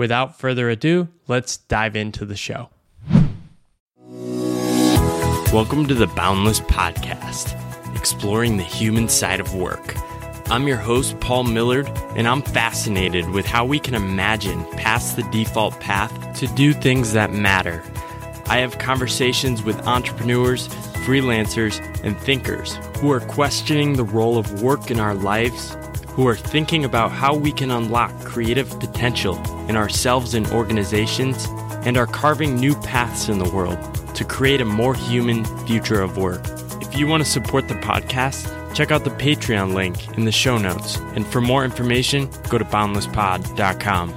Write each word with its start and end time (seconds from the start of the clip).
Without 0.00 0.38
further 0.38 0.70
ado, 0.70 1.08
let's 1.28 1.58
dive 1.58 1.94
into 1.94 2.24
the 2.24 2.34
show. 2.34 2.70
Welcome 5.52 5.86
to 5.88 5.94
the 5.94 6.10
Boundless 6.16 6.60
Podcast, 6.60 7.54
exploring 7.94 8.56
the 8.56 8.62
human 8.62 9.10
side 9.10 9.40
of 9.40 9.54
work. 9.54 9.94
I'm 10.50 10.66
your 10.66 10.78
host, 10.78 11.20
Paul 11.20 11.44
Millerd, 11.44 11.86
and 12.16 12.26
I'm 12.26 12.40
fascinated 12.40 13.28
with 13.28 13.44
how 13.44 13.66
we 13.66 13.78
can 13.78 13.94
imagine 13.94 14.64
past 14.78 15.16
the 15.16 15.22
default 15.24 15.78
path 15.80 16.34
to 16.38 16.46
do 16.54 16.72
things 16.72 17.12
that 17.12 17.34
matter. 17.34 17.82
I 18.46 18.56
have 18.60 18.78
conversations 18.78 19.62
with 19.62 19.86
entrepreneurs, 19.86 20.68
freelancers, 21.04 21.78
and 22.02 22.16
thinkers 22.16 22.76
who 23.00 23.12
are 23.12 23.20
questioning 23.20 23.92
the 23.92 24.04
role 24.04 24.38
of 24.38 24.62
work 24.62 24.90
in 24.90 24.98
our 24.98 25.14
lives 25.14 25.76
who 26.20 26.28
are 26.28 26.36
thinking 26.36 26.84
about 26.84 27.10
how 27.10 27.34
we 27.34 27.50
can 27.50 27.70
unlock 27.70 28.14
creative 28.20 28.68
potential 28.78 29.38
in 29.70 29.76
ourselves 29.76 30.34
and 30.34 30.46
organizations, 30.48 31.46
and 31.86 31.96
are 31.96 32.06
carving 32.06 32.56
new 32.56 32.74
paths 32.82 33.30
in 33.30 33.38
the 33.38 33.48
world 33.48 33.78
to 34.14 34.22
create 34.22 34.60
a 34.60 34.64
more 34.66 34.94
human 34.94 35.46
future 35.64 36.02
of 36.02 36.18
work. 36.18 36.42
If 36.82 36.94
you 36.94 37.06
want 37.06 37.24
to 37.24 37.30
support 37.30 37.68
the 37.68 37.74
podcast, 37.76 38.74
check 38.74 38.90
out 38.90 39.04
the 39.04 39.10
Patreon 39.12 39.72
link 39.72 40.14
in 40.18 40.26
the 40.26 40.30
show 40.30 40.58
notes. 40.58 40.98
And 41.14 41.26
for 41.26 41.40
more 41.40 41.64
information, 41.64 42.28
go 42.50 42.58
to 42.58 42.66
boundlesspod.com. 42.66 44.12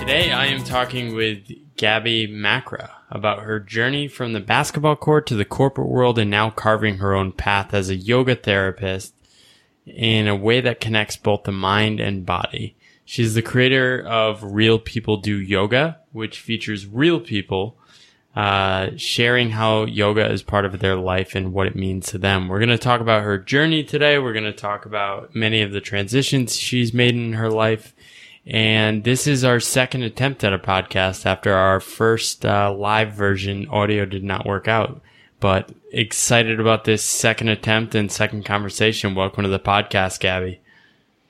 Today 0.00 0.32
I 0.32 0.46
am 0.46 0.64
talking 0.64 1.14
with 1.14 1.65
Gabby 1.76 2.26
Macra 2.26 2.90
about 3.10 3.42
her 3.42 3.60
journey 3.60 4.08
from 4.08 4.32
the 4.32 4.40
basketball 4.40 4.96
court 4.96 5.26
to 5.26 5.34
the 5.34 5.44
corporate 5.44 5.88
world 5.88 6.18
and 6.18 6.30
now 6.30 6.50
carving 6.50 6.98
her 6.98 7.14
own 7.14 7.32
path 7.32 7.72
as 7.72 7.88
a 7.88 7.94
yoga 7.94 8.34
therapist 8.34 9.14
in 9.86 10.26
a 10.26 10.34
way 10.34 10.60
that 10.60 10.80
connects 10.80 11.16
both 11.16 11.44
the 11.44 11.52
mind 11.52 12.00
and 12.00 12.26
body. 12.26 12.76
She's 13.04 13.34
the 13.34 13.42
creator 13.42 14.04
of 14.04 14.42
Real 14.42 14.80
People 14.80 15.18
Do 15.18 15.36
Yoga, 15.36 16.00
which 16.10 16.40
features 16.40 16.86
real 16.86 17.20
people 17.20 17.78
uh, 18.36 18.90
sharing 18.96 19.50
how 19.50 19.84
yoga 19.84 20.30
is 20.30 20.42
part 20.42 20.66
of 20.66 20.78
their 20.80 20.96
life 20.96 21.34
and 21.34 21.54
what 21.54 21.66
it 21.66 21.74
means 21.74 22.08
to 22.08 22.18
them. 22.18 22.48
We're 22.48 22.58
going 22.58 22.68
to 22.68 22.76
talk 22.76 23.00
about 23.00 23.22
her 23.22 23.38
journey 23.38 23.82
today. 23.82 24.18
We're 24.18 24.34
going 24.34 24.44
to 24.44 24.52
talk 24.52 24.84
about 24.84 25.34
many 25.34 25.62
of 25.62 25.72
the 25.72 25.80
transitions 25.80 26.54
she's 26.54 26.92
made 26.92 27.14
in 27.14 27.32
her 27.32 27.50
life 27.50 27.94
and 28.46 29.02
this 29.02 29.26
is 29.26 29.44
our 29.44 29.58
second 29.58 30.02
attempt 30.02 30.44
at 30.44 30.52
a 30.52 30.58
podcast 30.58 31.26
after 31.26 31.52
our 31.52 31.80
first 31.80 32.46
uh, 32.46 32.72
live 32.72 33.12
version 33.12 33.68
audio 33.68 34.04
did 34.04 34.22
not 34.22 34.46
work 34.46 34.68
out. 34.68 35.00
But 35.40 35.72
excited 35.92 36.60
about 36.60 36.84
this 36.84 37.02
second 37.02 37.48
attempt 37.48 37.94
and 37.94 38.10
second 38.10 38.44
conversation. 38.44 39.14
Welcome 39.14 39.42
to 39.42 39.50
the 39.50 39.58
podcast, 39.58 40.20
Gabby. 40.20 40.60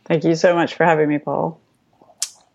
Thank 0.04 0.24
you 0.24 0.36
so 0.36 0.54
much 0.54 0.74
for 0.74 0.84
having 0.84 1.08
me, 1.08 1.18
Paul. 1.18 1.60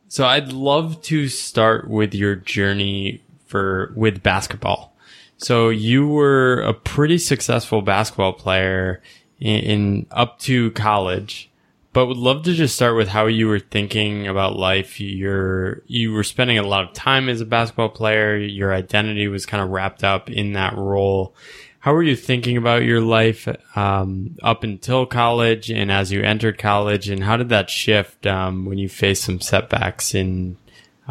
So 0.08 0.26
I'd 0.26 0.54
love 0.54 1.02
to 1.04 1.28
start 1.28 1.90
with 1.90 2.14
your 2.14 2.36
journey 2.36 3.22
for 3.48 3.92
with 3.96 4.24
basketball. 4.24 4.94
So 5.38 5.70
you 5.70 6.08
were 6.08 6.62
a 6.62 6.74
pretty 6.74 7.18
successful 7.18 7.82
basketball 7.82 8.34
player 8.34 9.02
in, 9.40 9.60
in 9.60 10.06
up 10.12 10.40
to 10.42 10.72
college 10.72 11.51
but 11.94 12.06
would 12.06 12.18
love 12.18 12.44
to 12.44 12.54
just 12.54 12.76
start 12.76 12.96
with 12.96 13.10
how 13.10 13.26
you 13.26 13.48
were 13.48 13.60
thinking 13.60 14.28
about 14.28 14.56
life. 14.56 15.00
You're, 15.02 15.84
you 15.88 16.14
were 16.14 16.24
spending 16.24 16.58
a 16.58 16.64
lot 16.64 16.86
of 16.86 16.94
time 16.94 17.28
as 17.28 17.42
a 17.42 17.46
basketball 17.46 17.90
player. 17.90 18.38
Your 18.38 18.74
identity 18.74 19.28
was 19.28 19.46
kind 19.46 19.62
of 19.62 19.70
wrapped 19.70 20.04
up 20.04 20.30
in 20.30 20.54
that 20.54 20.78
role. 20.78 21.36
How 21.80 21.94
were 21.94 22.04
you 22.04 22.16
thinking 22.16 22.58
about 22.58 22.84
your 22.84 23.02
life 23.02 23.48
um, 23.76 24.38
up 24.42 24.64
until 24.64 25.06
college 25.06 25.70
and 25.70 25.92
as 25.92 26.12
you 26.12 26.22
entered 26.22 26.58
college? 26.58 27.10
And 27.10 27.24
how 27.24 27.38
did 27.38 27.50
that 27.50 27.70
shift 27.70 28.26
um, 28.26 28.66
when 28.66 28.78
you 28.78 28.88
faced 28.88 29.24
some 29.24 29.42
setbacks 29.42 30.14
in 30.16 30.58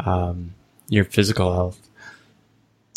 um, 0.03 0.55
your 0.87 1.03
physical 1.03 1.53
health? 1.53 1.90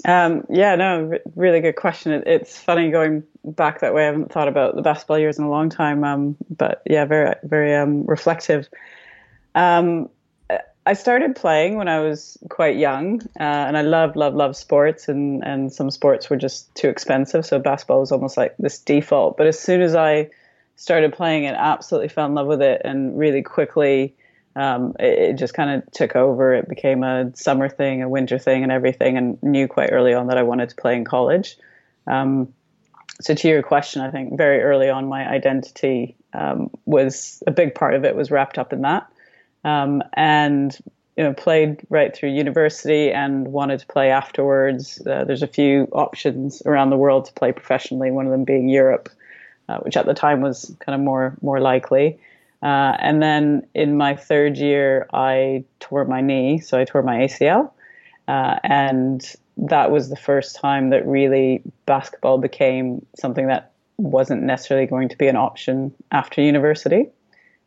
Um, 0.05 0.45
yeah, 0.51 0.75
no, 0.75 1.19
really 1.35 1.61
good 1.61 1.77
question. 1.77 2.13
It, 2.13 2.25
it's 2.27 2.59
funny 2.59 2.91
going 2.91 3.23
back 3.45 3.81
that 3.81 3.95
way. 3.95 4.03
I 4.03 4.07
haven't 4.07 4.31
thought 4.31 4.49
about 4.49 4.77
the 4.77 4.83
basketball 4.83 5.19
years 5.19 5.39
in 5.39 5.45
a 5.45 5.51
long 5.51 5.71
time. 5.71 6.05
Um, 6.05 6.37
but 6.51 6.83
yeah, 6.87 7.05
very, 7.07 7.35
very 7.43 7.75
um, 7.75 8.05
reflective. 8.05 8.69
Um, 9.55 10.11
I 10.87 10.93
started 10.93 11.35
playing 11.35 11.77
when 11.77 11.89
I 11.89 12.01
was 12.01 12.37
quite 12.51 12.77
young, 12.77 13.23
uh, 13.41 13.43
and 13.43 13.77
I 13.77 13.81
love, 13.81 14.17
love, 14.17 14.35
love 14.35 14.55
sports, 14.55 15.09
and 15.09 15.43
and 15.43 15.73
some 15.73 15.91
sports 15.91 16.29
were 16.29 16.37
just 16.37 16.75
too 16.75 16.89
expensive, 16.89 17.47
so 17.47 17.59
basketball 17.59 18.01
was 18.01 18.13
almost 18.13 18.37
like 18.37 18.55
this 18.59 18.79
default. 18.79 19.39
But 19.39 19.47
as 19.47 19.59
soon 19.59 19.81
as 19.81 19.95
I 19.95 20.29
started 20.77 21.15
playing 21.15 21.45
it, 21.45 21.55
absolutely 21.57 22.09
fell 22.09 22.27
in 22.27 22.35
love 22.35 22.49
with 22.49 22.61
it, 22.61 22.83
and 22.85 23.19
really 23.19 23.41
quickly 23.41 24.15
um, 24.57 24.95
it, 25.01 25.19
it, 25.19 25.33
just 25.35 25.55
kind 25.55 25.71
of 25.71 25.91
took 25.93 26.15
over. 26.15 26.55
It 26.55 26.69
became 26.69 27.03
a 27.03 27.35
summer 27.35 27.69
thing, 27.69 28.03
a 28.03 28.09
winter 28.09 28.39
thing, 28.39 28.63
and 28.63 28.71
everything. 28.71 29.17
And 29.17 29.43
knew 29.43 29.67
quite 29.67 29.91
early 29.93 30.15
on 30.15 30.29
that 30.29 30.39
I 30.39 30.43
wanted 30.43 30.69
to 30.69 30.77
play 30.77 30.95
in 30.97 31.05
college. 31.05 31.57
Um, 32.07 32.53
so 33.21 33.35
to 33.35 33.49
your 33.49 33.63
question, 33.63 34.03
I 34.03 34.11
think 34.11 34.37
very 34.37 34.63
early 34.63 34.89
on, 34.89 35.09
my 35.09 35.29
identity 35.29 36.17
um, 36.33 36.71
was 36.85 37.43
a 37.47 37.51
big 37.51 37.75
part 37.75 37.95
of 37.95 38.05
it 38.05 38.17
was 38.17 38.31
wrapped 38.31 38.59
up 38.59 38.73
in 38.73 38.83
that, 38.83 39.11
um, 39.65 40.03
and 40.15 40.77
you 41.17 41.23
know 41.23 41.33
played 41.33 41.81
right 41.91 42.15
through 42.15 42.31
university 42.31 43.13
and 43.13 43.49
wanted 43.49 43.81
to 43.81 43.87
play 43.87 44.11
afterwards. 44.11 45.01
Uh, 45.07 45.25
there's 45.25 45.43
a 45.43 45.49
few 45.49 45.89
options 45.93 46.63
around 46.67 46.91
the 46.91 46.97
world 46.97 47.27
to 47.27 47.33
play 47.35 47.53
professionally. 47.53 48.11
One 48.11 48.27
of 48.27 48.33
them 48.33 48.45
being 48.45 48.69
Europe, 48.69 49.09
uh, 49.69 49.79
which 49.79 49.97
at 49.97 50.07
the 50.07 50.15
time 50.15 50.41
was 50.41 50.75
kind 50.81 50.95
of 50.95 51.01
more 51.01 51.37
more 51.41 51.61
likely. 51.61 52.19
Uh, 52.65 52.97
and 52.99 53.23
then 53.23 53.67
in 53.75 53.97
my 53.97 54.17
third 54.17 54.57
year, 54.57 55.07
I 55.13 55.65
tore 55.81 56.07
my 56.07 56.23
knee, 56.23 56.59
so 56.59 56.79
I 56.79 56.85
tore 56.85 57.03
my 57.03 57.19
ACL, 57.19 57.71
uh, 58.27 58.57
and 58.65 59.23
that 59.59 59.91
was 59.91 60.09
the 60.09 60.17
first 60.17 60.57
time 60.57 60.89
that 60.89 61.07
really 61.07 61.63
basketball 61.85 62.39
became 62.39 63.05
something 63.17 63.47
that 63.49 63.73
wasn't 63.99 64.43
necessarily 64.43 64.87
going 64.87 65.11
to 65.11 65.19
be 65.19 65.29
an 65.29 65.37
option 65.37 65.95
after 66.11 66.41
university. 66.41 67.11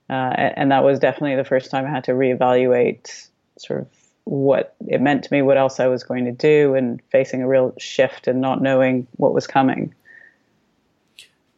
Uh, 0.09 0.33
and 0.55 0.71
that 0.71 0.83
was 0.83 0.99
definitely 0.99 1.35
the 1.35 1.43
first 1.43 1.69
time 1.69 1.85
I 1.85 1.89
had 1.89 2.03
to 2.05 2.13
reevaluate 2.13 3.27
sort 3.57 3.81
of 3.81 3.87
what 4.23 4.75
it 4.87 4.99
meant 4.99 5.23
to 5.23 5.33
me, 5.33 5.41
what 5.41 5.57
else 5.57 5.79
I 5.79 5.87
was 5.87 6.03
going 6.03 6.25
to 6.25 6.31
do, 6.31 6.73
and 6.75 7.01
facing 7.11 7.41
a 7.43 7.47
real 7.47 7.73
shift 7.77 8.27
and 8.27 8.41
not 8.41 8.61
knowing 8.61 9.07
what 9.17 9.33
was 9.33 9.47
coming. 9.47 9.93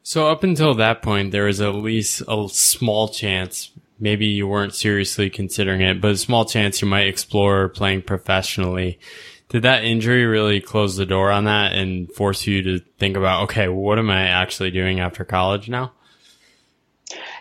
So 0.10 0.28
up 0.28 0.44
until 0.44 0.74
that 0.74 1.04
point, 1.04 1.32
there 1.32 1.46
was 1.46 1.62
at 1.62 1.76
least 1.76 2.24
a 2.28 2.48
small 2.50 3.10
chance, 3.10 3.70
maybe 4.00 4.26
you 4.26 4.48
weren't 4.48 4.74
seriously 4.74 5.30
considering 5.30 5.82
it, 5.82 6.02
but 6.02 6.10
a 6.10 6.18
small 6.18 6.46
chance 6.46 6.82
you 6.82 6.88
might 6.88 7.06
explore 7.06 7.70
playing 7.70 8.02
professionally. 8.02 8.98
Did 9.50 9.62
that 9.62 9.84
injury 9.84 10.26
really 10.26 10.62
close 10.62 10.96
the 10.96 11.06
door 11.06 11.30
on 11.30 11.44
that 11.44 11.74
and 11.74 12.12
force 12.12 12.48
you 12.48 12.64
to 12.64 12.80
think 12.98 13.18
about, 13.18 13.44
okay, 13.44 13.68
what 13.68 14.00
am 14.00 14.10
I 14.10 14.24
actually 14.24 14.72
doing 14.72 15.00
after 15.00 15.24
college 15.24 15.70
now? 15.70 15.92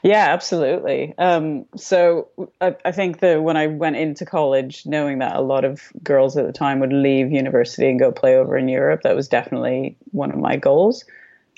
Yeah, 0.03 0.27
absolutely. 0.29 1.15
Um, 1.17 1.65
so 1.75 2.29
I, 2.61 2.77
I, 2.85 2.93
think 2.93 3.21
that 3.21 3.43
when 3.43 3.57
I 3.57 3.69
went 3.69 3.97
into 3.97 4.27
college, 4.27 4.85
knowing 4.85 5.21
that 5.21 5.37
a 5.37 5.41
lot 5.41 5.65
of 5.65 5.91
girls 6.03 6.37
at 6.37 6.45
the 6.45 6.53
time 6.53 6.81
would 6.81 6.93
leave 6.93 7.33
university 7.33 7.89
and 7.89 7.99
go 7.99 8.13
play 8.13 8.37
over 8.37 8.59
in 8.59 8.69
Europe, 8.69 9.01
that 9.05 9.17
was 9.17 9.27
definitely 9.27 9.97
one 10.13 10.31
of 10.31 10.37
my 10.37 10.57
goals. 10.57 11.07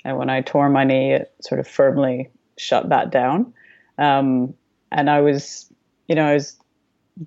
And 0.03 0.17
when 0.17 0.29
I 0.29 0.41
tore 0.41 0.69
my 0.69 0.83
knee, 0.83 1.13
it 1.13 1.33
sort 1.41 1.59
of 1.59 1.67
firmly 1.67 2.29
shut 2.57 2.89
that 2.89 3.11
down. 3.11 3.53
Um, 3.97 4.53
and 4.91 5.09
I 5.09 5.21
was, 5.21 5.71
you 6.07 6.15
know, 6.15 6.25
I 6.25 6.33
was 6.33 6.57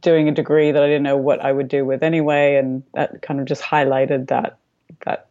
doing 0.00 0.28
a 0.28 0.32
degree 0.32 0.72
that 0.72 0.82
I 0.82 0.86
didn't 0.86 1.02
know 1.02 1.16
what 1.16 1.40
I 1.40 1.52
would 1.52 1.68
do 1.68 1.84
with 1.84 2.02
anyway, 2.02 2.56
and 2.56 2.82
that 2.94 3.22
kind 3.22 3.40
of 3.40 3.46
just 3.46 3.62
highlighted 3.62 4.28
that 4.28 4.58
that 5.04 5.28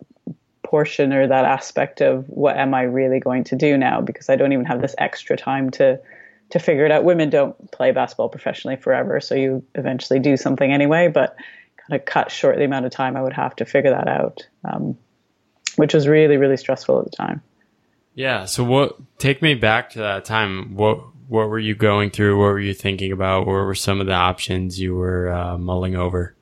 portion 0.63 1.13
or 1.13 1.27
that 1.27 1.45
aspect 1.45 2.01
of 2.01 2.25
what 2.27 2.57
am 2.57 2.73
I 2.73 2.83
really 2.83 3.19
going 3.19 3.43
to 3.45 3.55
do 3.55 3.77
now 3.77 4.01
because 4.01 4.29
I 4.29 4.35
don't 4.35 4.53
even 4.53 4.65
have 4.65 4.81
this 4.81 4.95
extra 4.97 5.37
time 5.37 5.69
to 5.71 5.99
to 6.49 6.59
figure 6.59 6.85
it 6.85 6.91
out. 6.91 7.03
Women 7.03 7.29
don't 7.29 7.71
play 7.71 7.91
basketball 7.91 8.29
professionally 8.29 8.75
forever, 8.75 9.19
so 9.19 9.35
you 9.35 9.63
eventually 9.75 10.19
do 10.19 10.37
something 10.37 10.71
anyway, 10.71 11.07
but 11.07 11.35
kind 11.77 11.99
of 11.99 12.05
cut 12.05 12.31
short 12.31 12.57
the 12.57 12.63
amount 12.63 12.85
of 12.85 12.91
time 12.91 13.17
I 13.17 13.21
would 13.21 13.33
have 13.33 13.55
to 13.57 13.65
figure 13.65 13.91
that 13.91 14.07
out, 14.07 14.47
um, 14.63 14.97
which 15.75 15.93
was 15.93 16.07
really 16.07 16.37
really 16.37 16.57
stressful 16.57 16.99
at 16.99 17.05
the 17.05 17.15
time. 17.15 17.41
Yeah. 18.15 18.45
So 18.45 18.63
what? 18.63 18.97
Take 19.17 19.41
me 19.41 19.55
back 19.55 19.89
to 19.91 19.99
that 19.99 20.25
time. 20.25 20.75
What 20.75 20.99
what 21.27 21.49
were 21.49 21.59
you 21.59 21.75
going 21.75 22.11
through? 22.11 22.37
What 22.37 22.45
were 22.45 22.59
you 22.59 22.73
thinking 22.73 23.11
about? 23.11 23.47
What 23.47 23.53
were 23.53 23.75
some 23.75 23.99
of 23.99 24.07
the 24.07 24.13
options 24.13 24.79
you 24.79 24.95
were 24.95 25.31
uh, 25.31 25.57
mulling 25.57 25.95
over? 25.95 26.35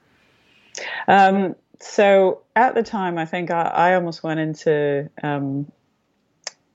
Um, 1.07 1.55
so 1.79 2.41
at 2.55 2.75
the 2.75 2.83
time, 2.83 3.17
I 3.17 3.25
think 3.25 3.51
I, 3.51 3.61
I 3.61 3.95
almost 3.95 4.23
went 4.23 4.39
into 4.39 5.09
um, 5.23 5.71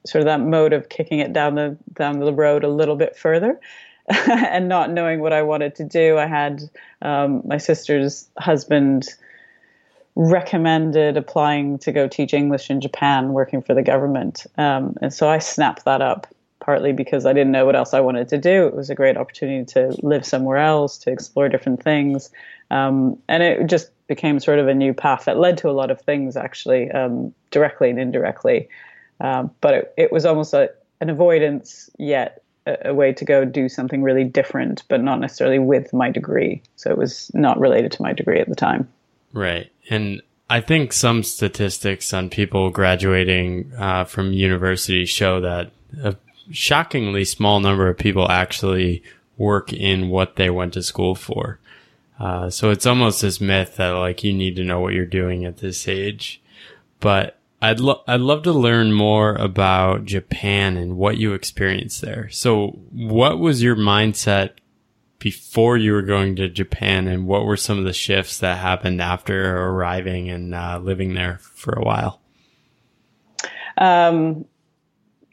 sort 0.07 0.21
of 0.21 0.27
that 0.27 0.41
mode 0.41 0.73
of 0.73 0.89
kicking 0.89 1.19
it 1.19 1.33
down 1.33 1.57
the 1.57 1.77
down 1.93 2.19
the 2.19 2.33
road 2.33 2.65
a 2.65 2.69
little 2.69 2.97
bit 2.97 3.17
further. 3.17 3.61
and 4.09 4.69
not 4.69 4.91
knowing 4.91 5.21
what 5.21 5.33
I 5.33 5.43
wanted 5.43 5.75
to 5.77 5.85
do, 5.85 6.17
I 6.17 6.27
had 6.27 6.63
um, 7.03 7.43
my 7.45 7.59
sister's 7.59 8.29
husband 8.39 9.09
recommended 10.17 11.17
applying 11.17 11.79
to 11.79 11.93
go 11.93 12.09
teach 12.09 12.35
English 12.35 12.71
in 12.71 12.81
Japan, 12.81 13.33
working 13.33 13.63
for 13.63 13.75
the 13.75 13.83
government. 13.83 14.47
Um, 14.57 14.97
and 15.03 15.13
so 15.13 15.29
I 15.29 15.39
snapped 15.39 15.85
that 15.85 16.01
up 16.01 16.27
partly 16.59 16.93
because 16.93 17.27
I 17.27 17.33
didn't 17.33 17.53
know 17.53 17.65
what 17.65 17.77
else 17.77 17.95
I 17.95 18.01
wanted 18.01 18.29
to 18.31 18.39
do. 18.39 18.67
It 18.67 18.75
was 18.75 18.91
a 18.91 18.95
great 18.95 19.17
opportunity 19.17 19.65
to 19.75 19.95
live 20.03 20.27
somewhere 20.27 20.57
else, 20.57 20.99
to 20.99 21.13
explore 21.13 21.49
different 21.49 21.81
things. 21.81 22.31
Um, 22.73 23.19
and 23.29 23.43
it 23.43 23.67
just 23.69 23.91
became 24.09 24.41
sort 24.41 24.59
of 24.59 24.67
a 24.67 24.75
new 24.75 24.93
path 24.93 25.27
that 25.27 25.39
led 25.39 25.59
to 25.59 25.71
a 25.71 25.73
lot 25.73 25.93
of 25.93 26.01
things, 26.01 26.37
actually, 26.37 26.91
um, 26.91 27.33
directly 27.53 27.91
and 27.91 28.01
indirectly. 28.01 28.69
Um, 29.21 29.53
but 29.61 29.75
it, 29.75 29.95
it, 29.97 30.13
was 30.13 30.27
almost 30.27 30.55
a, 30.55 30.71
an 31.01 31.09
avoidance, 31.09 31.89
yet 31.99 32.43
a, 32.67 32.89
a, 32.89 32.95
way 32.95 33.13
to 33.13 33.25
go 33.25 33.45
do 33.45 33.69
something 33.69 34.03
really 34.03 34.25
different, 34.25 34.83
but 34.89 35.03
not 35.03 35.21
necessarily 35.21 35.59
with 35.59 35.93
my 35.93 36.11
degree. 36.11 36.63
So 36.75 36.91
it 36.91 36.99
was 36.99 37.31
not 37.33 37.59
related 37.61 37.93
to 37.93 38.03
my 38.03 38.13
degree 38.13 38.41
at 38.41 38.49
the 38.49 38.57
time. 38.57 38.89
Right. 39.37 39.71
And 39.91 40.23
I 40.49 40.63
think 40.63 40.95
some 40.95 41.23
statistics 41.23 42.15
on 42.15 42.31
people 42.31 42.71
graduating 42.71 43.71
uh, 43.77 44.05
from 44.05 44.33
university 44.33 45.05
show 45.05 45.43
that 45.43 45.73
a 46.03 46.17
shockingly 46.51 47.27
small 47.27 47.61
number 47.61 47.87
of 47.89 47.99
people 47.99 48.31
actually 48.31 49.03
work 49.37 49.75
in 49.75 50.09
what 50.09 50.37
they 50.37 50.49
went 50.49 50.73
to 50.73 50.83
school 50.83 51.15
for. 51.15 51.59
Uh, 52.19 52.49
so 52.49 52.71
it's 52.71 52.87
almost 52.87 53.21
this 53.21 53.39
myth 53.39 53.77
that 53.77 53.91
like 53.91 54.25
you 54.25 54.33
need 54.33 54.57
to 54.57 54.65
know 54.65 54.81
what 54.81 54.95
you're 54.95 55.05
doing 55.05 55.45
at 55.45 55.59
this 55.59 55.87
age. 55.87 56.41
But 57.01 57.39
I'd 57.61 57.79
lo- 57.79 58.03
I'd 58.09 58.23
love 58.23 58.43
to 58.45 58.53
learn 58.53 58.95
more 58.95 59.35
about 59.35 60.07
Japan 60.07 60.79
and 60.79 60.97
what 60.97 61.19
you 61.19 61.35
experienced 61.35 62.01
there. 62.01 62.31
So 62.31 62.69
what 62.91 63.39
was 63.39 63.63
your 63.63 63.77
mindset 63.77 64.53
before 65.27 65.77
you 65.77 65.91
were 65.91 66.03
going 66.03 66.37
to 66.37 66.49
Japan 66.49 67.09
and 67.09 67.27
what 67.27 67.45
were 67.45 67.57
some 67.57 67.81
of 67.81 67.85
the 67.85 67.93
shifts 67.93 68.39
that 68.39 68.59
happened 68.59 69.03
after 69.03 69.57
arriving 69.57 70.31
and 70.31 70.55
uh, 70.55 70.79
living 70.81 71.15
there 71.15 71.41
for 71.41 71.73
a 71.73 71.83
while? 71.83 72.21
Um, 73.77 74.45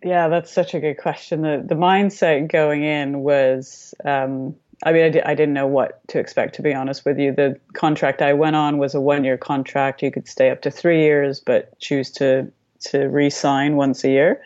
yeah, 0.01 0.29
that's 0.29 0.51
such 0.51 0.73
a 0.73 0.79
good 0.79 0.97
question. 0.97 1.43
The 1.43 1.63
the 1.63 1.75
mindset 1.75 2.51
going 2.51 2.83
in 2.83 3.19
was, 3.19 3.93
um, 4.03 4.55
I 4.83 4.93
mean, 4.93 5.03
I, 5.03 5.09
di- 5.09 5.21
I 5.21 5.35
didn't 5.35 5.53
know 5.53 5.67
what 5.67 6.01
to 6.07 6.17
expect. 6.17 6.55
To 6.55 6.63
be 6.63 6.73
honest 6.73 7.05
with 7.05 7.19
you, 7.19 7.31
the 7.31 7.59
contract 7.73 8.23
I 8.23 8.33
went 8.33 8.55
on 8.55 8.79
was 8.79 8.95
a 8.95 8.99
one 8.99 9.23
year 9.23 9.37
contract. 9.37 10.01
You 10.01 10.09
could 10.09 10.27
stay 10.27 10.49
up 10.49 10.63
to 10.63 10.71
three 10.71 11.01
years, 11.01 11.39
but 11.39 11.79
choose 11.79 12.09
to 12.13 12.51
to 12.85 13.05
re-sign 13.09 13.75
once 13.75 14.03
a 14.03 14.09
year. 14.09 14.41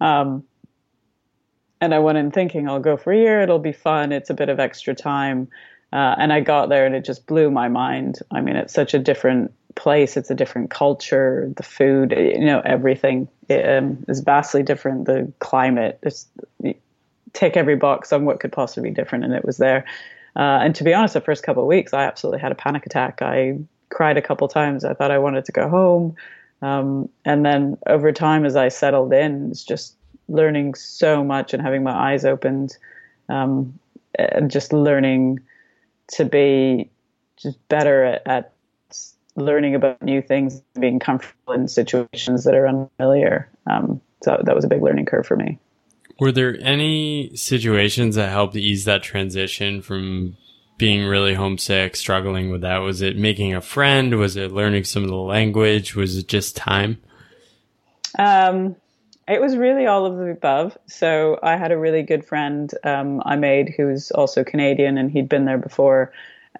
Um, 0.00 0.42
and 1.80 1.94
I 1.94 1.98
went 1.98 2.18
in 2.18 2.30
thinking 2.30 2.68
I'll 2.68 2.80
go 2.80 2.96
for 2.96 3.12
a 3.12 3.16
year. 3.16 3.40
It'll 3.40 3.58
be 3.58 3.72
fun. 3.72 4.12
It's 4.12 4.30
a 4.30 4.34
bit 4.34 4.48
of 4.48 4.60
extra 4.60 4.94
time. 4.94 5.48
Uh, 5.92 6.14
and 6.18 6.32
I 6.32 6.40
got 6.40 6.68
there 6.68 6.86
and 6.86 6.94
it 6.94 7.04
just 7.04 7.26
blew 7.26 7.50
my 7.50 7.68
mind. 7.68 8.18
I 8.30 8.40
mean, 8.40 8.56
it's 8.56 8.72
such 8.72 8.94
a 8.94 8.98
different 8.98 9.52
place. 9.74 10.16
It's 10.16 10.30
a 10.30 10.34
different 10.34 10.70
culture. 10.70 11.52
The 11.56 11.62
food, 11.62 12.12
you 12.16 12.44
know, 12.44 12.60
everything 12.64 13.28
um, 13.50 14.04
is 14.08 14.20
vastly 14.20 14.62
different. 14.62 15.06
The 15.06 15.32
climate, 15.40 15.98
it's 16.02 16.28
take 17.32 17.56
every 17.56 17.76
box 17.76 18.12
on 18.12 18.24
what 18.24 18.40
could 18.40 18.52
possibly 18.52 18.90
be 18.90 18.94
different, 18.94 19.24
and 19.24 19.34
it 19.34 19.44
was 19.44 19.58
there. 19.58 19.84
Uh, 20.36 20.60
and 20.62 20.74
to 20.74 20.84
be 20.84 20.94
honest, 20.94 21.14
the 21.14 21.20
first 21.20 21.42
couple 21.42 21.62
of 21.62 21.68
weeks, 21.68 21.92
I 21.92 22.04
absolutely 22.04 22.40
had 22.40 22.52
a 22.52 22.56
panic 22.56 22.86
attack. 22.86 23.20
I 23.22 23.58
cried 23.88 24.16
a 24.16 24.22
couple 24.22 24.46
times. 24.48 24.84
I 24.84 24.94
thought 24.94 25.10
I 25.10 25.18
wanted 25.18 25.44
to 25.46 25.52
go 25.52 25.68
home. 25.68 26.14
Um, 26.62 27.08
and 27.24 27.44
then 27.44 27.78
over 27.86 28.12
time, 28.12 28.44
as 28.44 28.54
I 28.54 28.68
settled 28.68 29.12
in, 29.12 29.50
it's 29.50 29.64
just 29.64 29.96
learning 30.30 30.74
so 30.74 31.22
much 31.22 31.52
and 31.52 31.62
having 31.62 31.82
my 31.82 31.92
eyes 31.92 32.24
opened, 32.24 32.76
um, 33.28 33.78
and 34.18 34.50
just 34.50 34.72
learning 34.72 35.40
to 36.12 36.24
be 36.24 36.90
just 37.36 37.56
better 37.68 38.04
at, 38.04 38.26
at 38.26 38.52
learning 39.36 39.74
about 39.74 40.02
new 40.02 40.22
things, 40.22 40.62
being 40.78 40.98
comfortable 40.98 41.52
in 41.54 41.68
situations 41.68 42.44
that 42.44 42.54
are 42.54 42.66
unfamiliar. 42.66 43.48
Um, 43.70 44.00
so 44.22 44.40
that 44.44 44.54
was 44.54 44.64
a 44.64 44.68
big 44.68 44.82
learning 44.82 45.06
curve 45.06 45.26
for 45.26 45.36
me. 45.36 45.58
Were 46.18 46.32
there 46.32 46.56
any 46.60 47.34
situations 47.34 48.16
that 48.16 48.30
helped 48.30 48.56
ease 48.56 48.84
that 48.84 49.02
transition 49.02 49.80
from 49.80 50.36
being 50.76 51.06
really 51.06 51.34
homesick, 51.34 51.96
struggling 51.96 52.50
with 52.50 52.60
that? 52.60 52.78
Was 52.78 53.00
it 53.00 53.16
making 53.16 53.54
a 53.54 53.60
friend? 53.62 54.18
Was 54.18 54.36
it 54.36 54.52
learning 54.52 54.84
some 54.84 55.02
of 55.02 55.08
the 55.08 55.16
language? 55.16 55.94
Was 55.94 56.16
it 56.18 56.28
just 56.28 56.56
time? 56.56 56.98
Um, 58.18 58.76
it 59.30 59.40
was 59.40 59.56
really 59.56 59.86
all 59.86 60.06
of 60.06 60.16
the 60.16 60.30
above. 60.30 60.76
So 60.86 61.38
I 61.42 61.56
had 61.56 61.72
a 61.72 61.78
really 61.78 62.02
good 62.02 62.24
friend 62.24 62.70
um, 62.84 63.22
I 63.24 63.36
made 63.36 63.72
who's 63.76 64.10
also 64.10 64.44
Canadian, 64.44 64.98
and 64.98 65.10
he'd 65.10 65.28
been 65.28 65.44
there 65.44 65.58
before 65.58 66.12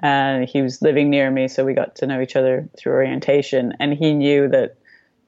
and 0.03 0.49
he 0.49 0.63
was 0.63 0.81
living 0.81 1.11
near 1.11 1.31
me, 1.31 1.49
so 1.49 1.65
we 1.65 1.75
got 1.75 1.97
to 1.97 2.07
know 2.07 2.21
each 2.21 2.37
other 2.37 2.69
through 2.77 2.93
orientation. 2.93 3.75
And 3.81 3.93
he 3.93 4.15
knew 4.15 4.49
that, 4.49 4.77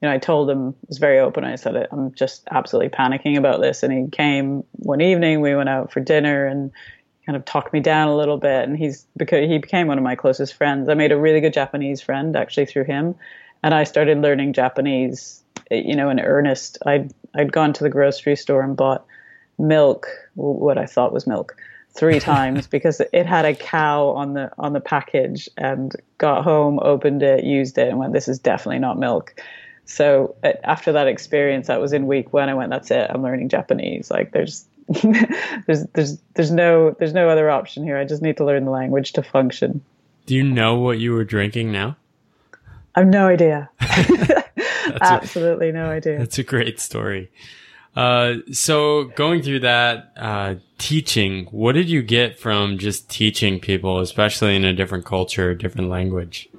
you 0.01 0.07
know, 0.07 0.11
I 0.11 0.17
told 0.17 0.49
him 0.49 0.69
it 0.69 0.89
was 0.89 0.97
very 0.97 1.19
open. 1.19 1.43
I 1.43 1.55
said 1.55 1.87
I'm 1.91 2.13
just 2.13 2.47
absolutely 2.49 2.89
panicking 2.89 3.37
about 3.37 3.61
this, 3.61 3.83
and 3.83 3.93
he 3.93 4.09
came 4.09 4.63
one 4.71 5.01
evening. 5.01 5.41
We 5.41 5.55
went 5.55 5.69
out 5.69 5.91
for 5.91 5.99
dinner 5.99 6.45
and 6.45 6.71
kind 7.25 7.35
of 7.35 7.45
talked 7.45 7.71
me 7.71 7.79
down 7.79 8.07
a 8.07 8.17
little 8.17 8.37
bit. 8.37 8.67
And 8.67 8.77
he's 8.77 9.05
because 9.15 9.47
he 9.47 9.57
became 9.57 9.87
one 9.87 9.97
of 9.97 10.03
my 10.03 10.15
closest 10.15 10.55
friends. 10.55 10.89
I 10.89 10.93
made 10.93 11.11
a 11.11 11.17
really 11.17 11.39
good 11.39 11.53
Japanese 11.53 12.01
friend 12.01 12.35
actually 12.35 12.65
through 12.65 12.85
him, 12.85 13.15
and 13.61 13.73
I 13.73 13.83
started 13.83 14.17
learning 14.19 14.53
Japanese, 14.53 15.42
you 15.77 15.95
know, 15.95 16.09
in 16.09 16.19
earnest. 16.19 16.77
I'd 16.85 17.13
I'd 17.35 17.51
gone 17.51 17.73
to 17.73 17.83
the 17.83 17.89
grocery 17.89 18.35
store 18.35 18.61
and 18.61 18.75
bought 18.75 19.05
milk, 19.57 20.07
what 20.35 20.77
I 20.77 20.85
thought 20.85 21.13
was 21.13 21.27
milk 21.27 21.55
three 21.93 22.19
times 22.31 22.67
because 22.67 23.01
it 23.11 23.25
had 23.25 23.45
a 23.45 23.55
cow 23.55 24.09
on 24.09 24.33
the 24.33 24.51
on 24.57 24.73
the 24.73 24.79
package 24.79 25.49
and 25.57 25.95
got 26.17 26.43
home 26.43 26.79
opened 26.81 27.23
it 27.23 27.43
used 27.43 27.77
it 27.77 27.87
and 27.87 27.99
went 27.99 28.13
this 28.13 28.27
is 28.27 28.39
definitely 28.39 28.79
not 28.79 28.97
milk. 28.97 29.35
So 29.85 30.35
uh, 30.43 30.53
after 30.63 30.93
that 30.93 31.07
experience 31.07 31.67
that 31.67 31.81
was 31.81 31.91
in 31.91 32.07
week 32.07 32.31
one 32.31 32.49
i 32.49 32.53
went 32.53 32.69
that's 32.69 32.91
it. 32.91 33.09
I'm 33.09 33.23
learning 33.23 33.49
japanese. 33.49 34.09
Like 34.09 34.31
there's 34.31 34.65
there's 35.67 35.85
there's 35.93 36.17
there's 36.33 36.51
no 36.51 36.95
there's 36.99 37.13
no 37.13 37.29
other 37.29 37.49
option 37.49 37.83
here. 37.83 37.97
I 37.97 38.05
just 38.05 38.21
need 38.21 38.37
to 38.37 38.45
learn 38.45 38.65
the 38.65 38.71
language 38.71 39.13
to 39.13 39.23
function. 39.23 39.83
Do 40.25 40.35
you 40.35 40.43
know 40.43 40.75
what 40.75 40.99
you 40.99 41.13
were 41.13 41.25
drinking 41.25 41.71
now? 41.71 41.97
I 42.95 42.99
have 42.99 43.09
no 43.09 43.27
idea 43.27 43.69
absolutely 45.01 45.69
a, 45.69 45.73
no 45.73 45.89
idea 45.89 46.17
that's 46.17 46.39
a 46.39 46.43
great 46.43 46.79
story 46.79 47.29
uh, 47.95 48.35
so 48.51 49.05
going 49.15 49.41
through 49.41 49.59
that 49.59 50.13
uh, 50.17 50.55
teaching, 50.79 51.45
what 51.51 51.73
did 51.73 51.87
you 51.87 52.01
get 52.01 52.39
from 52.39 52.77
just 52.77 53.09
teaching 53.09 53.59
people, 53.59 53.99
especially 53.99 54.55
in 54.55 54.65
a 54.65 54.73
different 54.73 55.05
culture, 55.05 55.53
different 55.53 55.89
language? 55.89 56.49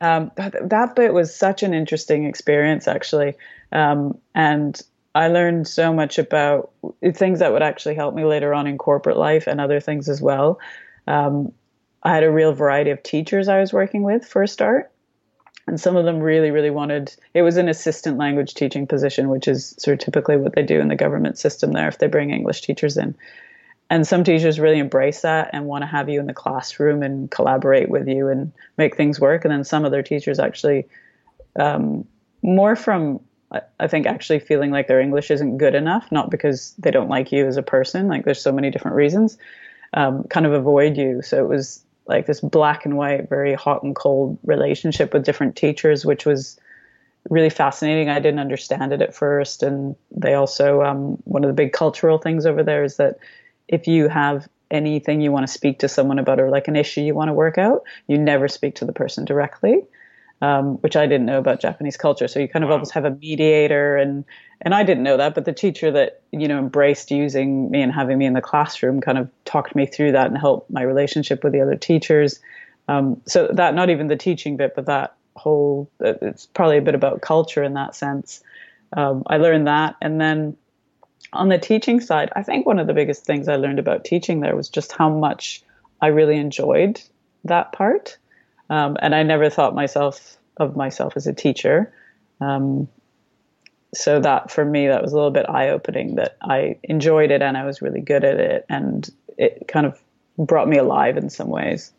Um, 0.00 0.30
that, 0.36 0.68
that 0.68 0.94
bit 0.94 1.12
was 1.12 1.34
such 1.34 1.62
an 1.62 1.74
interesting 1.74 2.24
experience, 2.24 2.86
actually, 2.86 3.34
um, 3.72 4.18
and 4.34 4.80
I 5.14 5.28
learned 5.28 5.66
so 5.66 5.92
much 5.92 6.18
about 6.18 6.70
things 7.14 7.40
that 7.40 7.52
would 7.52 7.62
actually 7.62 7.94
help 7.94 8.14
me 8.14 8.24
later 8.24 8.54
on 8.54 8.66
in 8.66 8.78
corporate 8.78 9.16
life 9.16 9.46
and 9.46 9.60
other 9.60 9.80
things 9.80 10.08
as 10.08 10.20
well. 10.20 10.60
Um, 11.08 11.52
I 12.02 12.14
had 12.14 12.22
a 12.22 12.30
real 12.30 12.52
variety 12.52 12.90
of 12.90 13.02
teachers 13.02 13.48
I 13.48 13.58
was 13.58 13.72
working 13.72 14.02
with 14.02 14.24
for 14.24 14.42
a 14.42 14.48
start 14.48 14.92
and 15.68 15.80
some 15.80 15.96
of 15.96 16.04
them 16.04 16.18
really 16.18 16.50
really 16.50 16.70
wanted 16.70 17.14
it 17.34 17.42
was 17.42 17.56
an 17.56 17.68
assistant 17.68 18.18
language 18.18 18.54
teaching 18.54 18.86
position 18.86 19.28
which 19.28 19.46
is 19.46 19.74
sort 19.78 20.00
of 20.00 20.04
typically 20.04 20.36
what 20.36 20.54
they 20.54 20.62
do 20.62 20.80
in 20.80 20.88
the 20.88 20.96
government 20.96 21.38
system 21.38 21.72
there 21.72 21.88
if 21.88 21.98
they 21.98 22.06
bring 22.06 22.30
english 22.30 22.62
teachers 22.62 22.96
in 22.96 23.14
and 23.90 24.06
some 24.06 24.24
teachers 24.24 24.58
really 24.58 24.78
embrace 24.78 25.20
that 25.20 25.50
and 25.52 25.66
want 25.66 25.82
to 25.82 25.86
have 25.86 26.08
you 26.08 26.18
in 26.18 26.26
the 26.26 26.34
classroom 26.34 27.02
and 27.02 27.30
collaborate 27.30 27.88
with 27.88 28.08
you 28.08 28.28
and 28.28 28.52
make 28.76 28.96
things 28.96 29.20
work 29.20 29.44
and 29.44 29.52
then 29.52 29.64
some 29.64 29.84
other 29.84 30.02
teachers 30.02 30.38
actually 30.38 30.86
um, 31.58 32.04
more 32.42 32.74
from 32.74 33.20
i 33.80 33.86
think 33.86 34.06
actually 34.06 34.38
feeling 34.38 34.70
like 34.70 34.88
their 34.88 35.00
english 35.00 35.30
isn't 35.30 35.58
good 35.58 35.74
enough 35.74 36.10
not 36.10 36.30
because 36.30 36.74
they 36.78 36.90
don't 36.90 37.08
like 37.08 37.30
you 37.30 37.46
as 37.46 37.56
a 37.56 37.62
person 37.62 38.08
like 38.08 38.24
there's 38.24 38.42
so 38.42 38.52
many 38.52 38.70
different 38.70 38.96
reasons 38.96 39.38
um, 39.94 40.24
kind 40.24 40.46
of 40.46 40.52
avoid 40.52 40.96
you. 40.96 41.22
So 41.22 41.42
it 41.42 41.48
was 41.48 41.84
like 42.08 42.26
this 42.26 42.40
black 42.40 42.84
and 42.84 42.96
white, 42.96 43.28
very 43.28 43.54
hot 43.54 43.82
and 43.82 43.94
cold 43.94 44.38
relationship 44.44 45.12
with 45.12 45.24
different 45.24 45.56
teachers, 45.56 46.04
which 46.04 46.24
was 46.24 46.58
really 47.30 47.50
fascinating. 47.50 48.08
I 48.08 48.18
didn't 48.18 48.40
understand 48.40 48.92
it 48.92 49.02
at 49.02 49.14
first, 49.14 49.62
and 49.62 49.94
they 50.10 50.34
also 50.34 50.82
um, 50.82 51.18
one 51.24 51.44
of 51.44 51.48
the 51.48 51.54
big 51.54 51.72
cultural 51.72 52.18
things 52.18 52.46
over 52.46 52.62
there 52.62 52.82
is 52.82 52.96
that 52.96 53.18
if 53.68 53.86
you 53.86 54.08
have 54.08 54.48
anything 54.70 55.20
you 55.20 55.32
want 55.32 55.46
to 55.46 55.52
speak 55.52 55.78
to 55.78 55.88
someone 55.88 56.18
about 56.18 56.40
or 56.40 56.50
like 56.50 56.68
an 56.68 56.76
issue 56.76 57.00
you 57.00 57.14
want 57.14 57.28
to 57.28 57.34
work 57.34 57.58
out, 57.58 57.82
you 58.06 58.18
never 58.18 58.48
speak 58.48 58.74
to 58.76 58.84
the 58.84 58.92
person 58.92 59.24
directly 59.24 59.82
um, 60.40 60.76
which 60.76 60.96
I 60.96 61.06
didn't 61.06 61.26
know 61.26 61.38
about 61.38 61.60
Japanese 61.60 61.96
culture. 61.96 62.28
So 62.28 62.38
you 62.40 62.48
kind 62.48 62.64
of 62.64 62.68
wow. 62.68 62.74
almost 62.74 62.92
have 62.92 63.04
a 63.04 63.10
mediator, 63.10 63.96
and 63.96 64.24
and 64.60 64.74
I 64.74 64.82
didn't 64.82 65.02
know 65.02 65.16
that, 65.16 65.34
but 65.34 65.44
the 65.44 65.52
teacher 65.52 65.90
that 65.92 66.22
you 66.32 66.48
know 66.48 66.58
embraced 66.58 67.10
using 67.10 67.70
me 67.70 67.82
and 67.82 67.92
having 67.92 68.18
me 68.18 68.26
in 68.26 68.34
the 68.34 68.40
classroom 68.40 69.00
kind 69.00 69.18
of 69.18 69.30
talked 69.44 69.74
me 69.74 69.86
through 69.86 70.12
that 70.12 70.28
and 70.28 70.38
helped 70.38 70.70
my 70.70 70.82
relationship 70.82 71.42
with 71.42 71.52
the 71.52 71.60
other 71.60 71.76
teachers. 71.76 72.40
Um, 72.86 73.20
so 73.26 73.48
that 73.52 73.74
not 73.74 73.90
even 73.90 74.06
the 74.06 74.16
teaching 74.16 74.56
bit, 74.56 74.74
but 74.74 74.86
that 74.86 75.14
whole 75.36 75.90
it's 76.00 76.46
probably 76.46 76.78
a 76.78 76.82
bit 76.82 76.94
about 76.94 77.20
culture 77.20 77.62
in 77.62 77.74
that 77.74 77.94
sense. 77.94 78.42
Um, 78.96 79.24
I 79.26 79.36
learned 79.36 79.66
that, 79.66 79.96
and 80.00 80.20
then 80.20 80.56
on 81.32 81.48
the 81.48 81.58
teaching 81.58 82.00
side, 82.00 82.30
I 82.34 82.42
think 82.42 82.64
one 82.64 82.78
of 82.78 82.86
the 82.86 82.94
biggest 82.94 83.24
things 83.24 83.48
I 83.48 83.56
learned 83.56 83.78
about 83.78 84.04
teaching 84.04 84.40
there 84.40 84.56
was 84.56 84.68
just 84.68 84.92
how 84.92 85.10
much 85.10 85.62
I 86.00 86.08
really 86.08 86.38
enjoyed 86.38 87.00
that 87.44 87.72
part. 87.72 88.18
Um, 88.70 88.96
and 89.00 89.14
I 89.14 89.22
never 89.22 89.50
thought 89.50 89.74
myself 89.74 90.36
of 90.56 90.76
myself 90.76 91.16
as 91.16 91.26
a 91.26 91.32
teacher. 91.32 91.92
Um, 92.40 92.88
so 93.94 94.20
that 94.20 94.50
for 94.50 94.64
me, 94.64 94.88
that 94.88 95.02
was 95.02 95.12
a 95.12 95.14
little 95.14 95.30
bit 95.30 95.48
eye 95.48 95.70
opening 95.70 96.16
that 96.16 96.36
I 96.42 96.78
enjoyed 96.82 97.30
it 97.30 97.40
and 97.40 97.56
I 97.56 97.64
was 97.64 97.80
really 97.80 98.00
good 98.00 98.24
at 98.24 98.38
it. 98.38 98.66
And 98.68 99.08
it 99.38 99.66
kind 99.68 99.86
of 99.86 100.00
brought 100.36 100.68
me 100.68 100.76
alive 100.76 101.16
in 101.16 101.30
some 101.30 101.48
ways. 101.48 101.92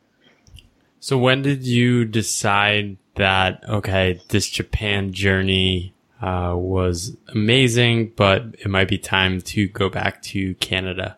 So 1.00 1.18
when 1.18 1.42
did 1.42 1.64
you 1.64 2.06
decide 2.06 2.98
that, 3.16 3.64
okay, 3.68 4.22
this 4.30 4.50
Japan 4.50 5.14
journey 5.14 5.94
uh, 6.22 6.54
was 6.56 7.16
amazing, 7.30 8.14
but 8.16 8.44
it 8.60 8.68
might 8.68 8.88
be 8.88 8.98
time 8.98 9.42
to 9.42 9.68
go 9.68 9.90
back 9.90 10.22
to 10.24 10.56
Canada? 10.56 11.18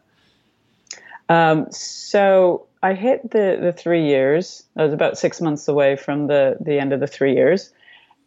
Um, 1.30 1.68
so 1.72 2.68
I 2.84 2.94
hit 2.94 3.30
the, 3.30 3.60
the 3.62 3.74
three 3.74 4.06
years. 4.08 4.64
I 4.76 4.84
was 4.84 4.94
about 4.94 5.18
six 5.18 5.40
months 5.40 5.68
away 5.68 5.96
from 5.96 6.28
the, 6.28 6.58
the 6.60 6.80
end 6.80 6.94
of 6.94 7.00
the 7.00 7.08
three 7.08 7.36
years. 7.36 7.72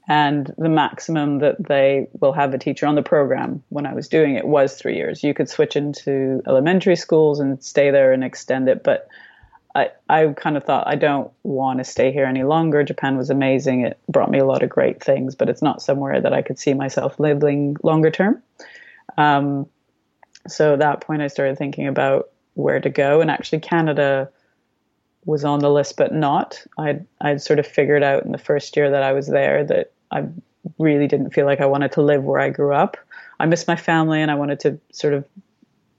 And 0.06 0.52
the 0.58 0.68
maximum 0.68 1.38
that 1.38 1.66
they 1.66 2.08
will 2.20 2.32
have 2.32 2.52
a 2.52 2.58
teacher 2.58 2.87
on 2.87 2.94
the 2.94 3.02
program 3.02 3.62
when 3.70 3.87
I 3.87 3.94
was 3.94 4.06
doing 4.06 4.34
it 4.34 4.46
was 4.46 4.76
three 4.76 4.96
years. 4.96 5.25
You 5.25 5.32
could 5.32 5.49
switch 5.49 5.76
into 5.76 6.42
elementary 6.46 6.96
schools 6.96 7.40
and 7.40 7.62
stay 7.62 7.90
there 7.90 8.12
and 8.12 8.23
extend 8.23 8.68
it. 8.68 8.84
But 8.84 9.08
I, 9.75 9.90
I 10.08 10.26
kind 10.37 10.56
of 10.58 10.64
thought, 10.64 10.87
I 10.87 10.94
don't 10.94 11.32
want 11.42 11.78
to 11.78 11.84
stay 11.84 12.12
here 12.12 12.26
any 12.26 12.44
longer. 12.44 12.84
Japan 12.84 13.16
was 13.16 13.30
amazing. 13.30 13.80
It 13.80 13.99
brought 14.08 14.30
me 14.30 14.38
a 14.38 14.44
lot 14.44 14.62
of 14.62 14.68
great 14.68 15.02
things, 15.02 15.34
but 15.34 15.49
it's 15.49 15.62
not 15.62 15.82
somewhere 15.82 16.20
that 16.20 16.34
I 16.34 16.42
could 16.42 16.58
see 16.58 16.75
myself 16.75 17.18
living 17.18 17.76
longer 17.82 18.11
term. 18.11 18.42
Um, 19.16 19.66
so 20.46 20.75
at 20.75 20.80
that 20.80 21.00
point, 21.00 21.23
I 21.23 21.28
started 21.28 21.56
thinking 21.56 21.88
about 21.88 22.28
where 22.52 22.78
to 22.78 22.90
go. 22.90 23.23
And 23.23 23.30
actually, 23.30 23.61
Canada 23.61 24.28
was 25.26 25.45
on 25.45 25.61
the 25.61 25.71
list, 25.71 25.97
but 25.97 26.12
not. 26.12 26.62
I'd 26.78 27.07
I'd 27.21 27.43
sort 27.43 27.59
of 27.59 27.66
figured 27.66 28.02
out 28.02 28.25
in 28.25 28.33
the 28.33 28.38
first 28.38 28.76
year 28.76 28.90
that 28.90 29.02
I 29.02 29.12
was 29.12 29.26
there 29.26 29.64
that 29.64 29.93
I 30.11 30.26
really 30.78 31.07
didn't 31.07 31.31
feel 31.31 31.47
like 31.47 31.61
I 31.61 31.66
wanted 31.66 31.93
to 31.93 32.02
live 32.02 32.25
where 32.25 32.40
I 32.40 32.50
grew 32.50 32.75
up. 32.75 32.97
I 33.40 33.47
miss 33.47 33.66
my 33.66 33.76
family 33.76 34.21
and 34.21 34.31
I 34.31 34.35
wanted 34.35 34.61
to 34.61 34.78
sort 34.93 35.14
of 35.14 35.25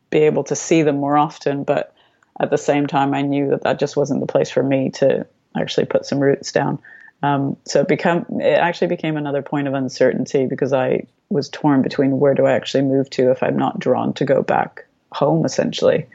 be 0.10 0.20
able 0.20 0.44
to 0.46 0.56
see 0.56 0.82
them 0.82 0.98
more 0.98 1.18
often, 1.18 1.64
but 1.64 1.94
at 2.40 2.50
the 2.50 2.58
same 2.58 2.88
time, 2.88 3.14
I 3.14 3.22
knew 3.22 3.50
that 3.50 3.64
that 3.64 3.80
just 3.80 3.98
wasn't 3.98 4.22
the 4.22 4.28
place 4.28 4.50
for 4.50 4.64
me 4.64 4.90
to 4.92 5.26
actually 5.58 5.86
put 5.86 6.06
some 6.06 6.20
roots 6.20 6.52
down. 6.52 6.80
Um, 7.24 7.58
so 7.66 7.82
it 7.82 7.88
become 7.88 8.26
it 8.40 8.60
actually 8.60 8.88
became 8.88 9.18
another 9.18 9.42
point 9.42 9.68
of 9.68 9.74
uncertainty 9.74 10.46
because 10.46 10.74
I 10.74 11.08
was 11.30 11.50
torn 11.50 11.82
between 11.82 12.20
where 12.20 12.34
do 12.34 12.46
I 12.46 12.52
actually 12.52 12.84
move 12.84 13.10
to 13.12 13.32
if 13.32 13.42
I'm 13.42 13.58
not 13.58 13.80
drawn 13.80 14.14
to 14.14 14.26
go 14.26 14.44
back 14.44 14.86
home, 15.12 15.46
essentially. 15.46 16.06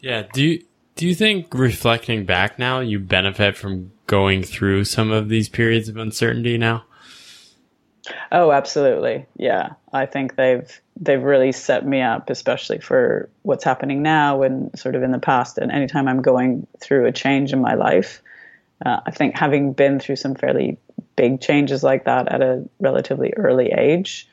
Yeah. 0.00 0.24
Do 0.32 0.42
you 0.42 0.64
do 0.96 1.06
you 1.06 1.14
think 1.14 1.52
reflecting 1.54 2.24
back 2.24 2.58
now, 2.58 2.80
you 2.80 2.98
benefit 2.98 3.56
from 3.56 3.92
going 4.06 4.42
through 4.42 4.84
some 4.84 5.10
of 5.10 5.28
these 5.28 5.48
periods 5.48 5.88
of 5.88 5.96
uncertainty 5.96 6.58
now? 6.58 6.84
Oh, 8.30 8.50
absolutely. 8.52 9.26
Yeah. 9.36 9.70
I 9.92 10.06
think 10.06 10.36
they've 10.36 10.80
they've 11.00 11.22
really 11.22 11.52
set 11.52 11.86
me 11.86 12.02
up, 12.02 12.30
especially 12.30 12.78
for 12.78 13.28
what's 13.42 13.64
happening 13.64 14.02
now 14.02 14.42
and 14.42 14.76
sort 14.78 14.94
of 14.94 15.02
in 15.02 15.12
the 15.12 15.18
past. 15.18 15.58
And 15.58 15.70
anytime 15.70 16.08
I'm 16.08 16.20
going 16.20 16.66
through 16.80 17.06
a 17.06 17.12
change 17.12 17.52
in 17.52 17.60
my 17.60 17.74
life, 17.74 18.22
uh, 18.84 19.00
I 19.06 19.10
think 19.12 19.36
having 19.36 19.72
been 19.72 20.00
through 20.00 20.16
some 20.16 20.34
fairly 20.34 20.78
big 21.16 21.40
changes 21.40 21.82
like 21.82 22.04
that 22.04 22.32
at 22.32 22.42
a 22.42 22.64
relatively 22.80 23.32
early 23.36 23.70
age 23.72 24.28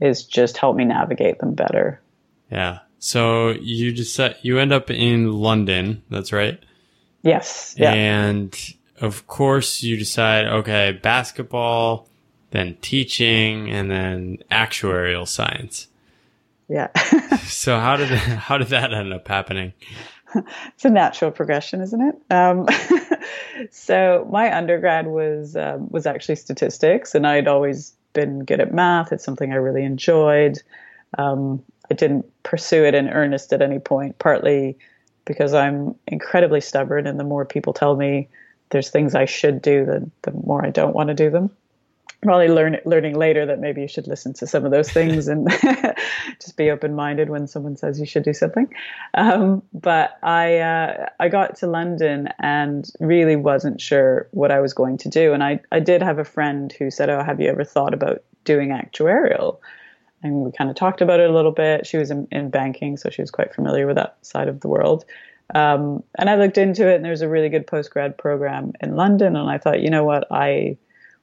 is 0.00 0.24
just 0.24 0.56
helped 0.56 0.76
me 0.76 0.84
navigate 0.84 1.38
them 1.38 1.54
better. 1.54 2.00
Yeah. 2.50 2.80
So 3.04 3.50
you 3.50 3.92
just 3.92 4.14
set, 4.14 4.42
you 4.42 4.58
end 4.58 4.72
up 4.72 4.90
in 4.90 5.30
London. 5.30 6.02
That's 6.08 6.32
right. 6.32 6.58
Yes. 7.20 7.74
Yeah. 7.76 7.92
And 7.92 8.58
of 8.98 9.26
course 9.26 9.82
you 9.82 9.98
decide, 9.98 10.46
okay, 10.46 10.98
basketball, 11.02 12.08
then 12.52 12.78
teaching, 12.80 13.68
and 13.70 13.90
then 13.90 14.38
actuarial 14.50 15.28
science. 15.28 15.88
Yeah. 16.66 16.88
so 17.44 17.78
how 17.78 17.98
did 17.98 18.08
how 18.08 18.56
did 18.56 18.68
that 18.68 18.94
end 18.94 19.12
up 19.12 19.28
happening? 19.28 19.74
It's 20.74 20.84
a 20.84 20.90
natural 20.90 21.30
progression, 21.30 21.80
isn't 21.80 22.00
it? 22.00 22.34
Um, 22.34 22.66
so 23.70 24.26
my 24.32 24.52
undergrad 24.56 25.06
was 25.06 25.54
um, 25.54 25.88
was 25.90 26.06
actually 26.06 26.34
statistics, 26.36 27.14
and 27.14 27.24
I'd 27.24 27.46
always 27.46 27.92
been 28.14 28.44
good 28.44 28.58
at 28.60 28.74
math. 28.74 29.12
It's 29.12 29.24
something 29.24 29.52
I 29.52 29.56
really 29.56 29.84
enjoyed. 29.84 30.60
Um, 31.18 31.62
I 31.94 31.96
didn't 31.96 32.26
pursue 32.42 32.84
it 32.84 32.96
in 32.96 33.08
earnest 33.08 33.52
at 33.52 33.62
any 33.62 33.78
point, 33.78 34.18
partly 34.18 34.76
because 35.24 35.54
I'm 35.54 35.94
incredibly 36.08 36.60
stubborn, 36.60 37.06
and 37.06 37.20
the 37.20 37.24
more 37.24 37.44
people 37.44 37.72
tell 37.72 37.94
me 37.94 38.28
there's 38.70 38.90
things 38.90 39.14
I 39.14 39.26
should 39.26 39.62
do, 39.62 39.84
the, 39.84 40.10
the 40.22 40.32
more 40.44 40.66
I 40.66 40.70
don't 40.70 40.92
want 40.92 41.10
to 41.10 41.14
do 41.14 41.30
them. 41.30 41.50
Probably 42.20 42.48
learn, 42.48 42.78
learning 42.84 43.14
later 43.14 43.46
that 43.46 43.60
maybe 43.60 43.82
you 43.82 43.86
should 43.86 44.08
listen 44.08 44.32
to 44.34 44.46
some 44.48 44.64
of 44.64 44.72
those 44.72 44.90
things 44.90 45.28
and 45.28 45.48
just 46.40 46.56
be 46.56 46.68
open 46.72 46.96
minded 46.96 47.30
when 47.30 47.46
someone 47.46 47.76
says 47.76 48.00
you 48.00 48.06
should 48.06 48.24
do 48.24 48.32
something. 48.34 48.66
Um, 49.14 49.62
but 49.72 50.18
I 50.24 50.58
uh, 50.58 51.06
I 51.20 51.28
got 51.28 51.54
to 51.58 51.68
London 51.68 52.28
and 52.40 52.90
really 52.98 53.36
wasn't 53.36 53.80
sure 53.80 54.26
what 54.32 54.50
I 54.50 54.58
was 54.58 54.74
going 54.74 54.98
to 54.98 55.08
do. 55.08 55.32
And 55.32 55.44
I, 55.44 55.60
I 55.70 55.78
did 55.78 56.02
have 56.02 56.18
a 56.18 56.24
friend 56.24 56.72
who 56.72 56.90
said, 56.90 57.08
"Oh, 57.08 57.22
have 57.22 57.40
you 57.40 57.48
ever 57.48 57.62
thought 57.62 57.94
about 57.94 58.24
doing 58.42 58.70
actuarial?" 58.70 59.58
And 60.24 60.36
we 60.36 60.50
kind 60.50 60.70
of 60.70 60.76
talked 60.76 61.02
about 61.02 61.20
it 61.20 61.28
a 61.28 61.32
little 61.32 61.52
bit. 61.52 61.86
She 61.86 61.98
was 61.98 62.10
in, 62.10 62.26
in 62.32 62.50
banking, 62.50 62.96
so 62.96 63.10
she 63.10 63.22
was 63.22 63.30
quite 63.30 63.54
familiar 63.54 63.86
with 63.86 63.96
that 63.96 64.16
side 64.22 64.48
of 64.48 64.60
the 64.60 64.68
world. 64.68 65.04
Um, 65.54 66.02
and 66.14 66.30
I 66.30 66.36
looked 66.36 66.56
into 66.56 66.88
it, 66.88 66.96
and 66.96 67.04
there's 67.04 67.20
a 67.20 67.28
really 67.28 67.50
good 67.50 67.66
post 67.66 67.90
grad 67.90 68.16
program 68.16 68.72
in 68.80 68.96
London. 68.96 69.36
And 69.36 69.48
I 69.48 69.58
thought, 69.58 69.80
you 69.80 69.90
know 69.90 70.04
what, 70.04 70.26
I 70.30 70.78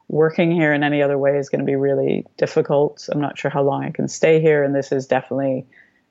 working 0.07 0.51
here 0.51 0.73
in 0.73 0.83
any 0.83 1.01
other 1.01 1.17
way 1.17 1.37
is 1.37 1.49
going 1.49 1.61
to 1.61 1.65
be 1.65 1.75
really 1.75 2.25
difficult. 2.37 3.09
I'm 3.11 3.21
not 3.21 3.39
sure 3.39 3.49
how 3.49 3.63
long 3.63 3.83
I 3.83 3.89
can 3.89 4.07
stay 4.07 4.39
here, 4.39 4.63
and 4.63 4.75
this 4.75 4.91
is 4.91 5.07
definitely 5.07 5.65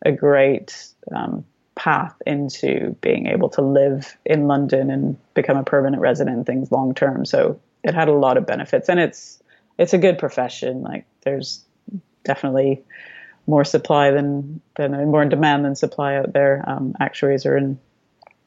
a 0.05 0.11
great 0.11 0.87
um, 1.15 1.45
path 1.77 2.15
into 2.27 2.97
being 3.01 3.27
able 3.27 3.51
to 3.51 3.63
live 3.63 4.17
in 4.25 4.49
London 4.49 4.91
and 4.91 5.17
become 5.35 5.57
a 5.57 5.65
permanent 5.65 6.03
resident 6.03 6.47
things 6.47 6.73
long 6.73 6.95
term. 6.95 7.25
So 7.25 7.61
it 7.85 7.95
had 7.95 8.09
a 8.09 8.13
lot 8.13 8.37
of 8.37 8.47
benefits, 8.47 8.89
and 8.89 8.99
it's 8.99 9.41
it's 9.79 9.95
a 9.95 9.99
good 9.99 10.19
profession. 10.19 10.83
Like 10.83 11.05
there's 11.23 11.65
definitely 12.31 12.83
more 13.47 13.65
supply 13.65 14.13
than 14.13 14.61
than 14.77 14.93
more 15.11 15.23
in 15.23 15.29
demand 15.29 15.65
than 15.65 15.75
supply 15.75 16.17
out 16.17 16.33
there. 16.33 16.65
Um, 16.67 16.95
actuaries 17.01 17.45
are 17.47 17.57
in 17.57 17.79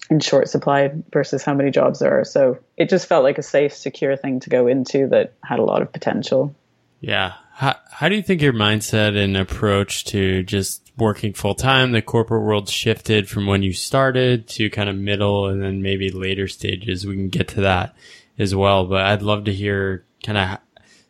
in 0.09 0.19
short 0.19 0.47
supply 0.49 0.91
versus 1.11 1.43
how 1.43 1.53
many 1.53 1.71
jobs 1.71 1.99
there 1.99 2.19
are. 2.19 2.25
So 2.25 2.59
it 2.77 2.89
just 2.89 3.07
felt 3.07 3.23
like 3.23 3.37
a 3.37 3.43
safe, 3.43 3.73
secure 3.73 4.15
thing 4.15 4.39
to 4.41 4.49
go 4.49 4.67
into 4.67 5.07
that 5.09 5.33
had 5.43 5.59
a 5.59 5.63
lot 5.63 5.81
of 5.81 5.91
potential. 5.91 6.55
Yeah. 6.99 7.33
How, 7.53 7.75
how 7.89 8.09
do 8.09 8.15
you 8.15 8.23
think 8.23 8.41
your 8.41 8.53
mindset 8.53 9.15
and 9.15 9.37
approach 9.37 10.05
to 10.05 10.43
just 10.43 10.91
working 10.97 11.33
full 11.33 11.55
time, 11.55 11.91
the 11.91 12.01
corporate 12.01 12.43
world 12.43 12.69
shifted 12.69 13.29
from 13.29 13.45
when 13.45 13.63
you 13.63 13.73
started 13.73 14.47
to 14.49 14.69
kind 14.69 14.89
of 14.89 14.95
middle 14.95 15.47
and 15.47 15.61
then 15.61 15.81
maybe 15.81 16.11
later 16.11 16.47
stages? 16.47 17.05
We 17.05 17.15
can 17.15 17.29
get 17.29 17.47
to 17.49 17.61
that 17.61 17.95
as 18.37 18.53
well. 18.55 18.85
But 18.85 19.01
I'd 19.03 19.21
love 19.21 19.45
to 19.45 19.53
hear 19.53 20.05
kind 20.25 20.37
of 20.37 20.59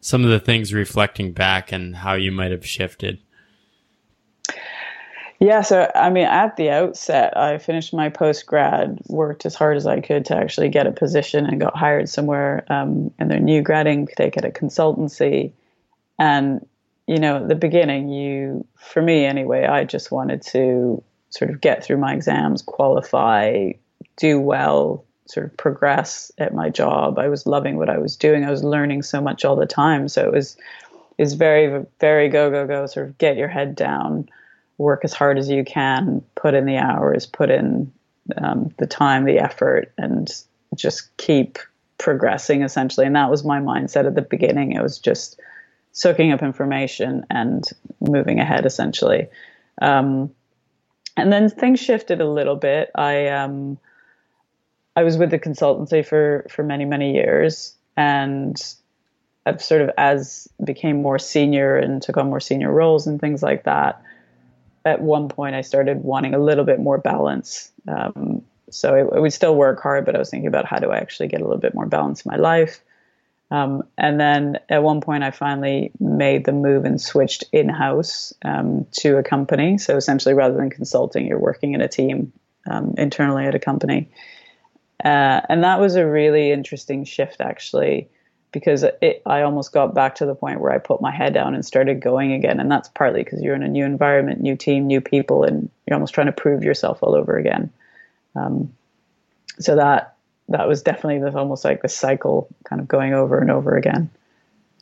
some 0.03 0.25
of 0.25 0.29
the 0.29 0.39
things 0.39 0.73
reflecting 0.73 1.31
back 1.31 1.71
and 1.71 1.95
how 1.95 2.13
you 2.13 2.29
might 2.29 2.51
have 2.51 2.65
shifted? 2.65 3.19
Yeah, 5.39 5.61
so 5.61 5.89
I 5.95 6.09
mean, 6.09 6.25
at 6.25 6.57
the 6.57 6.69
outset, 6.69 7.37
I 7.37 7.57
finished 7.57 7.93
my 7.93 8.09
post 8.09 8.45
grad, 8.45 8.99
worked 9.07 9.45
as 9.45 9.55
hard 9.55 9.77
as 9.77 9.87
I 9.87 10.01
could 10.01 10.25
to 10.25 10.35
actually 10.35 10.67
get 10.67 10.87
a 10.87 10.91
position, 10.91 11.45
and 11.45 11.59
got 11.59 11.75
hired 11.75 12.09
somewhere 12.09 12.65
um, 12.69 13.13
in 13.17 13.29
their 13.29 13.39
new 13.39 13.61
grad 13.61 13.87
intake 13.87 14.37
at 14.37 14.45
a 14.45 14.49
consultancy. 14.49 15.53
And 16.19 16.65
you 17.07 17.17
know, 17.17 17.37
at 17.37 17.47
the 17.47 17.55
beginning, 17.55 18.09
you, 18.09 18.65
for 18.75 19.01
me 19.01 19.25
anyway, 19.25 19.65
I 19.65 19.85
just 19.85 20.11
wanted 20.11 20.41
to 20.43 21.01
sort 21.29 21.49
of 21.49 21.61
get 21.61 21.83
through 21.83 21.97
my 21.97 22.13
exams, 22.13 22.61
qualify, 22.61 23.71
do 24.17 24.39
well, 24.39 25.05
sort 25.25 25.45
of 25.45 25.57
progress 25.57 26.31
at 26.37 26.53
my 26.53 26.69
job. 26.69 27.17
I 27.17 27.27
was 27.27 27.45
loving 27.45 27.77
what 27.77 27.89
I 27.89 27.97
was 27.97 28.15
doing. 28.15 28.43
I 28.43 28.51
was 28.51 28.63
learning 28.63 29.03
so 29.03 29.21
much 29.21 29.45
all 29.45 29.55
the 29.55 29.65
time. 29.65 30.07
So 30.07 30.25
it 30.25 30.33
was 30.33 30.57
is 31.17 31.33
very 31.33 31.85
very 31.99 32.29
go 32.29 32.49
go 32.49 32.67
go. 32.67 32.85
Sort 32.85 33.07
of 33.07 33.17
get 33.17 33.37
your 33.37 33.47
head 33.47 33.75
down, 33.75 34.29
work 34.77 35.01
as 35.03 35.13
hard 35.13 35.37
as 35.37 35.49
you 35.49 35.63
can, 35.63 36.23
put 36.35 36.53
in 36.53 36.65
the 36.65 36.77
hours, 36.77 37.25
put 37.25 37.49
in 37.49 37.91
um, 38.37 38.73
the 38.77 38.87
time, 38.87 39.25
the 39.25 39.39
effort, 39.39 39.93
and 39.97 40.29
just 40.75 41.15
keep 41.17 41.59
progressing 41.97 42.63
essentially. 42.63 43.05
And 43.05 43.15
that 43.15 43.29
was 43.29 43.43
my 43.43 43.59
mindset 43.59 44.05
at 44.05 44.15
the 44.15 44.21
beginning. 44.21 44.73
It 44.73 44.81
was 44.81 44.99
just 44.99 45.39
soaking 45.93 46.31
up 46.31 46.41
information 46.41 47.25
and 47.29 47.63
moving 48.01 48.39
ahead 48.39 48.65
essentially. 48.65 49.27
Um, 49.81 50.31
and 51.15 51.31
then 51.31 51.49
things 51.49 51.79
shifted 51.79 52.19
a 52.19 52.29
little 52.29 52.55
bit. 52.55 52.89
I 52.95 53.27
um, 53.27 53.77
I 54.95 55.03
was 55.03 55.17
with 55.17 55.31
the 55.31 55.39
consultancy 55.39 56.05
for 56.05 56.45
for 56.49 56.63
many 56.63 56.85
many 56.85 57.13
years, 57.13 57.75
and 57.97 58.55
I've 59.45 59.61
sort 59.61 59.81
of 59.81 59.91
as 59.97 60.47
became 60.63 61.01
more 61.01 61.19
senior 61.19 61.77
and 61.77 62.01
took 62.01 62.17
on 62.17 62.29
more 62.29 62.39
senior 62.39 62.71
roles 62.71 63.07
and 63.07 63.19
things 63.19 63.43
like 63.43 63.63
that. 63.63 64.01
At 64.85 65.01
one 65.01 65.29
point, 65.29 65.55
I 65.55 65.61
started 65.61 66.03
wanting 66.03 66.33
a 66.33 66.39
little 66.39 66.65
bit 66.65 66.79
more 66.79 66.97
balance. 66.97 67.71
Um, 67.87 68.43
so 68.69 68.95
I, 68.95 69.15
I, 69.15 69.19
would 69.19 69.33
still 69.33 69.55
work 69.55 69.81
hard, 69.81 70.05
but 70.05 70.15
I 70.15 70.19
was 70.19 70.29
thinking 70.29 70.47
about 70.47 70.65
how 70.65 70.79
do 70.79 70.91
I 70.91 70.97
actually 70.97 71.27
get 71.27 71.41
a 71.41 71.43
little 71.43 71.59
bit 71.59 71.75
more 71.75 71.85
balance 71.85 72.25
in 72.25 72.31
my 72.31 72.37
life. 72.37 72.81
Um, 73.51 73.83
and 73.97 74.19
then 74.19 74.59
at 74.67 74.83
one 74.83 74.99
point, 74.99 75.23
I 75.23 75.31
finally 75.31 75.91
made 75.99 76.45
the 76.45 76.51
move 76.51 76.85
and 76.85 76.99
switched 76.99 77.43
in 77.51 77.69
house 77.69 78.33
um, 78.43 78.87
to 78.93 79.17
a 79.17 79.23
company. 79.23 79.77
So 79.77 79.95
essentially, 79.95 80.33
rather 80.33 80.55
than 80.55 80.69
consulting, 80.69 81.27
you're 81.27 81.39
working 81.39 81.73
in 81.73 81.81
a 81.81 81.87
team 81.87 82.33
um, 82.69 82.95
internally 82.97 83.45
at 83.45 83.55
a 83.55 83.59
company. 83.59 84.09
Uh, 85.03 85.41
and 85.49 85.63
that 85.63 85.79
was 85.79 85.95
a 85.95 86.05
really 86.05 86.51
interesting 86.51 87.03
shift, 87.03 87.41
actually, 87.41 88.09
because 88.51 88.83
it, 88.83 89.21
I 89.25 89.41
almost 89.41 89.73
got 89.73 89.93
back 89.93 90.15
to 90.15 90.25
the 90.25 90.35
point 90.35 90.61
where 90.61 90.71
I 90.71 90.77
put 90.77 91.01
my 91.01 91.11
head 91.11 91.33
down 91.33 91.55
and 91.55 91.65
started 91.65 92.01
going 92.01 92.33
again. 92.33 92.59
And 92.59 92.71
that's 92.71 92.89
partly 92.89 93.23
because 93.23 93.41
you're 93.41 93.55
in 93.55 93.63
a 93.63 93.67
new 93.67 93.85
environment, 93.85 94.41
new 94.41 94.55
team, 94.55 94.87
new 94.87 95.01
people, 95.01 95.43
and 95.43 95.69
you're 95.85 95.95
almost 95.95 96.13
trying 96.13 96.27
to 96.27 96.33
prove 96.33 96.63
yourself 96.63 96.99
all 97.01 97.15
over 97.15 97.37
again. 97.37 97.71
Um, 98.35 98.73
so 99.59 99.75
that 99.75 100.15
that 100.49 100.67
was 100.67 100.81
definitely 100.81 101.27
almost 101.31 101.63
like 101.63 101.81
the 101.81 101.89
cycle 101.89 102.47
kind 102.63 102.81
of 102.81 102.87
going 102.87 103.13
over 103.13 103.39
and 103.39 103.49
over 103.49 103.75
again. 103.77 104.09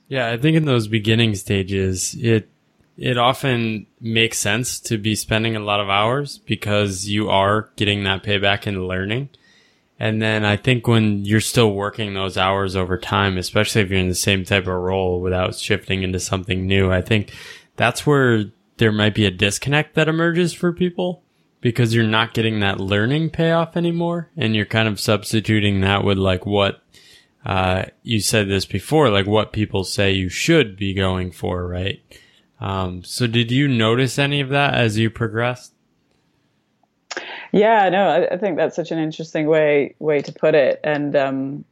Yeah, 0.07 0.29
I 0.29 0.37
think 0.37 0.57
in 0.57 0.65
those 0.65 0.87
beginning 0.87 1.35
stages, 1.35 2.15
it 2.19 2.49
it 2.97 3.17
often 3.17 3.87
makes 3.99 4.37
sense 4.37 4.79
to 4.81 4.97
be 4.97 5.15
spending 5.15 5.55
a 5.55 5.59
lot 5.59 5.79
of 5.79 5.89
hours 5.89 6.39
because 6.39 7.07
you 7.07 7.29
are 7.29 7.69
getting 7.75 8.03
that 8.03 8.23
payback 8.23 8.67
and 8.67 8.87
learning. 8.87 9.29
And 10.01 10.19
then 10.19 10.43
I 10.43 10.57
think 10.57 10.87
when 10.87 11.25
you're 11.25 11.39
still 11.39 11.73
working 11.75 12.15
those 12.15 12.35
hours 12.35 12.75
over 12.75 12.97
time, 12.97 13.37
especially 13.37 13.83
if 13.83 13.91
you're 13.91 13.99
in 13.99 14.09
the 14.09 14.15
same 14.15 14.43
type 14.43 14.63
of 14.63 14.73
role 14.73 15.21
without 15.21 15.53
shifting 15.53 16.01
into 16.01 16.19
something 16.19 16.65
new, 16.65 16.91
I 16.91 17.03
think 17.03 17.31
that's 17.75 18.03
where 18.03 18.45
there 18.77 18.91
might 18.91 19.13
be 19.13 19.27
a 19.27 19.31
disconnect 19.31 19.93
that 19.93 20.09
emerges 20.09 20.53
for 20.53 20.73
people 20.73 21.21
because 21.61 21.93
you're 21.93 22.03
not 22.03 22.33
getting 22.33 22.61
that 22.61 22.79
learning 22.79 23.29
payoff 23.29 23.77
anymore 23.77 24.31
and 24.35 24.55
you're 24.55 24.65
kind 24.65 24.87
of 24.87 24.99
substituting 24.99 25.81
that 25.81 26.03
with 26.03 26.17
like 26.17 26.47
what 26.47 26.81
uh, 27.45 27.83
you 28.01 28.21
said 28.21 28.49
this 28.49 28.65
before 28.65 29.11
like 29.11 29.27
what 29.27 29.53
people 29.53 29.83
say 29.83 30.11
you 30.11 30.29
should 30.29 30.77
be 30.77 30.95
going 30.95 31.31
for 31.31 31.67
right? 31.67 32.01
Um, 32.59 33.03
so 33.03 33.27
did 33.27 33.51
you 33.51 33.67
notice 33.67 34.17
any 34.17 34.41
of 34.41 34.49
that 34.49 34.73
as 34.73 34.97
you 34.97 35.11
progressed 35.11 35.73
yeah 37.51 37.89
no 37.89 38.07
I, 38.07 38.35
I 38.35 38.37
think 38.37 38.57
that's 38.57 38.75
such 38.75 38.91
an 38.91 38.99
interesting 38.99 39.47
way 39.47 39.95
way 39.99 40.21
to 40.21 40.31
put 40.31 40.55
it 40.55 40.79
and 40.83 41.15
um, 41.15 41.65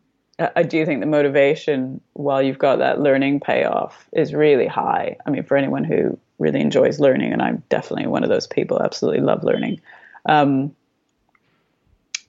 I 0.55 0.63
do 0.63 0.85
think 0.85 1.01
the 1.01 1.05
motivation 1.05 1.99
while 2.13 2.41
you've 2.41 2.59
got 2.59 2.77
that 2.79 3.01
learning 3.01 3.41
payoff 3.41 4.07
is 4.13 4.33
really 4.33 4.67
high. 4.67 5.17
I 5.25 5.31
mean, 5.31 5.43
for 5.43 5.57
anyone 5.57 5.83
who 5.83 6.17
really 6.37 6.61
enjoys 6.61 6.99
learning, 6.99 7.33
and 7.33 7.41
I'm 7.41 7.61
definitely 7.67 8.07
one 8.07 8.23
of 8.23 8.29
those 8.29 8.47
people. 8.47 8.81
Absolutely 8.81 9.21
love 9.21 9.43
learning. 9.43 9.81
Um, 10.27 10.73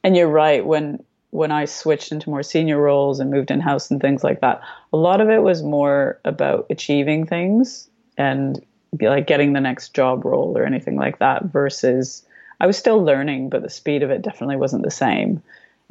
and 0.03 0.17
you're 0.17 0.29
right 0.29 0.65
when 0.65 1.03
when 1.31 1.53
I 1.53 1.65
switched 1.67 2.11
into 2.11 2.29
more 2.29 2.43
senior 2.43 2.81
roles 2.81 3.21
and 3.21 3.31
moved 3.31 3.53
in 3.53 3.61
house 3.61 3.89
and 3.93 4.01
things 4.01 4.25
like 4.25 4.41
that. 4.41 4.61
A 4.93 4.97
lot 4.97 5.21
of 5.21 5.31
it 5.31 5.43
was 5.43 5.63
more 5.63 6.19
about 6.25 6.67
achieving 6.71 7.25
things 7.25 7.89
and 8.19 8.61
like 9.01 9.29
getting 9.29 9.53
the 9.53 9.61
next 9.61 9.95
job 9.95 10.25
role 10.25 10.59
or 10.59 10.65
anything 10.65 10.97
like 10.97 11.21
that. 11.21 11.45
Versus 11.45 12.27
I 12.61 12.67
was 12.67 12.77
still 12.77 13.03
learning, 13.03 13.49
but 13.49 13.63
the 13.63 13.71
speed 13.71 14.03
of 14.03 14.11
it 14.11 14.23
definitely 14.23 14.57
wasn't 14.57 14.85
the 14.85 14.91
same. 14.91 15.43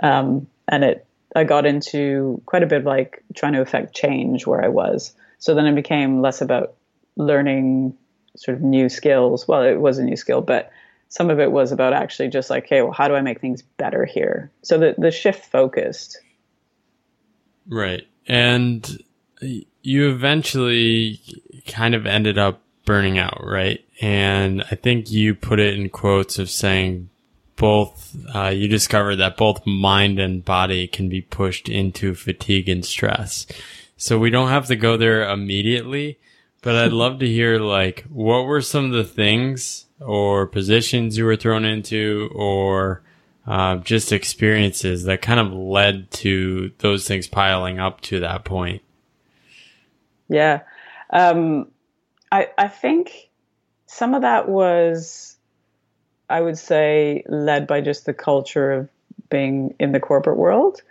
Um, 0.01 0.47
and 0.67 0.83
it 0.83 1.05
I 1.35 1.43
got 1.43 1.65
into 1.65 2.41
quite 2.45 2.63
a 2.63 2.67
bit 2.67 2.79
of 2.79 2.85
like 2.85 3.23
trying 3.35 3.53
to 3.53 3.61
affect 3.61 3.95
change 3.95 4.47
where 4.47 4.63
I 4.63 4.67
was. 4.67 5.13
So 5.37 5.53
then 5.53 5.65
it 5.65 5.75
became 5.75 6.21
less 6.21 6.41
about 6.41 6.73
learning 7.17 7.95
sort 8.35 8.57
of 8.57 8.63
new 8.63 8.89
skills. 8.89 9.47
Well, 9.47 9.63
it 9.63 9.79
was 9.79 9.99
a 9.99 10.03
new 10.03 10.15
skill, 10.15 10.41
but 10.41 10.71
some 11.09 11.29
of 11.29 11.39
it 11.39 11.51
was 11.51 11.71
about 11.71 11.93
actually 11.93 12.29
just 12.29 12.49
like, 12.49 12.67
hey, 12.67 12.81
well, 12.81 12.91
how 12.91 13.07
do 13.07 13.15
I 13.15 13.21
make 13.21 13.41
things 13.41 13.61
better 13.61 14.05
here? 14.05 14.51
So 14.63 14.77
the 14.77 14.95
the 14.97 15.11
shift 15.11 15.45
focused. 15.45 16.19
Right. 17.67 18.07
And 18.27 19.03
you 19.41 20.09
eventually 20.09 21.21
kind 21.67 21.95
of 21.95 22.05
ended 22.05 22.37
up 22.37 22.61
burning 22.89 23.19
out, 23.19 23.45
right? 23.45 23.85
And 24.01 24.63
I 24.63 24.73
think 24.73 25.11
you 25.11 25.35
put 25.35 25.59
it 25.59 25.75
in 25.75 25.89
quotes 25.89 26.39
of 26.39 26.49
saying 26.49 27.11
both, 27.55 28.15
uh, 28.33 28.47
you 28.47 28.67
discovered 28.67 29.17
that 29.17 29.37
both 29.37 29.63
mind 29.67 30.17
and 30.17 30.43
body 30.43 30.87
can 30.87 31.07
be 31.07 31.21
pushed 31.21 31.69
into 31.69 32.15
fatigue 32.15 32.67
and 32.67 32.83
stress. 32.83 33.45
So 33.95 34.17
we 34.17 34.31
don't 34.31 34.49
have 34.49 34.65
to 34.69 34.75
go 34.75 34.97
there 34.97 35.29
immediately, 35.29 36.17
but 36.63 36.75
I'd 36.75 36.91
love 36.91 37.19
to 37.19 37.27
hear 37.27 37.59
like 37.59 38.05
what 38.09 38.45
were 38.45 38.59
some 38.59 38.85
of 38.85 38.91
the 38.93 39.03
things 39.03 39.85
or 39.99 40.47
positions 40.47 41.15
you 41.15 41.25
were 41.25 41.35
thrown 41.35 41.65
into 41.65 42.31
or 42.33 43.03
uh, 43.45 43.75
just 43.75 44.11
experiences 44.11 45.03
that 45.03 45.21
kind 45.21 45.39
of 45.39 45.53
led 45.53 46.09
to 46.25 46.71
those 46.79 47.07
things 47.07 47.27
piling 47.27 47.77
up 47.77 48.01
to 48.01 48.19
that 48.21 48.45
point. 48.45 48.81
Yeah, 50.27 50.61
um, 51.11 51.67
I 52.31 52.49
I 52.57 52.67
think 52.67 53.29
some 53.87 54.13
of 54.13 54.21
that 54.21 54.47
was, 54.47 55.35
I 56.29 56.41
would 56.41 56.57
say, 56.57 57.23
led 57.27 57.67
by 57.67 57.81
just 57.81 58.05
the 58.05 58.13
culture 58.13 58.71
of 58.71 58.89
being 59.29 59.75
in 59.79 59.91
the 59.91 59.99
corporate 59.99 60.37
world. 60.37 60.81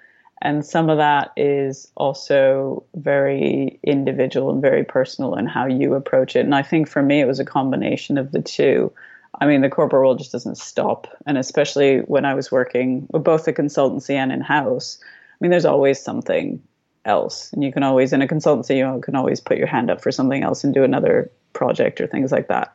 And 0.40 0.64
some 0.64 0.88
of 0.88 0.98
that 0.98 1.33
is 1.37 1.90
also 1.96 2.85
very 2.94 3.81
individual 3.83 4.51
and 4.51 4.62
very 4.62 4.85
personal 4.85 5.35
in 5.35 5.46
how 5.46 5.66
you 5.66 5.94
approach 5.94 6.37
it. 6.37 6.44
And 6.44 6.55
I 6.55 6.62
think 6.62 6.88
for 6.88 7.03
me, 7.03 7.20
it 7.20 7.27
was 7.27 7.40
a 7.40 7.44
combination 7.44 8.18
of 8.18 8.31
the 8.31 8.40
two. 8.40 8.92
I 9.40 9.46
mean, 9.46 9.62
the 9.62 9.68
corporate 9.68 10.01
world 10.01 10.18
just 10.18 10.33
doesn't 10.33 10.59
stop. 10.59 11.09
And 11.27 11.38
especially 11.38 11.98
when 12.01 12.24
I 12.24 12.35
was 12.35 12.53
working 12.53 13.09
with 13.11 13.24
both 13.24 13.44
the 13.44 13.53
consultancy 13.53 14.14
and 14.14 14.31
in 14.31 14.40
house, 14.40 14.98
I 15.03 15.37
mean, 15.40 15.51
there's 15.51 15.64
always 15.64 16.01
something 16.01 16.62
else. 17.09 17.53
And 17.53 17.64
you 17.64 17.73
can 17.73 17.83
always, 17.83 18.12
in 18.12 18.23
a 18.23 18.29
consultancy, 18.29 18.77
you 18.77 19.01
can 19.01 19.16
always 19.16 19.40
put 19.40 19.59
your 19.59 19.66
hand 19.66 19.90
up 19.90 20.01
for 20.01 20.12
something 20.12 20.42
else 20.42 20.62
and 20.62 20.75
do 20.75 20.85
another 20.85 21.31
project 21.53 22.01
or 22.01 22.07
things 22.07 22.31
like 22.31 22.49
that. 22.49 22.73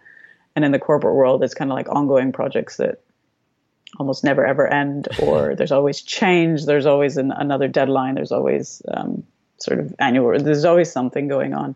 And 0.56 0.65
in 0.65 0.72
the 0.72 0.80
corporate 0.80 1.15
world, 1.15 1.43
it's 1.43 1.54
kind 1.54 1.72
of 1.72 1.76
like 1.76 1.88
ongoing 1.89 2.32
projects 2.32 2.78
that 2.78 3.02
almost 4.00 4.24
never 4.24 4.46
ever 4.46 4.67
end, 4.67 5.08
or 5.22 5.56
there's 5.56 5.72
always 5.72 6.02
change. 6.02 6.65
There's 6.65 6.86
always 6.86 7.17
an, 7.17 7.32
another 7.32 7.67
deadline. 7.67 8.15
There's 8.15 8.32
always 8.32 8.82
um, 8.88 9.24
sort 9.60 9.80
of 9.80 9.96
annual. 10.00 10.38
There's 10.38 10.65
always 10.65 10.91
something 10.91 11.28
going 11.28 11.54
on. 11.54 11.76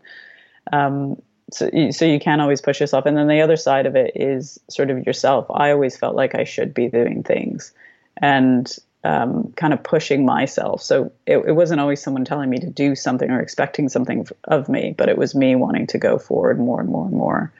Um, 0.72 1.22
so, 1.50 1.70
you, 1.72 1.92
so 1.92 2.04
you 2.04 2.20
can 2.20 2.40
always 2.40 2.60
push 2.60 2.78
yourself. 2.78 3.06
And 3.06 3.16
then 3.16 3.26
the 3.26 3.40
other 3.40 3.56
side 3.56 3.86
of 3.86 3.96
it 3.96 4.12
is 4.14 4.60
sort 4.68 4.90
of 4.90 5.06
yourself. 5.06 5.46
I 5.50 5.70
always 5.70 5.96
felt 5.96 6.14
like 6.14 6.34
I 6.34 6.44
should 6.44 6.74
be 6.74 6.88
doing 6.88 7.22
things, 7.22 7.72
and 8.20 8.70
um, 9.04 9.52
kind 9.56 9.72
of 9.72 9.82
pushing 9.82 10.24
myself. 10.24 10.82
So 10.82 11.12
it, 11.26 11.38
it 11.38 11.52
wasn't 11.52 11.80
always 11.80 12.02
someone 12.02 12.24
telling 12.24 12.50
me 12.50 12.58
to 12.58 12.68
do 12.68 12.94
something 12.94 13.30
or 13.30 13.40
expecting 13.40 13.88
something 13.88 14.26
of 14.44 14.68
me, 14.68 14.94
but 14.96 15.08
it 15.08 15.18
was 15.18 15.34
me 15.34 15.54
wanting 15.54 15.86
to 15.88 15.98
go 15.98 16.18
forward 16.18 16.58
more 16.58 16.80
and 16.80 16.90
more 16.90 17.06
and 17.06 17.14
more. 17.14 17.52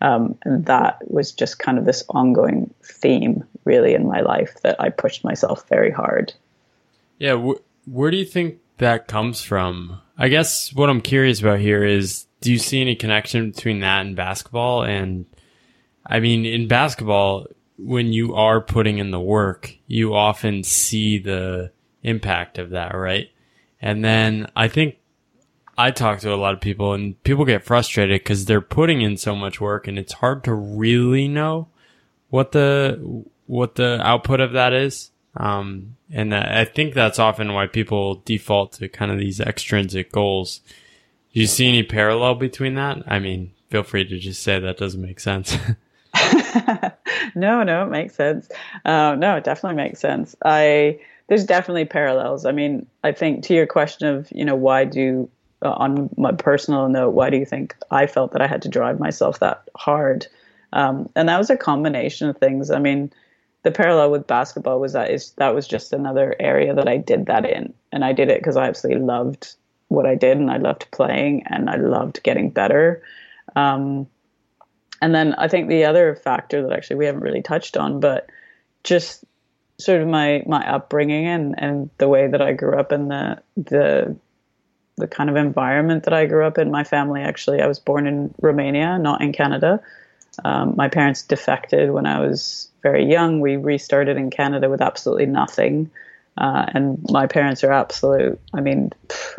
Um, 0.00 0.38
and 0.44 0.66
that 0.66 0.98
was 1.10 1.32
just 1.32 1.58
kind 1.58 1.78
of 1.78 1.84
this 1.84 2.04
ongoing 2.10 2.72
theme, 2.82 3.44
really, 3.64 3.94
in 3.94 4.06
my 4.06 4.20
life 4.20 4.60
that 4.62 4.80
I 4.80 4.90
pushed 4.90 5.24
myself 5.24 5.68
very 5.68 5.90
hard. 5.90 6.32
Yeah. 7.18 7.36
Wh- 7.36 7.88
where 7.88 8.10
do 8.10 8.16
you 8.16 8.26
think 8.26 8.58
that 8.78 9.08
comes 9.08 9.42
from? 9.42 10.00
I 10.18 10.28
guess 10.28 10.72
what 10.74 10.90
I'm 10.90 11.00
curious 11.00 11.40
about 11.40 11.60
here 11.60 11.84
is 11.84 12.26
do 12.40 12.52
you 12.52 12.58
see 12.58 12.80
any 12.80 12.94
connection 12.94 13.50
between 13.50 13.80
that 13.80 14.04
and 14.04 14.16
basketball? 14.16 14.82
And 14.82 15.26
I 16.06 16.20
mean, 16.20 16.44
in 16.44 16.68
basketball, 16.68 17.46
when 17.78 18.12
you 18.12 18.34
are 18.34 18.60
putting 18.60 18.98
in 18.98 19.10
the 19.10 19.20
work, 19.20 19.74
you 19.86 20.14
often 20.14 20.62
see 20.62 21.18
the 21.18 21.72
impact 22.02 22.58
of 22.58 22.70
that, 22.70 22.94
right? 22.94 23.30
And 23.80 24.04
then 24.04 24.48
I 24.56 24.68
think 24.68 24.96
I 25.76 25.90
talk 25.90 26.20
to 26.20 26.32
a 26.32 26.36
lot 26.36 26.54
of 26.54 26.60
people 26.60 26.94
and 26.94 27.22
people 27.22 27.44
get 27.44 27.64
frustrated 27.64 28.20
because 28.20 28.46
they're 28.46 28.60
putting 28.60 29.02
in 29.02 29.16
so 29.16 29.36
much 29.36 29.60
work 29.60 29.86
and 29.86 29.98
it's 29.98 30.14
hard 30.14 30.44
to 30.44 30.54
really 30.54 31.28
know 31.28 31.68
what 32.30 32.52
the 32.52 33.24
what 33.46 33.74
the 33.74 34.00
output 34.02 34.40
of 34.40 34.52
that 34.52 34.72
is. 34.72 35.10
Um, 35.36 35.96
and 36.10 36.34
I 36.34 36.64
think 36.64 36.94
that's 36.94 37.18
often 37.18 37.52
why 37.52 37.66
people 37.66 38.22
default 38.24 38.72
to 38.74 38.88
kind 38.88 39.10
of 39.12 39.18
these 39.18 39.38
extrinsic 39.38 40.10
goals. 40.10 40.60
Do 41.34 41.40
you 41.40 41.46
see 41.46 41.68
any 41.68 41.82
parallel 41.82 42.36
between 42.36 42.74
that? 42.76 43.02
I 43.06 43.18
mean, 43.18 43.52
feel 43.68 43.82
free 43.82 44.06
to 44.08 44.18
just 44.18 44.42
say 44.42 44.58
that 44.58 44.78
doesn't 44.78 45.02
make 45.02 45.20
sense. 45.20 45.56
no, 47.34 47.62
no, 47.62 47.84
it 47.84 47.90
makes 47.90 48.14
sense. 48.14 48.48
Uh, 48.84 49.14
no, 49.16 49.36
it 49.36 49.44
definitely 49.44 49.76
makes 49.76 50.00
sense. 50.00 50.34
I 50.44 50.98
there's 51.28 51.44
definitely 51.44 51.84
parallels. 51.84 52.46
I 52.46 52.52
mean, 52.52 52.86
I 53.02 53.12
think 53.12 53.44
to 53.44 53.54
your 53.54 53.66
question 53.66 54.08
of 54.08 54.28
you 54.32 54.44
know 54.44 54.54
why 54.56 54.84
do 54.84 55.28
uh, 55.62 55.72
on 55.72 56.10
my 56.16 56.32
personal 56.32 56.88
note, 56.88 57.10
why 57.10 57.30
do 57.30 57.36
you 57.36 57.46
think 57.46 57.74
I 57.90 58.06
felt 58.06 58.32
that 58.32 58.42
I 58.42 58.46
had 58.46 58.62
to 58.62 58.68
drive 58.68 59.00
myself 59.00 59.40
that 59.40 59.68
hard? 59.76 60.26
Um, 60.72 61.08
and 61.16 61.28
that 61.28 61.38
was 61.38 61.50
a 61.50 61.56
combination 61.56 62.28
of 62.28 62.36
things. 62.36 62.70
I 62.70 62.78
mean, 62.78 63.12
the 63.62 63.70
parallel 63.70 64.10
with 64.10 64.26
basketball 64.26 64.78
was 64.78 64.92
that 64.92 65.10
is 65.10 65.32
that 65.32 65.54
was 65.54 65.66
just 65.66 65.92
another 65.92 66.36
area 66.38 66.74
that 66.74 66.88
I 66.88 66.98
did 66.98 67.26
that 67.26 67.44
in, 67.44 67.72
and 67.92 68.04
I 68.04 68.12
did 68.12 68.30
it 68.30 68.40
because 68.40 68.56
I 68.56 68.68
absolutely 68.68 69.04
loved 69.04 69.54
what 69.88 70.06
I 70.06 70.14
did, 70.14 70.38
and 70.38 70.50
I 70.50 70.58
loved 70.58 70.90
playing, 70.92 71.44
and 71.46 71.68
I 71.70 71.76
loved 71.76 72.22
getting 72.22 72.50
better. 72.50 73.02
Um, 73.56 74.06
and 75.00 75.14
then 75.14 75.34
I 75.34 75.48
think 75.48 75.68
the 75.68 75.84
other 75.84 76.14
factor 76.16 76.62
that 76.62 76.72
actually 76.72 76.96
we 76.96 77.06
haven't 77.06 77.22
really 77.22 77.42
touched 77.42 77.76
on, 77.76 78.00
but 78.00 78.28
just 78.84 79.24
sort 79.78 80.00
of 80.00 80.08
my 80.08 80.42
my 80.46 80.66
upbringing 80.68 81.26
and 81.26 81.54
and 81.58 81.90
the 81.98 82.08
way 82.08 82.28
that 82.28 82.40
I 82.40 82.52
grew 82.52 82.78
up 82.78 82.92
and 82.92 83.10
the 83.10 83.42
the 83.56 84.16
the 84.96 85.06
kind 85.06 85.28
of 85.28 85.36
environment 85.36 86.04
that 86.04 86.14
I 86.14 86.26
grew 86.26 86.46
up 86.46 86.58
in. 86.58 86.70
My 86.70 86.84
family 86.84 87.20
actually, 87.20 87.60
I 87.60 87.66
was 87.66 87.78
born 87.78 88.06
in 88.06 88.34
Romania, 88.40 88.98
not 88.98 89.20
in 89.20 89.32
Canada. 89.32 89.80
Um, 90.44 90.74
my 90.76 90.88
parents 90.88 91.22
defected 91.22 91.90
when 91.90 92.06
I 92.06 92.20
was 92.20 92.70
very 92.82 93.04
young. 93.10 93.40
We 93.40 93.56
restarted 93.56 94.16
in 94.16 94.30
Canada 94.30 94.68
with 94.68 94.80
absolutely 94.80 95.26
nothing. 95.26 95.90
Uh, 96.38 96.66
and 96.74 97.04
my 97.10 97.26
parents 97.26 97.64
are 97.64 97.72
absolute. 97.72 98.38
I 98.52 98.60
mean, 98.60 98.92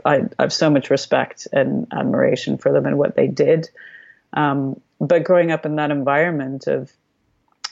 I, 0.03 0.23
I, 0.39 0.43
have 0.43 0.53
so 0.53 0.71
much 0.71 0.89
respect 0.89 1.47
and 1.53 1.85
admiration 1.91 2.57
for 2.57 2.71
them 2.71 2.87
and 2.87 2.97
what 2.97 3.15
they 3.15 3.27
did. 3.27 3.69
Um, 4.33 4.81
but 4.99 5.23
growing 5.23 5.51
up 5.51 5.65
in 5.65 5.75
that 5.75 5.91
environment 5.91 6.67
of, 6.67 6.91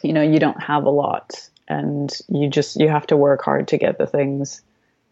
you 0.01 0.13
know, 0.13 0.21
you 0.21 0.39
don't 0.39 0.61
have 0.61 0.83
a 0.83 0.89
lot, 0.89 1.49
and 1.67 2.11
you 2.27 2.49
just 2.49 2.79
you 2.79 2.89
have 2.89 3.07
to 3.07 3.17
work 3.17 3.41
hard 3.43 3.67
to 3.69 3.77
get 3.77 3.97
the 3.97 4.07
things 4.07 4.61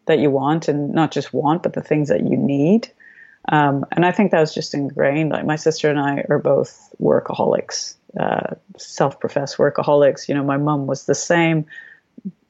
that 0.06 0.20
you 0.20 0.30
want, 0.30 0.68
and 0.68 0.94
not 0.94 1.12
just 1.12 1.34
want, 1.34 1.64
but 1.64 1.74
the 1.74 1.82
things 1.82 2.10
that 2.10 2.22
you 2.22 2.38
need. 2.38 2.92
Um, 3.50 3.86
and 3.92 4.06
I 4.06 4.12
think 4.12 4.32
that 4.32 4.40
was 4.40 4.54
just 4.54 4.74
ingrained. 4.74 5.32
Like 5.32 5.46
my 5.46 5.56
sister 5.56 5.90
and 5.90 6.00
I 6.00 6.24
are 6.30 6.40
both 6.40 6.94
workaholics, 7.02 7.96
uh, 8.18 8.56
self-professed 8.78 9.58
workaholics. 9.58 10.30
You 10.30 10.36
know, 10.36 10.44
my 10.44 10.58
mom 10.58 10.88
was 10.88 11.06
the 11.06 11.16
same, 11.16 11.66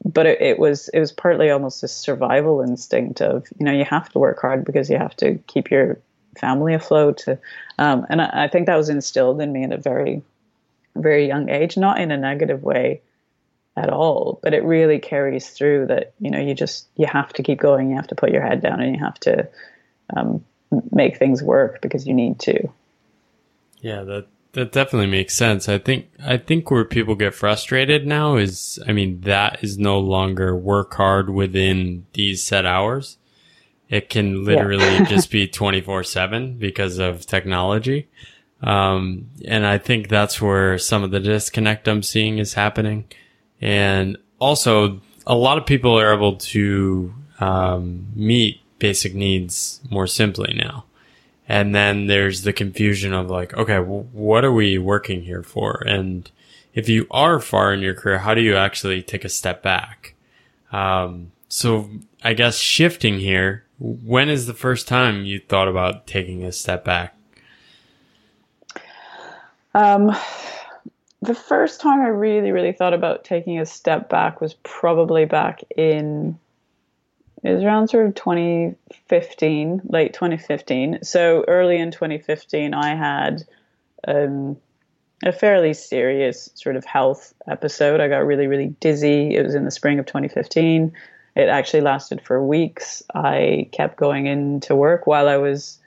but 0.06 0.26
it, 0.26 0.42
it, 0.42 0.60
was 0.60 0.90
it 0.90 1.00
was 1.00 1.12
partly 1.12 1.50
almost 1.50 1.84
a 1.84 1.88
survival 1.88 2.62
instinct 2.62 3.22
of 3.22 3.48
you 3.58 3.66
know 3.66 3.72
you 3.72 3.86
have 3.86 4.10
to 4.10 4.20
work 4.20 4.40
hard 4.40 4.66
because 4.66 4.90
you 4.90 4.98
have 4.98 5.16
to 5.18 5.36
keep 5.48 5.72
your 5.72 6.00
family 6.38 6.74
afloat. 6.74 7.26
Um, 7.78 8.06
and 8.10 8.22
I, 8.22 8.46
I 8.46 8.48
think 8.48 8.68
that 8.68 8.78
was 8.78 8.90
instilled 8.90 9.42
in 9.42 9.52
me 9.52 9.64
at 9.64 9.72
a 9.72 9.78
very 9.78 10.22
very 10.96 11.28
young 11.28 11.50
age, 11.50 11.76
not 11.78 12.00
in 12.00 12.12
a 12.12 12.18
negative 12.18 12.64
way 12.64 13.02
at 13.76 13.90
all, 13.90 14.40
but 14.44 14.54
it 14.54 14.64
really 14.64 15.00
carries 15.00 15.50
through 15.50 15.88
that 15.88 16.14
you 16.20 16.30
know 16.30 16.40
you 16.40 16.54
just 16.54 16.88
you 16.96 17.08
have 17.08 17.34
to 17.34 17.44
keep 17.44 17.60
going, 17.60 17.90
you 17.90 17.96
have 17.96 18.08
to 18.08 18.16
put 18.16 18.32
your 18.32 18.46
head 18.46 18.62
down, 18.62 18.82
and 18.82 18.96
you 18.96 19.04
have 19.04 19.20
to 19.22 19.48
um, 20.16 20.44
make 20.92 21.18
things 21.18 21.42
work 21.42 21.82
because 21.82 22.06
you 22.06 22.14
need 22.14 22.40
to. 22.40 22.70
Yeah, 23.82 24.04
that 24.04 24.28
that 24.54 24.72
definitely 24.72 25.08
makes 25.08 25.34
sense. 25.34 25.68
I 25.68 25.80
think 25.80 26.10
I 26.24 26.38
think 26.38 26.70
where 26.70 26.86
people 26.86 27.16
get 27.16 27.34
frustrated 27.34 28.06
now 28.06 28.38
is 28.38 28.80
I 28.88 28.94
mean 28.94 29.22
that 29.22 29.64
is 29.64 29.78
no 29.78 30.00
longer 30.00 30.56
work 30.56 30.94
hard 30.94 31.30
within 31.30 32.06
these 32.14 32.44
set 32.44 32.66
hours. 32.66 33.18
It 33.94 34.10
can 34.10 34.44
literally 34.44 34.84
yeah. 34.84 35.04
just 35.08 35.30
be 35.30 35.48
24/7 35.48 36.58
because 36.58 36.98
of 36.98 37.28
technology. 37.28 38.10
Um, 38.64 39.30
and 39.46 39.68
I 39.68 39.78
think 39.78 40.08
that's 40.08 40.42
where 40.42 40.80
some 40.80 41.04
of 41.04 41.12
the 41.12 41.20
disconnect 41.20 41.88
I'm 41.88 42.02
seeing 42.02 42.40
is 42.40 42.56
happening. 42.56 43.06
And 43.62 44.18
also 44.40 45.00
a 45.28 45.36
lot 45.36 45.60
of 45.60 45.68
people 45.68 46.00
are 46.00 46.12
able 46.12 46.38
to 46.38 47.14
um, 47.40 48.08
meet 48.16 48.62
basic 48.80 49.14
needs 49.14 49.80
more 49.92 50.08
simply 50.08 50.56
now. 50.56 50.86
And 51.48 51.76
then 51.76 52.08
there's 52.08 52.42
the 52.42 52.54
confusion 52.54 53.14
of 53.14 53.30
like, 53.30 53.54
okay, 53.54 53.78
well, 53.78 54.08
what 54.12 54.44
are 54.44 54.52
we 54.52 54.80
working 54.80 55.22
here 55.22 55.44
for? 55.44 55.84
And 55.86 56.32
if 56.74 56.90
you 56.90 57.06
are 57.12 57.40
far 57.40 57.72
in 57.76 57.82
your 57.82 57.94
career, 57.94 58.18
how 58.18 58.34
do 58.34 58.42
you 58.42 58.56
actually 58.56 59.04
take 59.04 59.24
a 59.24 59.30
step 59.30 59.62
back? 59.62 60.16
Um, 60.72 61.32
so 61.48 61.92
I 62.24 62.34
guess 62.34 62.58
shifting 62.58 63.20
here, 63.20 63.63
when 63.84 64.30
is 64.30 64.48
the 64.48 64.54
first 64.54 64.88
time 64.88 65.26
you 65.26 65.40
thought 65.40 65.68
about 65.68 66.08
taking 66.08 66.46
a 66.46 66.54
step 66.54 66.86
back? 66.86 67.16
Um, 69.76 70.16
the 71.22 71.36
first 71.36 71.82
time 71.82 72.00
I 72.00 72.08
really, 72.08 72.52
really 72.52 72.72
thought 72.72 72.94
about 72.94 73.26
taking 73.26 73.60
a 73.60 73.66
step 73.66 74.08
back 74.08 74.40
was 74.40 74.54
probably 74.64 75.26
back 75.26 75.62
in 75.76 76.40
it 77.44 77.52
was 77.52 77.64
around 77.64 77.90
sort 77.90 78.06
of 78.06 78.16
2015, 78.16 79.82
late 79.90 80.14
2015. 80.14 81.00
So 81.04 81.44
early 81.50 81.78
in 81.78 81.92
2015, 81.92 82.74
I 82.74 82.96
had 82.96 83.44
um, 84.08 84.56
a 85.26 85.34
fairly 85.34 85.74
serious 85.74 86.50
sort 86.56 86.78
of 86.78 86.86
health 86.86 87.34
episode. 87.46 88.00
I 88.00 88.08
got 88.08 88.26
really, 88.26 88.48
really 88.48 88.68
dizzy. 88.80 89.36
It 89.36 89.44
was 89.44 89.56
in 89.56 89.66
the 89.66 89.72
spring 89.72 90.00
of 90.00 90.06
2015. 90.06 90.94
It 91.36 91.50
actually 91.50 91.82
lasted 91.82 92.22
for 92.22 92.44
weeks. 92.44 93.02
I 93.14 93.70
kept 93.72 93.98
going 93.98 94.28
into 94.28 94.76
work 94.76 95.08
while 95.08 95.28
I 95.28 95.38
was 95.38 95.80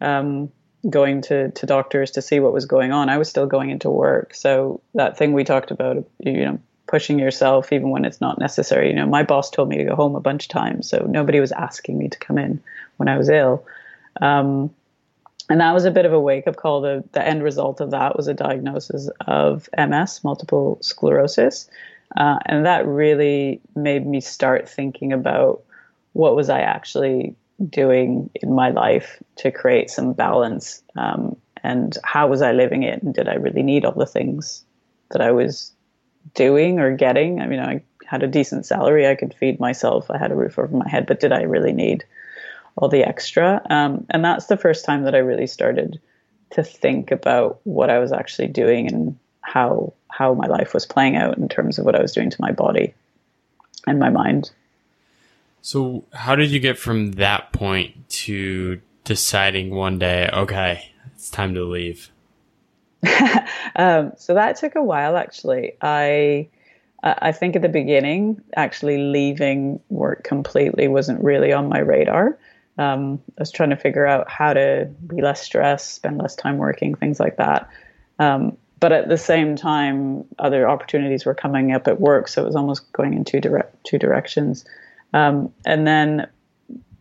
um, 0.00 0.50
going 0.88 1.22
to, 1.22 1.50
to 1.50 1.66
doctors 1.66 2.10
to 2.12 2.22
see 2.22 2.40
what 2.40 2.52
was 2.52 2.64
going 2.66 2.92
on. 2.92 3.08
I 3.08 3.18
was 3.18 3.28
still 3.28 3.46
going 3.46 3.70
into 3.70 3.90
work. 3.90 4.34
So 4.34 4.80
that 4.94 5.18
thing 5.18 5.32
we 5.32 5.44
talked 5.44 5.70
about, 5.70 6.04
you 6.18 6.44
know, 6.44 6.58
pushing 6.86 7.18
yourself 7.18 7.72
even 7.72 7.90
when 7.90 8.04
it's 8.04 8.20
not 8.20 8.38
necessary. 8.38 8.88
You 8.88 8.96
know, 8.96 9.06
my 9.06 9.22
boss 9.22 9.50
told 9.50 9.68
me 9.68 9.76
to 9.78 9.84
go 9.84 9.96
home 9.96 10.14
a 10.14 10.20
bunch 10.20 10.44
of 10.44 10.50
times, 10.50 10.88
so 10.88 11.06
nobody 11.08 11.40
was 11.40 11.52
asking 11.52 11.98
me 11.98 12.08
to 12.08 12.18
come 12.18 12.38
in 12.38 12.62
when 12.96 13.08
I 13.08 13.18
was 13.18 13.28
ill. 13.28 13.64
Um, 14.20 14.74
and 15.50 15.60
that 15.60 15.72
was 15.72 15.84
a 15.84 15.90
bit 15.90 16.06
of 16.06 16.12
a 16.12 16.20
wake 16.20 16.46
up 16.46 16.56
call. 16.56 16.80
The, 16.80 17.04
the 17.12 17.26
end 17.26 17.42
result 17.42 17.80
of 17.80 17.90
that 17.90 18.16
was 18.16 18.28
a 18.28 18.34
diagnosis 18.34 19.10
of 19.26 19.68
MS, 19.76 20.24
multiple 20.24 20.78
sclerosis. 20.80 21.68
Uh, 22.16 22.38
and 22.46 22.64
that 22.66 22.86
really 22.86 23.60
made 23.74 24.06
me 24.06 24.20
start 24.20 24.68
thinking 24.68 25.12
about 25.12 25.62
what 26.12 26.36
was 26.36 26.48
I 26.48 26.60
actually 26.60 27.34
doing 27.68 28.30
in 28.34 28.54
my 28.54 28.70
life 28.70 29.22
to 29.36 29.50
create 29.50 29.90
some 29.90 30.12
balance 30.12 30.82
um, 30.96 31.36
and 31.62 31.96
how 32.04 32.26
was 32.28 32.42
I 32.42 32.52
living 32.52 32.82
it 32.82 33.02
and 33.02 33.14
did 33.14 33.28
I 33.28 33.34
really 33.34 33.62
need 33.62 33.84
all 33.84 33.92
the 33.92 34.06
things 34.06 34.64
that 35.10 35.20
I 35.20 35.30
was 35.30 35.72
doing 36.34 36.78
or 36.78 36.96
getting. 36.96 37.40
I 37.40 37.46
mean, 37.46 37.60
I 37.60 37.82
had 38.06 38.22
a 38.22 38.28
decent 38.28 38.66
salary. 38.66 39.06
I 39.06 39.14
could 39.14 39.34
feed 39.34 39.60
myself. 39.60 40.10
I 40.10 40.18
had 40.18 40.30
a 40.30 40.36
roof 40.36 40.58
over 40.58 40.74
my 40.76 40.88
head, 40.88 41.06
but 41.06 41.20
did 41.20 41.32
I 41.32 41.42
really 41.42 41.72
need 41.72 42.04
all 42.76 42.88
the 42.88 43.04
extra? 43.04 43.62
Um, 43.70 44.06
and 44.10 44.24
that's 44.24 44.46
the 44.46 44.56
first 44.56 44.84
time 44.84 45.04
that 45.04 45.14
I 45.14 45.18
really 45.18 45.46
started 45.46 46.00
to 46.50 46.62
think 46.62 47.10
about 47.10 47.60
what 47.64 47.90
I 47.90 47.98
was 47.98 48.12
actually 48.12 48.48
doing 48.48 48.92
and 48.92 49.18
how 49.44 49.92
how 50.08 50.34
my 50.34 50.46
life 50.46 50.74
was 50.74 50.86
playing 50.86 51.16
out 51.16 51.38
in 51.38 51.48
terms 51.48 51.78
of 51.78 51.84
what 51.84 51.94
I 51.94 52.02
was 52.02 52.12
doing 52.12 52.30
to 52.30 52.36
my 52.40 52.52
body 52.52 52.94
and 53.86 53.98
my 53.98 54.10
mind. 54.10 54.50
So, 55.60 56.04
how 56.12 56.34
did 56.36 56.50
you 56.50 56.60
get 56.60 56.78
from 56.78 57.12
that 57.12 57.52
point 57.52 58.08
to 58.24 58.80
deciding 59.04 59.74
one 59.74 59.98
day, 59.98 60.28
okay, 60.32 60.90
it's 61.14 61.30
time 61.30 61.54
to 61.54 61.64
leave? 61.64 62.10
um, 63.76 64.12
so 64.16 64.34
that 64.34 64.56
took 64.56 64.76
a 64.76 64.82
while, 64.82 65.16
actually. 65.16 65.72
I 65.80 66.48
I 67.02 67.32
think 67.32 67.54
at 67.54 67.62
the 67.62 67.68
beginning, 67.68 68.40
actually 68.56 68.98
leaving 68.98 69.80
work 69.90 70.24
completely 70.24 70.88
wasn't 70.88 71.22
really 71.22 71.52
on 71.52 71.68
my 71.68 71.80
radar. 71.80 72.38
Um, 72.78 73.20
I 73.38 73.42
was 73.42 73.52
trying 73.52 73.70
to 73.70 73.76
figure 73.76 74.06
out 74.06 74.30
how 74.30 74.54
to 74.54 74.90
be 75.06 75.20
less 75.20 75.42
stressed, 75.42 75.94
spend 75.94 76.18
less 76.18 76.34
time 76.34 76.56
working, 76.56 76.94
things 76.94 77.20
like 77.20 77.36
that. 77.36 77.68
Um, 78.18 78.56
but 78.80 78.92
at 78.92 79.08
the 79.08 79.18
same 79.18 79.56
time, 79.56 80.24
other 80.38 80.68
opportunities 80.68 81.24
were 81.24 81.34
coming 81.34 81.72
up 81.72 81.88
at 81.88 82.00
work, 82.00 82.28
so 82.28 82.42
it 82.42 82.46
was 82.46 82.56
almost 82.56 82.92
going 82.92 83.14
in 83.14 83.24
two 83.24 83.40
direct 83.40 83.82
two 83.84 83.98
directions. 83.98 84.64
Um, 85.12 85.52
and 85.64 85.86
then 85.86 86.28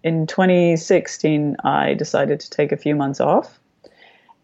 in 0.04 0.28
2016, 0.28 1.58
I 1.64 1.94
decided 1.94 2.40
to 2.42 2.50
take 2.50 2.72
a 2.72 2.78
few 2.78 2.96
months 2.96 3.20
off 3.20 3.60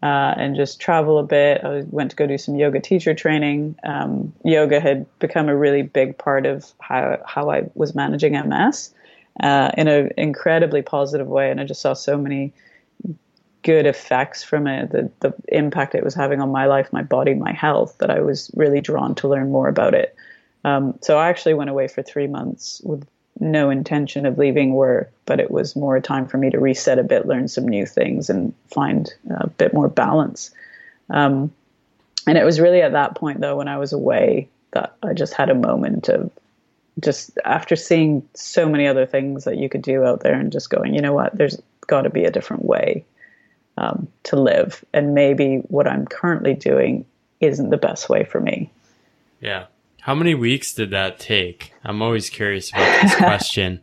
uh, 0.02 0.34
and 0.36 0.56
just 0.56 0.80
travel 0.80 1.18
a 1.18 1.22
bit. 1.22 1.62
I 1.62 1.82
went 1.90 2.10
to 2.10 2.16
go 2.16 2.26
do 2.26 2.38
some 2.38 2.56
yoga 2.56 2.80
teacher 2.80 3.14
training. 3.14 3.76
Um, 3.84 4.32
yoga 4.44 4.80
had 4.80 5.06
become 5.18 5.48
a 5.48 5.56
really 5.56 5.82
big 5.82 6.16
part 6.16 6.46
of 6.46 6.72
how 6.80 7.18
how 7.26 7.50
I 7.50 7.64
was 7.74 7.94
managing 7.94 8.32
MS 8.32 8.94
uh, 9.42 9.70
in 9.76 9.88
an 9.88 10.10
incredibly 10.16 10.82
positive 10.82 11.28
way, 11.28 11.50
and 11.50 11.60
I 11.60 11.64
just 11.64 11.82
saw 11.82 11.92
so 11.92 12.16
many 12.16 12.52
good 13.62 13.86
effects 13.86 14.42
from 14.42 14.66
it, 14.66 14.90
the, 14.90 15.10
the 15.20 15.34
impact 15.48 15.94
it 15.94 16.04
was 16.04 16.14
having 16.14 16.40
on 16.40 16.50
my 16.50 16.66
life, 16.66 16.92
my 16.92 17.02
body, 17.02 17.34
my 17.34 17.52
health, 17.52 17.96
that 17.98 18.10
I 18.10 18.20
was 18.20 18.50
really 18.54 18.80
drawn 18.80 19.14
to 19.16 19.28
learn 19.28 19.50
more 19.50 19.68
about 19.68 19.94
it. 19.94 20.14
Um, 20.64 20.98
so 21.00 21.18
I 21.18 21.28
actually 21.28 21.54
went 21.54 21.70
away 21.70 21.88
for 21.88 22.02
three 22.02 22.26
months 22.26 22.80
with 22.84 23.06
no 23.38 23.70
intention 23.70 24.26
of 24.26 24.38
leaving 24.38 24.74
work, 24.74 25.10
but 25.26 25.40
it 25.40 25.50
was 25.50 25.76
more 25.76 25.96
a 25.96 26.00
time 26.00 26.26
for 26.26 26.36
me 26.36 26.50
to 26.50 26.58
reset 26.58 26.98
a 26.98 27.04
bit, 27.04 27.26
learn 27.26 27.48
some 27.48 27.66
new 27.66 27.86
things, 27.86 28.28
and 28.28 28.52
find 28.68 29.12
a 29.30 29.48
bit 29.48 29.72
more 29.72 29.88
balance. 29.88 30.50
Um, 31.08 31.52
and 32.26 32.36
it 32.36 32.44
was 32.44 32.60
really 32.60 32.82
at 32.82 32.92
that 32.92 33.14
point, 33.14 33.40
though, 33.40 33.56
when 33.56 33.68
I 33.68 33.78
was 33.78 33.92
away, 33.92 34.48
that 34.72 34.94
I 35.02 35.14
just 35.14 35.34
had 35.34 35.50
a 35.50 35.54
moment 35.54 36.08
of 36.08 36.30
just 37.00 37.38
after 37.44 37.76
seeing 37.76 38.28
so 38.34 38.68
many 38.68 38.86
other 38.86 39.06
things 39.06 39.44
that 39.44 39.56
you 39.56 39.68
could 39.68 39.82
do 39.82 40.04
out 40.04 40.20
there 40.20 40.34
and 40.34 40.52
just 40.52 40.70
going, 40.70 40.94
you 40.94 41.00
know 41.00 41.14
what, 41.14 41.36
there's 41.36 41.60
got 41.86 42.02
to 42.02 42.10
be 42.10 42.24
a 42.24 42.30
different 42.30 42.64
way 42.64 43.04
um, 43.80 44.08
to 44.24 44.36
live. 44.36 44.84
And 44.92 45.14
maybe 45.14 45.56
what 45.68 45.86
I'm 45.88 46.06
currently 46.06 46.54
doing 46.54 47.06
isn't 47.40 47.70
the 47.70 47.76
best 47.76 48.08
way 48.08 48.24
for 48.24 48.40
me. 48.40 48.70
Yeah. 49.40 49.66
How 50.02 50.14
many 50.14 50.34
weeks 50.34 50.74
did 50.74 50.90
that 50.90 51.18
take? 51.18 51.72
I'm 51.82 52.02
always 52.02 52.30
curious 52.30 52.70
about 52.70 53.02
this 53.02 53.14
question. 53.16 53.82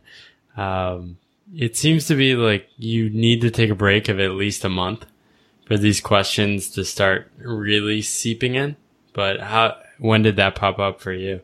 Um, 0.56 1.18
it 1.54 1.76
seems 1.76 2.06
to 2.06 2.14
be 2.14 2.34
like 2.34 2.68
you 2.76 3.10
need 3.10 3.40
to 3.40 3.50
take 3.50 3.70
a 3.70 3.74
break 3.74 4.08
of 4.08 4.20
at 4.20 4.32
least 4.32 4.64
a 4.64 4.68
month 4.68 5.04
for 5.66 5.76
these 5.76 6.00
questions 6.00 6.70
to 6.70 6.84
start 6.84 7.30
really 7.38 8.02
seeping 8.02 8.54
in. 8.54 8.76
But 9.12 9.40
how? 9.40 9.76
When 9.98 10.22
did 10.22 10.36
that 10.36 10.54
pop 10.54 10.78
up 10.78 11.00
for 11.00 11.12
you? 11.12 11.40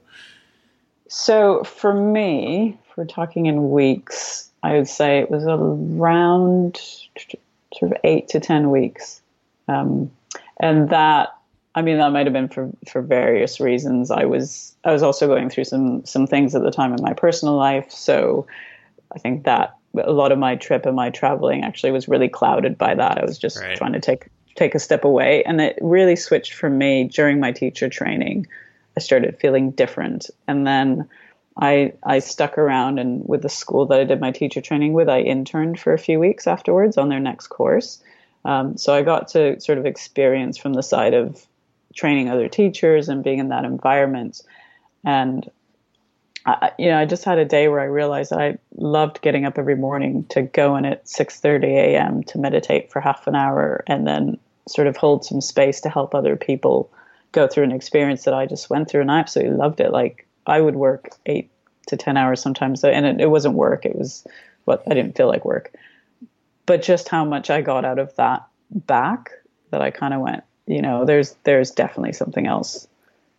So 1.09 1.65
for 1.65 1.93
me, 1.93 2.79
if 2.89 2.97
we're 2.97 3.05
talking 3.05 3.47
in 3.47 3.71
weeks, 3.71 4.51
I 4.63 4.75
would 4.75 4.89
say 4.89 5.19
it 5.19 5.31
was 5.31 5.45
around 5.45 6.81
sort 7.79 7.93
of 7.93 7.99
eight 8.05 8.29
to 8.29 8.41
ten 8.41 8.71
weeks, 8.71 9.21
um, 9.69 10.11
and 10.61 10.91
that 10.91 11.35
I 11.75 11.83
mean, 11.83 11.99
that 11.99 12.13
might 12.13 12.27
have 12.27 12.33
been 12.33 12.49
for, 12.49 12.71
for 12.89 13.03
various 13.03 13.59
reasons. 13.59 14.11
I 14.11 14.25
was 14.25 14.77
I 14.85 14.93
was 14.93 15.03
also 15.03 15.27
going 15.27 15.51
through 15.51 15.65
some 15.65 16.05
some 16.05 16.27
things 16.27 16.55
at 16.55 16.63
the 16.63 16.71
time 16.71 16.93
in 16.93 17.03
my 17.03 17.13
personal 17.15 17.57
life, 17.57 17.91
so 17.91 18.47
I 19.15 19.19
think 19.19 19.45
that 19.45 19.77
a 20.03 20.13
lot 20.13 20.33
of 20.33 20.39
my 20.39 20.57
trip 20.57 20.87
and 20.87 20.97
my 20.97 21.11
traveling 21.11 21.65
actually 21.65 21.93
was 21.93 22.09
really 22.09 22.29
clouded 22.29 22.79
by 22.79 22.95
that. 22.95 23.19
I 23.19 23.25
was 23.25 23.39
just 23.39 23.61
right. 23.61 23.77
trying 23.77 23.93
to 23.93 24.01
take 24.01 24.29
take 24.55 24.75
a 24.75 24.79
step 24.79 25.05
away, 25.05 25.43
and 25.45 25.61
it 25.61 25.77
really 25.81 26.17
switched 26.17 26.53
for 26.53 26.71
me 26.71 27.05
during 27.05 27.41
my 27.41 27.51
teacher 27.51 27.89
training. 27.89 28.47
I 28.97 29.01
started 29.01 29.37
feeling 29.41 29.73
different, 29.73 30.31
and 30.47 30.65
then 30.65 31.09
I 31.57 31.93
I 32.03 32.19
stuck 32.19 32.59
around 32.59 32.99
and 32.99 33.23
with 33.27 33.43
the 33.43 33.49
school 33.49 33.87
that 33.87 34.01
I 34.01 34.05
did 34.05 34.21
my 34.21 34.33
teacher 34.33 34.61
training 34.61 34.93
with, 34.93 35.09
I 35.09 35.21
interned 35.21 35.79
for 35.79 35.93
a 35.93 35.99
few 35.99 36.19
weeks 36.19 36.47
afterwards 36.47 36.99
on 36.99 37.09
their 37.09 37.21
next 37.21 37.49
course. 37.49 38.03
Um, 38.45 38.77
so 38.77 38.95
I 38.95 39.03
got 39.03 39.29
to 39.29 39.59
sort 39.61 39.79
of 39.79 39.87
experience 39.87 40.59
from 40.59 40.75
the 40.75 40.83
side 40.83 41.15
of 41.15 41.47
training 41.95 42.29
other 42.29 42.49
teachers 42.49 43.09
and 43.09 43.25
being 43.25 43.39
in 43.39 43.49
that 43.49 43.65
environment. 43.65 44.43
And 45.05 45.49
I, 46.45 46.73
you 46.79 46.89
know, 46.89 46.99
I 46.99 47.07
just 47.07 47.25
had 47.25 47.39
a 47.39 47.45
day 47.45 47.69
where 47.69 47.81
I 47.81 47.85
realized 47.85 48.31
that 48.31 48.41
I 48.41 48.59
loved 48.77 49.23
getting 49.23 49.47
up 49.47 49.59
every 49.59 49.77
morning 49.77 50.25
to 50.31 50.43
go 50.43 50.77
in 50.77 50.85
at 50.85 51.07
6:30 51.07 51.65
a.m. 51.65 52.23
to 52.25 52.39
meditate 52.39 52.91
for 52.91 53.01
half 53.01 53.27
an 53.27 53.35
hour 53.35 53.83
and 53.87 54.07
then 54.07 54.39
sort 54.69 54.87
of 54.87 54.97
hold 54.97 55.25
some 55.25 55.41
space 55.41 55.81
to 55.83 55.89
help 55.89 56.15
other 56.15 56.37
people 56.37 56.91
go 57.33 57.47
through 57.47 57.65
an 57.65 57.73
experience 57.73 58.25
that 58.25 58.35
I 58.35 58.47
just 58.47 58.71
went 58.71 58.89
through 58.89 59.03
and 59.03 59.11
I 59.11 59.21
absolutely 59.21 59.57
loved 59.57 59.81
it. 59.81 59.91
Like 59.91 60.27
I 60.47 60.61
would 60.61 60.77
work 60.77 61.11
8 61.27 61.51
to 61.89 61.97
10 61.97 62.17
hours 62.17 62.41
sometimes 62.41 62.83
and 62.85 63.07
it, 63.07 63.21
it 63.21 63.31
wasn't 63.31 63.55
work, 63.55 63.85
it 63.85 63.97
was 63.97 64.27
what 64.65 64.83
I 64.87 64.95
didn't 64.95 65.17
feel 65.17 65.29
like 65.29 65.45
work. 65.45 65.73
But 66.67 66.83
just 66.83 67.09
how 67.09 67.25
much 67.25 67.51
I 67.51 67.61
got 67.61 67.85
out 67.85 67.99
of 67.99 68.15
that 68.17 68.47
back 68.71 69.31
that 69.71 69.83
I 69.83 69.91
kind 69.91 70.15
of 70.15 70.21
went, 70.21 70.45
you 70.67 70.81
know, 70.81 71.05
there's 71.05 71.35
there's 71.45 71.71
definitely 71.71 72.15
something 72.15 72.47
else 72.47 72.89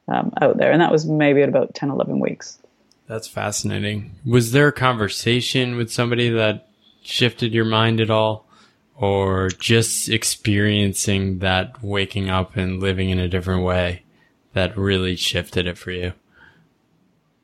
um, 0.08 0.32
out 0.42 0.58
there, 0.58 0.72
and 0.72 0.82
that 0.82 0.92
was 0.92 1.06
maybe 1.06 1.42
at 1.42 1.50
about 1.50 1.74
10, 1.74 1.90
11 1.90 2.20
weeks. 2.20 2.60
That's 3.08 3.28
fascinating. 3.28 4.12
Was 4.26 4.52
there 4.52 4.68
a 4.68 4.74
conversation 4.74 5.76
with 5.76 5.92
somebody 5.92 6.30
that 6.30 6.70
shifted 7.02 7.54
your 7.54 7.66
mind 7.66 8.00
at 8.00 8.12
all, 8.12 8.46
or 8.96 9.50
just 9.50 10.10
experiencing 10.10 11.40
that 11.40 11.84
waking 11.84 12.30
up 12.30 12.56
and 12.56 12.80
living 12.80 13.10
in 13.10 13.20
a 13.20 13.28
different 13.28 13.64
way 13.64 14.04
that 14.54 14.78
really 14.78 15.16
shifted 15.16 15.66
it 15.66 15.78
for 15.78 15.92
you? 15.92 16.14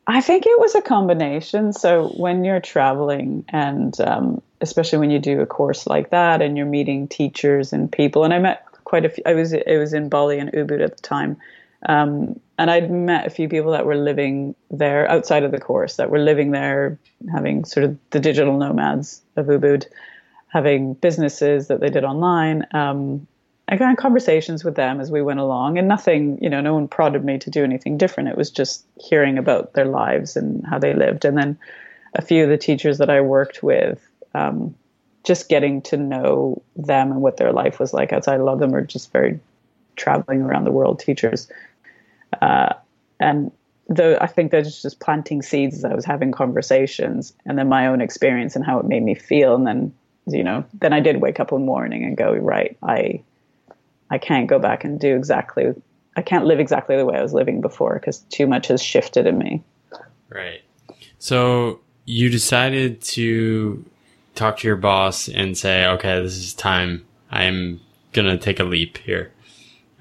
I 0.08 0.22
think 0.22 0.46
it 0.46 0.60
was 0.60 0.76
a 0.76 0.82
combination. 0.82 1.74
So 1.74 2.10
when 2.10 2.44
you're 2.44 2.60
traveling 2.60 3.46
and 3.50 4.00
um, 4.02 4.42
especially 4.62 5.00
when 5.00 5.12
you 5.12 5.20
do 5.20 5.42
a 5.42 5.46
course 5.46 5.88
like 5.88 6.10
that 6.12 6.42
and 6.42 6.58
you're 6.58 6.66
meeting 6.66 7.08
teachers 7.08 7.74
and 7.74 7.92
people, 7.92 8.24
and 8.24 8.34
I 8.34 8.40
met 8.40 8.66
quite 8.84 9.06
a 9.06 9.10
few. 9.10 9.24
I 9.26 9.34
was 9.34 9.54
it 9.54 9.78
was 9.78 9.94
in 9.94 10.10
Bali 10.10 10.40
and 10.40 10.52
Ubud 10.52 10.84
at 10.84 10.96
the 10.96 11.02
time, 11.02 11.38
um, 11.88 12.40
and 12.58 12.70
I'd 12.70 12.92
met 12.92 13.26
a 13.26 13.30
few 13.30 13.50
people 13.50 13.72
that 13.72 13.86
were 13.86 13.96
living 13.96 14.56
there 14.70 15.10
outside 15.10 15.44
of 15.44 15.52
the 15.52 15.60
course 15.60 15.96
that 15.96 16.10
were 16.10 16.20
living 16.20 16.52
there, 16.52 17.00
having 17.32 17.66
sort 17.66 17.86
of 17.86 17.98
the 18.12 18.20
digital 18.20 18.58
nomads 18.58 19.22
of 19.36 19.48
Ubud, 19.48 19.86
having 20.48 20.94
businesses 20.96 21.68
that 21.68 21.80
they 21.80 21.90
did 21.90 22.04
online. 22.04 22.68
Um, 22.72 23.28
I 23.72 23.78
got 23.78 23.98
conversations 23.98 24.64
with 24.64 24.76
them 24.76 25.00
as 25.00 25.10
we 25.10 25.22
went 25.22 25.40
along, 25.40 25.78
and 25.78 25.88
nothing, 25.88 26.38
you 26.42 26.50
know, 26.50 26.62
no 26.62 26.74
one 26.74 26.88
prodded 26.88 27.24
me 27.24 27.40
to 27.40 27.50
do 27.50 27.64
anything 27.64 27.98
different. 27.98 28.30
It 28.30 28.38
was 28.38 28.52
just 28.52 28.86
hearing 29.00 29.38
about 29.38 29.74
their 29.74 29.86
lives 29.86 30.36
and 30.36 30.64
how 30.68 30.78
they 30.78 30.94
lived, 30.94 31.26
and 31.26 31.38
then 31.38 31.58
a 32.14 32.22
few 32.22 32.44
of 32.44 32.50
the 32.50 32.58
teachers 32.58 32.98
that 32.98 33.10
I 33.10 33.22
worked 33.22 33.64
with. 33.64 34.06
Um, 34.36 34.76
just 35.24 35.50
getting 35.50 35.82
to 35.84 35.98
know 35.98 36.62
them 36.76 37.12
and 37.12 37.22
what 37.22 37.38
their 37.38 37.54
life 37.54 37.80
was 37.80 37.94
like 37.94 38.12
outside. 38.12 38.40
A 38.40 38.44
lot 38.44 38.54
of 38.54 38.60
them 38.60 38.74
are 38.74 38.86
just 38.86 39.12
very 39.12 39.40
traveling 39.96 40.42
around 40.42 40.64
the 40.64 40.72
world 40.72 41.00
teachers. 41.00 41.48
Uh, 42.42 42.74
and 43.20 43.52
though 43.88 44.18
I 44.20 44.28
think 44.28 44.52
that's 44.52 44.82
just 44.82 45.00
planting 45.00 45.42
seeds 45.42 45.78
as 45.78 45.86
I 45.86 45.94
was 45.94 46.06
having 46.06 46.32
conversations 46.32 47.34
and 47.46 47.58
then 47.58 47.70
my 47.70 47.88
own 47.88 48.02
experience 48.02 48.56
and 48.56 48.66
how 48.66 48.80
it 48.80 48.86
made 48.86 49.04
me 49.04 49.14
feel. 49.14 49.54
And 49.54 49.68
then, 49.68 49.94
you 50.26 50.44
know, 50.44 50.66
then 50.74 50.94
I 50.94 51.02
did 51.02 51.22
wake 51.22 51.40
up 51.40 51.52
one 51.52 51.66
morning 51.66 52.04
and 52.04 52.18
go, 52.18 52.34
right, 52.34 52.78
I, 52.82 53.22
I 54.12 54.18
can't 54.18 54.48
go 54.48 54.60
back 54.60 54.84
and 54.84 55.00
do 55.00 55.16
exactly, 55.16 55.74
I 56.16 56.22
can't 56.22 56.46
live 56.46 56.60
exactly 56.60 56.98
the 56.98 57.06
way 57.06 57.18
I 57.18 57.22
was 57.24 57.34
living 57.34 57.62
before 57.62 57.96
because 57.96 58.20
too 58.30 58.46
much 58.46 58.68
has 58.68 58.84
shifted 58.84 59.26
in 59.26 59.38
me. 59.38 59.64
Right. 60.30 60.62
So 61.18 61.80
you 62.06 62.30
decided 62.30 63.02
to 63.02 63.84
talk 64.36 64.58
to 64.60 64.68
your 64.68 64.76
boss 64.76 65.30
and 65.30 65.58
say, 65.58 65.86
okay, 65.86 66.22
this 66.22 66.38
is 66.38 66.54
time. 66.54 67.06
I'm 67.32 67.80
going 68.12 68.28
to 68.28 68.38
take 68.38 68.60
a 68.60 68.64
leap 68.66 68.98
here. 68.98 69.32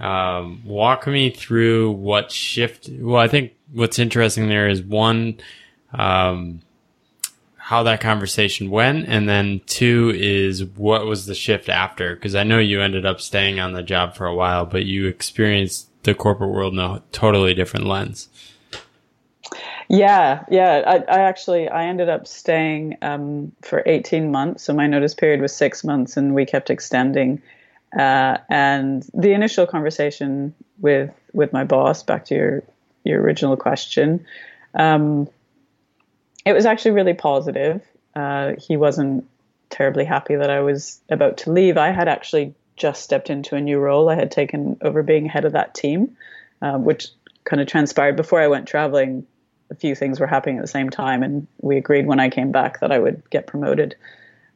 Um, 0.01 0.63
walk 0.65 1.07
me 1.07 1.31
through 1.31 1.93
what 1.93 2.33
shift. 2.33 2.89
Well, 2.91 3.21
I 3.21 3.29
think 3.29 3.53
what's 3.73 3.99
interesting 3.99 4.49
there 4.49 4.69
is 4.69 4.83
one, 4.83 5.39
um, 5.93 6.61
how 7.71 7.85
that 7.85 8.01
conversation 8.01 8.69
went. 8.69 9.07
And 9.07 9.29
then 9.29 9.61
two 9.65 10.13
is 10.17 10.65
what 10.65 11.07
was 11.07 11.27
the 11.27 11.37
shift 11.37 11.69
after? 11.69 12.17
Cause 12.17 12.35
I 12.35 12.43
know 12.43 12.59
you 12.59 12.81
ended 12.81 13.07
up 13.07 13.21
staying 13.21 13.61
on 13.61 13.75
the 13.75 13.83
job 13.85 14.17
for 14.17 14.27
a 14.27 14.35
while, 14.35 14.67
but 14.67 14.87
you 14.87 15.07
experienced 15.07 15.89
the 16.03 16.13
corporate 16.13 16.51
world 16.51 16.73
in 16.73 16.81
a 16.81 17.01
totally 17.13 17.55
different 17.55 17.87
lens. 17.87 18.29
Yeah, 19.89 20.45
yeah. 20.51 20.83
I, 20.85 20.97
I 20.97 21.21
actually 21.21 21.69
I 21.69 21.87
ended 21.87 22.09
up 22.09 22.27
staying 22.27 22.97
um, 23.03 23.53
for 23.63 23.85
eighteen 23.87 24.33
months. 24.33 24.65
So 24.65 24.73
my 24.73 24.89
notice 24.89 25.15
period 25.15 25.41
was 25.41 25.55
six 25.55 25.85
months, 25.85 26.17
and 26.17 26.35
we 26.35 26.47
kept 26.47 26.71
extending. 26.71 27.41
Uh, 27.97 28.39
and 28.49 29.09
the 29.15 29.31
initial 29.33 29.69
conversation 29.69 30.55
with 30.81 31.13
with 31.33 31.53
my 31.53 31.63
boss, 31.63 32.03
back 32.03 32.25
to 32.27 32.35
your 32.35 32.63
your 33.05 33.23
original 33.23 33.57
question, 33.57 34.27
um, 34.75 35.29
it 36.45 36.53
was 36.53 36.67
actually 36.67 36.93
really 36.93 37.15
positive. 37.15 37.83
Uh, 38.15 38.53
he 38.59 38.77
wasn't 38.77 39.27
terribly 39.69 40.05
happy 40.05 40.37
that 40.37 40.51
I 40.51 40.61
was 40.61 41.01
about 41.11 41.39
to 41.39 41.53
leave. 41.53 41.77
I 41.77 41.91
had 41.91 42.09
actually 42.09 42.55
just 42.77 43.03
stepped 43.03 43.31
into 43.31 43.57
a 43.57 43.61
new 43.61 43.79
role. 43.79 44.09
I 44.09 44.15
had 44.15 44.31
taken 44.31 44.79
over 44.81 45.03
being 45.03 45.27
head 45.27 45.45
of 45.45 45.53
that 45.53 45.75
team, 45.75 46.17
uh, 46.63 46.79
which 46.79 47.09
kind 47.45 47.61
of 47.61 47.69
transpired 47.69 48.17
before 48.17 48.41
I 48.41 48.49
went 48.49 48.67
traveling 48.67 49.27
a 49.71 49.75
few 49.75 49.95
things 49.95 50.19
were 50.19 50.27
happening 50.27 50.59
at 50.59 50.63
the 50.63 50.69
same 50.69 50.91
time, 50.91 51.23
and 51.23 51.47
we 51.61 51.77
agreed 51.77 52.07
when 52.07 52.21
I 52.21 52.29
came 52.29 52.51
back 52.51 52.81
that 52.81 52.91
I 52.91 52.99
would 52.99 53.23
get 53.31 53.47
promoted. 53.47 53.95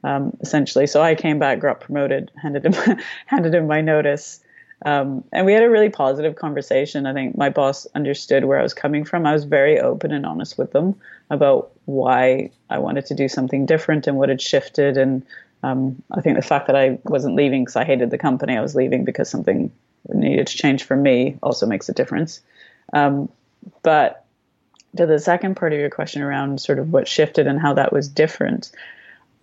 Um, 0.02 0.36
essentially, 0.40 0.86
so 0.86 1.00
I 1.00 1.14
came 1.14 1.38
back, 1.38 1.60
got 1.60 1.80
promoted, 1.80 2.30
handed 2.42 2.66
him 2.66 2.98
handed 3.26 3.54
him 3.54 3.66
my 3.66 3.80
notice, 3.80 4.40
um, 4.84 5.24
and 5.32 5.46
we 5.46 5.52
had 5.52 5.62
a 5.62 5.70
really 5.70 5.88
positive 5.88 6.36
conversation. 6.36 7.06
I 7.06 7.14
think 7.14 7.36
my 7.36 7.48
boss 7.48 7.86
understood 7.94 8.44
where 8.44 8.58
I 8.58 8.62
was 8.62 8.74
coming 8.74 9.04
from. 9.04 9.26
I 9.26 9.32
was 9.32 9.44
very 9.44 9.80
open 9.80 10.12
and 10.12 10.26
honest 10.26 10.58
with 10.58 10.72
them 10.72 10.94
about 11.30 11.70
why 11.86 12.50
I 12.68 12.78
wanted 12.78 13.06
to 13.06 13.14
do 13.14 13.28
something 13.28 13.64
different 13.64 14.06
and 14.06 14.18
what 14.18 14.28
had 14.28 14.42
shifted. 14.42 14.98
And 14.98 15.24
um, 15.62 16.02
I 16.10 16.20
think 16.20 16.36
the 16.36 16.42
fact 16.42 16.66
that 16.66 16.76
I 16.76 16.98
wasn't 17.04 17.34
leaving 17.34 17.62
because 17.64 17.76
I 17.76 17.84
hated 17.84 18.10
the 18.10 18.18
company, 18.18 18.56
I 18.56 18.60
was 18.60 18.74
leaving 18.74 19.04
because 19.04 19.30
something 19.30 19.72
needed 20.12 20.48
to 20.48 20.56
change 20.56 20.84
for 20.84 20.96
me, 20.96 21.38
also 21.42 21.66
makes 21.66 21.88
a 21.88 21.94
difference. 21.94 22.42
Um, 22.92 23.30
but 23.82 24.26
to 24.98 25.06
the 25.06 25.18
second 25.18 25.56
part 25.56 25.72
of 25.72 25.78
your 25.78 25.88
question 25.88 26.20
around 26.20 26.60
sort 26.60 26.78
of 26.78 26.92
what 26.92 27.08
shifted 27.08 27.46
and 27.46 27.58
how 27.58 27.72
that 27.72 27.90
was 27.90 28.06
different, 28.06 28.70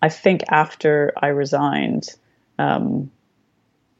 I 0.03 0.09
think 0.09 0.43
after 0.49 1.13
I 1.17 1.27
resigned, 1.27 2.09
um, 2.59 3.09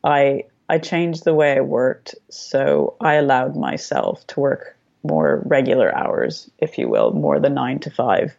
I 0.03 0.43
I 0.71 0.77
changed 0.77 1.25
the 1.25 1.33
way 1.33 1.57
I 1.57 1.59
worked, 1.59 2.15
so 2.29 2.95
I 3.01 3.15
allowed 3.15 3.57
myself 3.57 4.25
to 4.27 4.39
work 4.39 4.77
more 5.03 5.43
regular 5.45 5.93
hours, 5.93 6.49
if 6.59 6.77
you 6.77 6.87
will, 6.87 7.11
more 7.11 7.41
than 7.41 7.55
nine 7.55 7.79
to 7.79 7.89
five. 7.89 8.37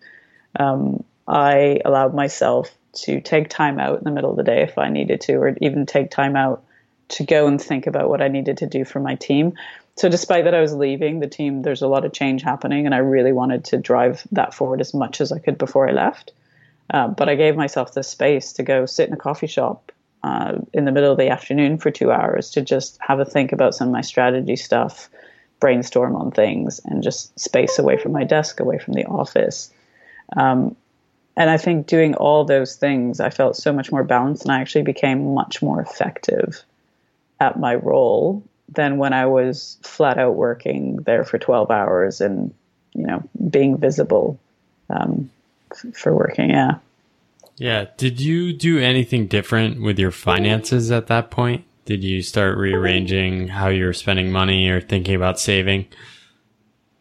Um, 0.59 1.05
I 1.29 1.81
allowed 1.85 2.15
myself 2.15 2.75
to 3.05 3.21
take 3.21 3.51
time 3.51 3.79
out 3.79 3.99
in 3.99 4.05
the 4.05 4.11
middle 4.11 4.31
of 4.31 4.39
the 4.39 4.45
day 4.45 4.63
if 4.63 4.79
I 4.79 4.89
needed 4.89 5.21
to, 5.23 5.35
or 5.35 5.55
even 5.61 5.85
take 5.85 6.11
time 6.11 6.35
out 6.35 6.65
to 7.09 7.25
go 7.25 7.47
and 7.47 7.61
think 7.61 7.87
about 7.87 8.09
what 8.09 8.23
I 8.23 8.29
needed 8.29 8.57
to 8.59 8.67
do 8.67 8.87
for 8.87 8.99
my 8.99 9.15
team. 9.17 9.53
So, 9.97 10.09
despite 10.09 10.45
that 10.45 10.55
I 10.55 10.63
was 10.63 10.73
leaving 10.73 11.21
the 11.21 11.29
team, 11.29 11.61
there's 11.61 11.83
a 11.83 11.87
lot 11.87 12.07
of 12.07 12.15
change 12.15 12.41
happening, 12.41 12.87
and 12.87 12.95
I 12.95 12.99
really 12.99 13.33
wanted 13.33 13.63
to 13.67 13.77
drive 13.77 14.27
that 14.33 14.55
forward 14.55 14.81
as 14.81 14.95
much 14.95 15.21
as 15.21 15.33
I 15.33 15.39
could 15.39 15.59
before 15.59 15.87
I 15.87 15.93
left. 15.93 16.33
Uh, 16.89 17.09
but 17.09 17.29
I 17.29 17.35
gave 17.35 17.57
myself 17.57 17.93
the 17.93 18.03
space 18.03 18.55
to 18.55 18.63
go 18.63 18.87
sit 18.87 19.09
in 19.09 19.13
a 19.13 19.19
coffee 19.19 19.47
shop 19.47 19.93
uh, 20.25 20.59
in 20.73 20.85
the 20.85 20.93
middle 20.93 21.11
of 21.11 21.19
the 21.19 21.29
afternoon 21.29 21.79
for 21.79 21.91
two 21.91 22.13
hours 22.13 22.51
to 22.51 22.63
just 22.63 22.99
have 23.01 23.21
a 23.21 23.25
think 23.25 23.53
about 23.53 23.75
some 23.75 23.89
of 23.89 23.93
my 23.93 24.01
strategy 24.01 24.57
stuff, 24.57 25.09
brainstorm 25.61 26.15
on 26.15 26.31
things, 26.31 26.81
and 26.85 27.03
just 27.03 27.39
space 27.39 27.79
away 27.79 27.97
from 27.97 28.13
my 28.13 28.25
desk, 28.25 28.61
away 28.61 28.79
from 28.79 28.95
the 28.95 29.05
office. 29.07 29.73
Um, 30.37 30.77
and 31.37 31.51
I 31.51 31.57
think 31.57 31.87
doing 31.87 32.15
all 32.15 32.45
those 32.45 32.77
things, 32.77 33.19
I 33.21 33.31
felt 33.31 33.57
so 33.57 33.73
much 33.73 33.91
more 33.91 34.05
balanced, 34.05 34.45
and 34.45 34.53
I 34.53 34.61
actually 34.61 34.83
became 34.83 35.35
much 35.35 35.63
more 35.63 35.81
effective 35.81 36.63
at 37.41 37.59
my 37.59 37.75
role 37.75 38.43
than 38.69 38.99
when 38.99 39.13
I 39.13 39.27
was 39.27 39.79
flat 39.83 40.19
out 40.19 40.35
working 40.35 40.97
there 40.97 41.25
for 41.25 41.39
12 41.39 41.71
hours 41.71 42.21
and, 42.21 42.55
you 42.95 43.07
know, 43.07 43.23
being 43.51 43.77
visible 43.79 44.39
um, 44.89 45.31
f- 45.73 45.95
for 45.95 46.15
working. 46.15 46.51
Yeah. 46.51 46.79
Yeah. 47.57 47.87
Did 47.97 48.21
you 48.21 48.53
do 48.53 48.79
anything 48.79 49.27
different 49.27 49.83
with 49.83 49.99
your 49.99 50.11
finances 50.11 50.91
at 50.91 51.07
that 51.09 51.31
point? 51.31 51.65
Did 51.85 52.05
you 52.05 52.23
start 52.23 52.57
rearranging 52.57 53.49
how 53.49 53.69
you 53.69 53.85
were 53.85 53.93
spending 53.93 54.31
money 54.31 54.69
or 54.69 54.81
thinking 54.81 55.15
about 55.15 55.39
saving? 55.41 55.87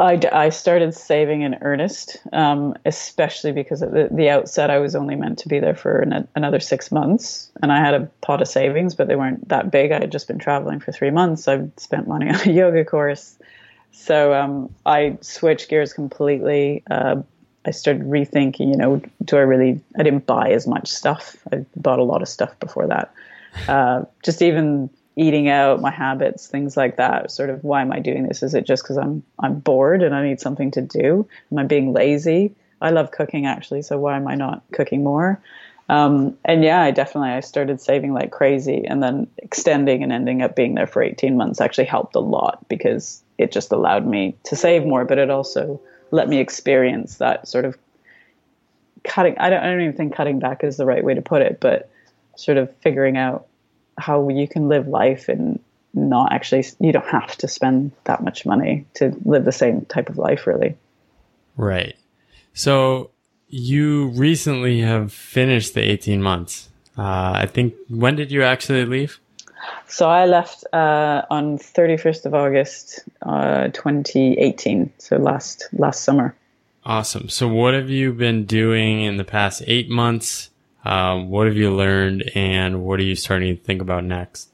I, 0.02 0.20
I 0.32 0.50
started 0.50 0.96
saving 0.96 1.44
in 1.44 1.60
earnest, 1.62 2.18
um, 2.34 2.74
especially 2.86 3.52
because 3.52 3.84
at 3.84 3.92
the, 3.92 4.10
the 4.12 4.30
outset 4.30 4.72
I 4.72 4.80
was 4.80 4.96
only 4.96 5.16
meant 5.16 5.38
to 5.40 5.48
be 5.48 5.60
there 5.60 5.76
for 5.76 6.00
an, 6.00 6.28
another 6.36 6.60
six 6.60 6.92
months, 6.92 7.52
and 7.62 7.72
I 7.72 7.78
had 7.80 7.94
a 7.94 8.10
pot 8.22 8.42
of 8.42 8.48
savings, 8.48 8.96
but 8.96 9.08
they 9.08 9.16
weren't 9.16 9.48
that 9.50 9.70
big. 9.70 9.92
I 9.92 10.00
had 10.00 10.12
just 10.12 10.28
been 10.28 10.40
traveling 10.40 10.80
for 10.80 10.92
three 10.92 11.12
months. 11.12 11.48
I 11.48 11.70
spent 11.78 12.08
money 12.08 12.30
on 12.34 12.50
a 12.50 12.52
yoga 12.52 12.84
course, 12.84 13.38
so 13.92 14.34
um, 14.34 14.74
I 14.88 15.20
switched 15.22 15.70
gears 15.70 15.94
completely. 15.94 16.82
Uh, 16.90 17.22
I 17.66 17.72
started 17.72 18.04
rethinking. 18.04 18.72
You 18.72 18.78
know, 18.78 19.02
do 19.24 19.38
I 19.38 19.42
really? 19.42 19.82
I 19.98 20.04
didn't 20.04 20.26
buy 20.26 20.52
as 20.52 20.68
much 20.68 20.90
stuff. 20.90 21.36
I 21.52 21.66
bought 21.76 22.00
a 22.00 22.04
lot 22.04 22.22
of 22.22 22.30
stuff 22.30 22.60
before 22.60 22.88
that. 22.88 23.14
Uh, 23.68 24.04
just 24.24 24.42
even 24.42 24.90
eating 25.16 25.50
out, 25.50 25.82
my 25.82 25.92
habits, 25.92 26.48
things 26.48 26.78
like 26.78 26.98
that. 26.98 27.32
Sort 27.32 27.50
of 27.50 27.64
why 27.64 27.82
am 27.82 27.92
I 27.92 28.00
doing 28.00 28.28
this? 28.28 28.44
Is 28.44 28.54
it 28.54 28.66
just 28.66 28.84
because 28.84 28.98
I'm 28.98 29.24
I'm 29.40 29.60
bored 29.60 30.04
and 30.04 30.16
I 30.16 30.28
need 30.28 30.40
something 30.40 30.72
to 30.72 30.82
do? 30.82 31.28
Am 31.52 31.58
I 31.58 31.64
being 31.64 31.94
lazy? 31.94 32.56
I 32.82 32.90
love 32.90 33.12
cooking 33.12 33.46
actually, 33.46 33.84
so 33.84 34.00
why 34.00 34.16
am 34.16 34.28
I 34.28 34.36
not 34.36 34.64
cooking 34.74 35.04
more? 35.04 35.40
Um, 35.90 36.38
and 36.46 36.64
yeah, 36.64 36.82
I 36.82 36.92
definitely 36.92 37.32
I 37.32 37.42
started 37.42 37.82
saving 37.82 38.14
like 38.14 38.32
crazy, 38.32 38.86
and 38.88 39.04
then 39.04 39.28
extending 39.38 40.04
and 40.04 40.12
ending 40.12 40.42
up 40.42 40.56
being 40.56 40.76
there 40.76 40.88
for 40.88 41.04
18 41.04 41.36
months 41.36 41.60
actually 41.60 41.86
helped 41.86 42.16
a 42.16 42.20
lot 42.20 42.66
because 42.70 43.22
it 43.38 43.52
just 43.52 43.72
allowed 43.72 44.08
me 44.08 44.36
to 44.46 44.56
save 44.56 44.86
more, 44.86 45.04
but 45.04 45.18
it 45.18 45.30
also 45.30 45.82
let 46.12 46.30
me 46.30 46.40
experience 46.40 47.18
that 47.18 47.48
sort 47.48 47.66
of 47.66 47.78
cutting. 49.04 49.38
I 49.38 49.50
don't, 49.50 49.64
I 49.64 49.68
don't 49.68 49.82
even 49.82 49.96
think 49.96 50.16
cutting 50.16 50.40
back 50.40 50.64
is 50.64 50.78
the 50.78 50.86
right 50.86 51.04
way 51.04 51.14
to 51.14 51.22
put 51.22 51.42
it, 51.42 51.60
but 51.60 51.90
sort 52.36 52.58
of 52.58 52.74
figuring 52.78 53.18
out 53.18 53.48
how 53.98 54.30
you 54.30 54.48
can 54.48 54.68
live 54.68 54.88
life 54.88 55.30
and 55.30 55.60
not 55.94 56.32
actually 56.32 56.66
you 56.80 56.92
don't 56.92 57.08
have 57.08 57.36
to 57.38 57.48
spend 57.48 57.92
that 58.06 58.24
much 58.24 58.46
money 58.46 58.86
to 58.94 59.16
live 59.26 59.46
the 59.46 59.52
same 59.52 59.86
type 59.86 60.10
of 60.10 60.18
life 60.18 60.48
really. 60.48 60.76
Right. 61.58 61.96
So 62.54 63.12
you 63.48 64.08
recently 64.10 64.80
have 64.82 65.12
finished 65.12 65.74
the 65.74 65.82
18 65.82 66.22
months. 66.22 66.70
Uh, 66.98 67.32
i 67.36 67.46
think 67.46 67.74
when 67.88 68.18
did 68.18 68.32
you 68.32 68.44
actually 68.44 68.86
leave 68.86 69.22
so 69.88 70.10
i 70.10 70.26
left 70.26 70.64
uh, 70.74 71.24
on 71.30 71.58
31st 71.58 72.26
of 72.26 72.34
august 72.34 73.00
uh, 73.24 73.68
2018 73.70 74.92
so 74.98 75.18
last 75.18 75.68
last 75.74 76.04
summer 76.04 76.36
awesome 76.86 77.30
so 77.30 77.48
what 77.48 77.74
have 77.74 77.90
you 77.90 78.14
been 78.14 78.46
doing 78.46 79.02
in 79.02 79.18
the 79.18 79.24
past 79.24 79.64
eight 79.68 79.90
months 79.90 80.52
um, 80.84 81.30
what 81.30 81.48
have 81.48 81.56
you 81.56 81.72
learned, 81.72 82.32
and 82.36 82.84
what 82.84 83.00
are 83.00 83.04
you 83.04 83.16
starting 83.16 83.56
to 83.56 83.62
think 83.62 83.82
about 83.82 84.04
next? 84.04 84.50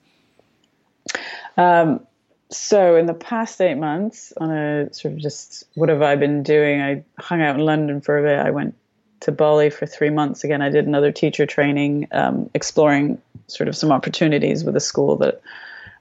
Um, 1.56 2.06
so, 2.50 2.96
in 2.96 3.06
the 3.06 3.14
past 3.14 3.62
eight 3.62 3.76
months, 3.76 4.34
on 4.38 4.52
a 4.52 4.94
sort 4.94 5.14
of 5.14 5.20
just 5.20 5.66
what 5.76 5.90
have 5.90 6.02
I 6.02 6.16
been 6.16 6.44
doing? 6.44 6.82
I 6.82 7.04
hung 7.18 7.42
out 7.42 7.56
in 7.56 7.66
London 7.66 8.02
for 8.02 8.18
a 8.18 8.24
bit. 8.24 8.46
I 8.46 8.52
went 8.52 8.76
to 9.22 9.32
Bali 9.32 9.70
for 9.70 9.86
three 9.86 10.10
months. 10.10 10.44
Again, 10.44 10.62
I 10.62 10.70
did 10.70 10.88
another 10.88 11.12
teacher 11.12 11.46
training, 11.46 12.08
um, 12.12 12.50
exploring 12.54 13.22
sort 13.48 13.68
of 13.68 13.76
some 13.76 13.92
opportunities 13.92 14.64
with 14.64 14.76
a 14.76 14.80
school 14.80 15.16
that 15.18 15.42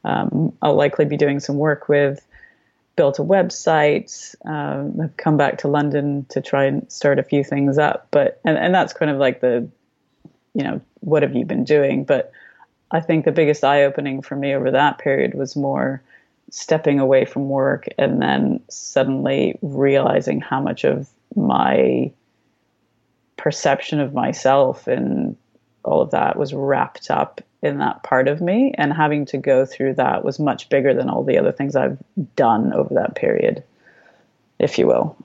um, 0.04 0.52
I'll 0.62 0.74
likely 0.74 1.04
be 1.04 1.16
doing 1.16 1.40
some 1.40 1.56
work 1.56 1.88
with. 1.88 2.26
Built 2.96 3.18
a 3.18 3.22
website. 3.22 4.34
Um, 4.46 5.00
I've 5.00 5.16
come 5.16 5.36
back 5.36 5.58
to 5.58 5.68
London 5.68 6.24
to 6.30 6.40
try 6.40 6.64
and 6.64 6.90
start 6.90 7.18
a 7.18 7.22
few 7.22 7.44
things 7.44 7.78
up. 7.78 8.08
But 8.10 8.40
and, 8.44 8.56
and 8.56 8.74
that's 8.74 8.92
kind 8.92 9.10
of 9.10 9.18
like 9.18 9.40
the 9.40 9.68
you 10.56 10.62
know, 10.64 10.80
what 11.00 11.22
have 11.22 11.36
you 11.36 11.44
been 11.44 11.64
doing? 11.64 12.04
But 12.04 12.32
I 12.90 13.00
think 13.00 13.24
the 13.24 13.32
biggest 13.32 13.62
eye 13.62 13.84
opening 13.84 14.22
for 14.22 14.36
me 14.36 14.54
over 14.54 14.70
that 14.70 14.98
period 14.98 15.34
was 15.34 15.54
more 15.54 16.02
stepping 16.50 16.98
away 16.98 17.26
from 17.26 17.50
work 17.50 17.86
and 17.98 18.22
then 18.22 18.60
suddenly 18.70 19.58
realizing 19.60 20.40
how 20.40 20.60
much 20.60 20.84
of 20.84 21.10
my 21.34 22.10
perception 23.36 24.00
of 24.00 24.14
myself 24.14 24.86
and 24.86 25.36
all 25.84 26.00
of 26.00 26.10
that 26.10 26.36
was 26.36 26.52
wrapped 26.52 27.10
up 27.10 27.40
in 27.62 27.78
that 27.78 28.02
part 28.02 28.28
of 28.28 28.40
me. 28.40 28.74
And 28.76 28.92
having 28.92 29.26
to 29.26 29.38
go 29.38 29.64
through 29.64 29.94
that 29.94 30.24
was 30.24 30.38
much 30.38 30.68
bigger 30.68 30.94
than 30.94 31.08
all 31.08 31.24
the 31.24 31.38
other 31.38 31.52
things 31.52 31.76
I've 31.76 31.98
done 32.34 32.72
over 32.72 32.94
that 32.94 33.14
period 33.14 33.62
if 34.58 34.78
you 34.78 34.86
will. 34.86 35.16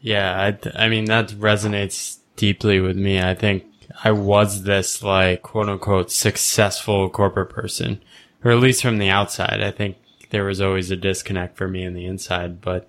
Yeah 0.00 0.54
I, 0.76 0.84
I 0.84 0.88
mean 0.88 1.06
that 1.06 1.30
resonates 1.30 2.18
deeply 2.36 2.80
with 2.80 2.96
me. 2.96 3.20
I 3.20 3.34
think 3.34 3.64
I 4.02 4.12
was 4.12 4.64
this 4.64 5.02
like 5.02 5.42
quote 5.42 5.68
unquote 5.68 6.10
successful 6.10 7.08
corporate 7.08 7.50
person, 7.50 8.00
or 8.42 8.50
at 8.50 8.58
least 8.58 8.82
from 8.82 8.98
the 8.98 9.08
outside. 9.08 9.62
I 9.62 9.70
think 9.70 9.96
there 10.30 10.44
was 10.44 10.60
always 10.60 10.90
a 10.90 10.96
disconnect 10.96 11.56
for 11.56 11.68
me 11.68 11.84
in 11.84 11.94
the 11.94 12.06
inside, 12.06 12.60
but 12.60 12.88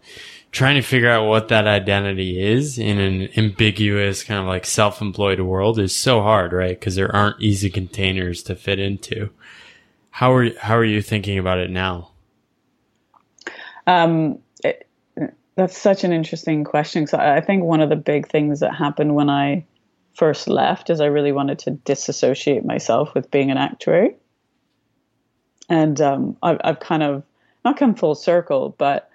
trying 0.56 0.76
to 0.76 0.82
figure 0.82 1.10
out 1.10 1.28
what 1.28 1.50
that 1.50 1.68
identity 1.68 2.42
is 2.42 2.80
in 2.80 2.98
an 2.98 3.28
ambiguous 3.36 4.24
kind 4.24 4.40
of 4.40 4.46
like 4.46 4.66
self-employed 4.66 5.42
world 5.42 5.78
is 5.78 5.94
so 5.94 6.22
hard, 6.22 6.54
right? 6.54 6.80
Because 6.80 6.96
there 6.96 7.14
aren't 7.14 7.42
easy 7.42 7.70
containers 7.70 8.42
to 8.44 8.56
fit 8.56 8.80
into. 8.80 9.30
How 10.12 10.34
are 10.34 10.58
how 10.58 10.78
are 10.78 10.86
you 10.86 11.02
thinking 11.02 11.38
about 11.38 11.58
it 11.58 11.70
now? 11.70 12.12
Um, 13.86 14.40
it, 14.64 14.88
that's 15.56 15.78
such 15.78 16.06
an 16.06 16.14
interesting 16.14 16.64
question. 16.64 17.06
So 17.06 17.18
I 17.18 17.42
think 17.42 17.66
one 17.66 17.82
of 17.82 17.90
the 17.90 17.98
big 17.98 18.30
things 18.30 18.62
that 18.62 18.74
happened 18.74 19.14
when 19.14 19.30
I 19.30 19.66
first 20.14 20.48
left 20.48 20.90
is 20.90 21.02
I 21.02 21.08
really 21.08 21.34
wanted 21.34 21.60
to 21.60 21.72
disassociate 21.72 22.64
myself 22.64 23.14
with 23.14 23.30
being 23.30 23.52
an 23.52 23.58
actuary. 23.58 24.16
And 25.68 26.00
um, 26.00 26.38
I've, 26.42 26.62
I've 26.64 26.80
kind 26.80 27.04
of 27.04 27.24
not 27.66 27.76
come 27.76 27.94
full 27.94 28.16
circle, 28.16 28.74
but 28.78 29.10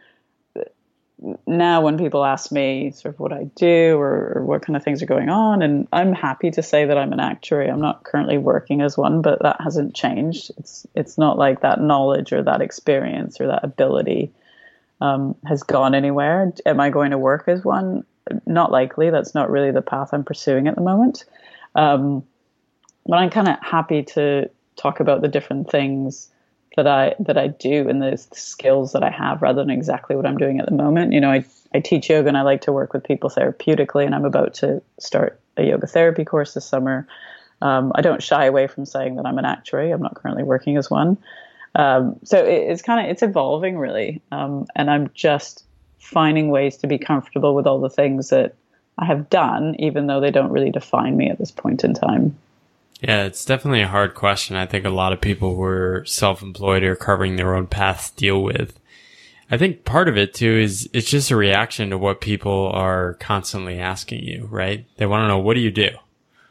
now 1.47 1.83
when 1.83 1.99
people 1.99 2.25
ask 2.25 2.51
me 2.51 2.93
sort 2.93 3.15
of 3.15 3.21
what 3.21 3.33
I 3.33 3.45
do 3.57 3.97
or, 3.97 4.35
or, 4.37 4.45
what 4.45 4.63
kind 4.63 4.77
of 4.77 4.83
things 4.83 5.03
are 5.03 5.07
going 5.07 5.29
on, 5.29 5.63
and 5.63 5.87
I'm 5.93 6.13
happy 6.13 6.51
to 6.53 6.63
say 6.63 6.87
that 6.87 6.97
I'm 6.97 7.13
an 7.13 7.21
actuary. 7.21 7.69
I'm 7.69 7.81
not 7.81 8.05
currently 8.05 8.39
working 8.39 8.81
as 8.81 8.97
one, 8.97 9.21
but 9.21 9.43
that 9.43 9.61
hasn't 9.61 9.95
changed. 9.95 10.51
It's 10.57 10.87
it's 10.95 11.19
not 11.19 11.39
like 11.39 11.61
that 11.61 11.81
knowledge 11.81 12.33
or 12.33 12.43
that 12.43 12.63
experience 12.63 13.41
or 13.41 13.49
that 13.49 13.65
ability 13.65 14.33
um, 15.01 15.37
has 15.47 15.63
gone 15.63 15.95
anywhere. 15.95 16.53
Am 16.65 16.81
I 16.81 16.91
going 16.91 17.11
to 17.11 17.19
work 17.19 17.45
as 17.47 17.65
one? 17.65 18.05
not 18.47 18.71
likely. 18.71 19.11
That's 19.11 19.35
not 19.35 19.51
really 19.51 19.71
the 19.71 19.83
path 19.83 20.11
I'm 20.13 20.25
pursuing 20.25 20.69
at 20.69 20.75
the 20.75 20.83
moment. 20.83 21.25
Um, 21.75 22.25
but 23.07 23.17
I'm 23.17 23.31
kind 23.31 23.49
of 23.49 23.57
happy 23.63 24.03
to 24.03 24.51
talk 24.77 25.01
about 25.01 25.23
the 25.23 25.29
different 25.29 25.71
things 25.71 26.31
that 26.83 26.99
I 26.99 27.15
that 27.21 27.39
I 27.39 27.49
do 27.49 27.89
and 27.89 28.03
the 28.03 28.17
skills 28.33 28.93
that 28.93 29.03
I 29.03 29.11
have, 29.11 29.43
rather 29.43 29.63
than 29.63 29.71
exactly 29.71 30.17
what 30.17 30.27
I'm 30.27 30.39
doing 30.39 30.61
at 30.61 30.67
the 30.67 30.75
moment. 30.75 31.13
You 31.13 31.21
know, 31.21 31.31
I 31.31 31.45
I 31.75 31.81
teach 31.81 32.11
yoga 32.11 32.29
and 32.29 32.37
I 32.37 32.43
like 32.43 32.63
to 32.63 32.73
work 32.73 32.93
with 32.93 33.05
people 33.05 33.31
therapeutically, 33.31 34.05
and 34.05 34.15
I'm 34.15 34.25
about 34.25 34.55
to 34.55 34.83
start 34.99 35.41
a 35.57 35.65
yoga 35.65 35.87
therapy 35.87 36.25
course 36.25 36.55
this 36.55 36.67
summer. 36.67 37.07
Um, 37.63 37.93
I 37.95 38.01
don't 38.01 38.23
shy 38.23 38.47
away 38.47 38.67
from 38.67 38.87
saying 38.87 39.17
that 39.17 39.27
I'm 39.27 39.39
an 39.39 39.45
actuary. 39.45 39.91
I'm 39.91 40.03
not 40.03 40.15
currently 40.15 40.43
working 40.43 40.77
as 40.77 40.91
one. 40.91 41.19
Um, 41.75 42.19
so 42.25 42.39
it, 42.39 42.71
it's 42.71 42.83
kind 42.83 43.05
of 43.05 43.11
it's 43.11 43.23
evolving 43.23 43.79
really, 43.79 44.21
um, 44.33 44.67
and 44.75 44.91
I'm 44.91 45.11
just 45.15 45.65
finding 45.99 46.49
ways 46.49 46.79
to 46.79 46.87
be 46.87 46.99
comfortable 46.99 47.55
with 47.55 47.67
all 47.67 47.81
the 47.81 47.91
things 47.91 48.31
that 48.31 48.55
I 48.99 49.05
have 49.05 49.31
done, 49.31 49.77
even 49.79 50.07
though 50.07 50.21
they 50.21 50.31
don't 50.31 50.51
really 50.51 50.71
define 50.71 51.17
me 51.17 51.31
at 51.31 51.39
this 51.39 51.51
point 51.51 51.85
in 51.85 51.95
time. 51.95 52.37
Yeah, 53.01 53.25
it's 53.25 53.45
definitely 53.45 53.83
a 53.83 53.89
hard 53.89 54.15
question. 54.15 54.57
I 54.57 54.67
think 54.67 54.85
a 54.85 54.91
lot 54.91 55.13
of 55.13 55.21
people 55.21 55.55
who 55.55 55.63
are 55.63 56.05
self-employed 56.07 56.83
or 56.83 56.97
carving 56.97 57.37
their 57.37 57.55
own 57.55 57.67
paths 57.67 58.11
deal 58.11 58.43
with. 58.43 58.79
I 59.51 59.59
think 59.59 59.85
part 59.85 60.09
of 60.09 60.17
it 60.17 60.35
too 60.35 60.59
is 60.59 60.89
it's 60.93 61.11
just 61.11 61.31
a 61.31 61.37
reaction 61.37 61.91
to 61.91 61.99
what 61.99 62.21
people 62.21 62.71
are 62.73 63.15
constantly 63.15 63.81
asking 63.81 64.23
you, 64.23 64.47
right? 64.51 64.87
They 64.97 65.07
want 65.07 65.25
to 65.25 65.29
know 65.29 65.39
what 65.39 65.55
do 65.55 65.61
you 65.61 65.73
do? 65.73 65.91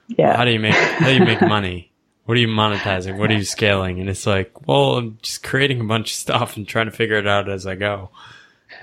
Yeah. 0.07 0.35
How 0.35 0.43
do 0.43 0.51
you 0.51 0.59
make 0.59 0.73
how 0.73 1.07
do 1.07 1.13
you 1.13 1.23
make 1.23 1.41
money? 1.41 1.91
What 2.25 2.35
are 2.37 2.41
you 2.41 2.47
monetizing? 2.47 3.17
What 3.17 3.31
are 3.31 3.35
you 3.35 3.43
scaling? 3.43 3.99
And 3.99 4.09
it's 4.09 4.27
like, 4.27 4.67
well, 4.67 4.97
I'm 4.97 5.17
just 5.21 5.43
creating 5.43 5.79
a 5.79 5.85
bunch 5.85 6.11
of 6.11 6.15
stuff 6.15 6.57
and 6.57 6.67
trying 6.67 6.85
to 6.85 6.91
figure 6.91 7.17
it 7.17 7.27
out 7.27 7.49
as 7.49 7.65
I 7.65 7.75
go. 7.75 8.09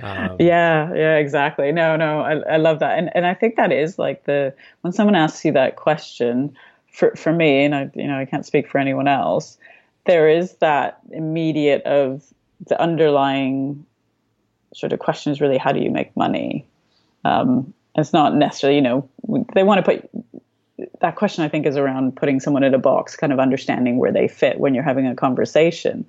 Um, 0.02 0.36
yeah, 0.40 0.92
yeah, 0.94 1.16
exactly. 1.16 1.70
No, 1.72 1.96
no, 1.96 2.20
I, 2.20 2.54
I 2.54 2.56
love 2.56 2.80
that, 2.80 2.98
and 2.98 3.08
and 3.14 3.24
I 3.24 3.34
think 3.34 3.56
that 3.56 3.70
is 3.70 3.98
like 3.98 4.24
the 4.24 4.54
when 4.80 4.92
someone 4.92 5.14
asks 5.14 5.44
you 5.44 5.52
that 5.52 5.76
question, 5.76 6.56
for 6.96 7.14
for 7.14 7.30
me, 7.30 7.64
and 7.64 7.74
I 7.74 7.90
you 7.94 8.08
know 8.08 8.18
I 8.18 8.24
can't 8.24 8.46
speak 8.46 8.68
for 8.68 8.78
anyone 8.78 9.06
else, 9.06 9.58
there 10.06 10.28
is 10.30 10.54
that 10.54 10.98
immediate 11.12 11.82
of 11.82 12.24
the 12.66 12.80
underlying 12.80 13.84
sort 14.74 14.94
of 14.94 14.98
question 14.98 15.30
is 15.30 15.40
really 15.40 15.58
how 15.58 15.72
do 15.72 15.80
you 15.80 15.90
make 15.90 16.16
money. 16.16 16.66
Um, 17.24 17.74
it's 17.96 18.14
not 18.14 18.34
necessarily 18.34 18.76
you 18.76 18.82
know 18.82 19.08
they 19.54 19.62
want 19.62 19.84
to 19.84 19.90
put 19.90 20.10
that 21.00 21.16
question 21.16 21.44
I 21.44 21.48
think 21.48 21.66
is 21.66 21.76
around 21.76 22.16
putting 22.16 22.40
someone 22.40 22.64
in 22.64 22.72
a 22.72 22.78
box, 22.78 23.14
kind 23.14 23.32
of 23.32 23.38
understanding 23.38 23.98
where 23.98 24.12
they 24.12 24.26
fit 24.26 24.58
when 24.58 24.74
you're 24.74 24.82
having 24.82 25.06
a 25.06 25.14
conversation. 25.14 26.06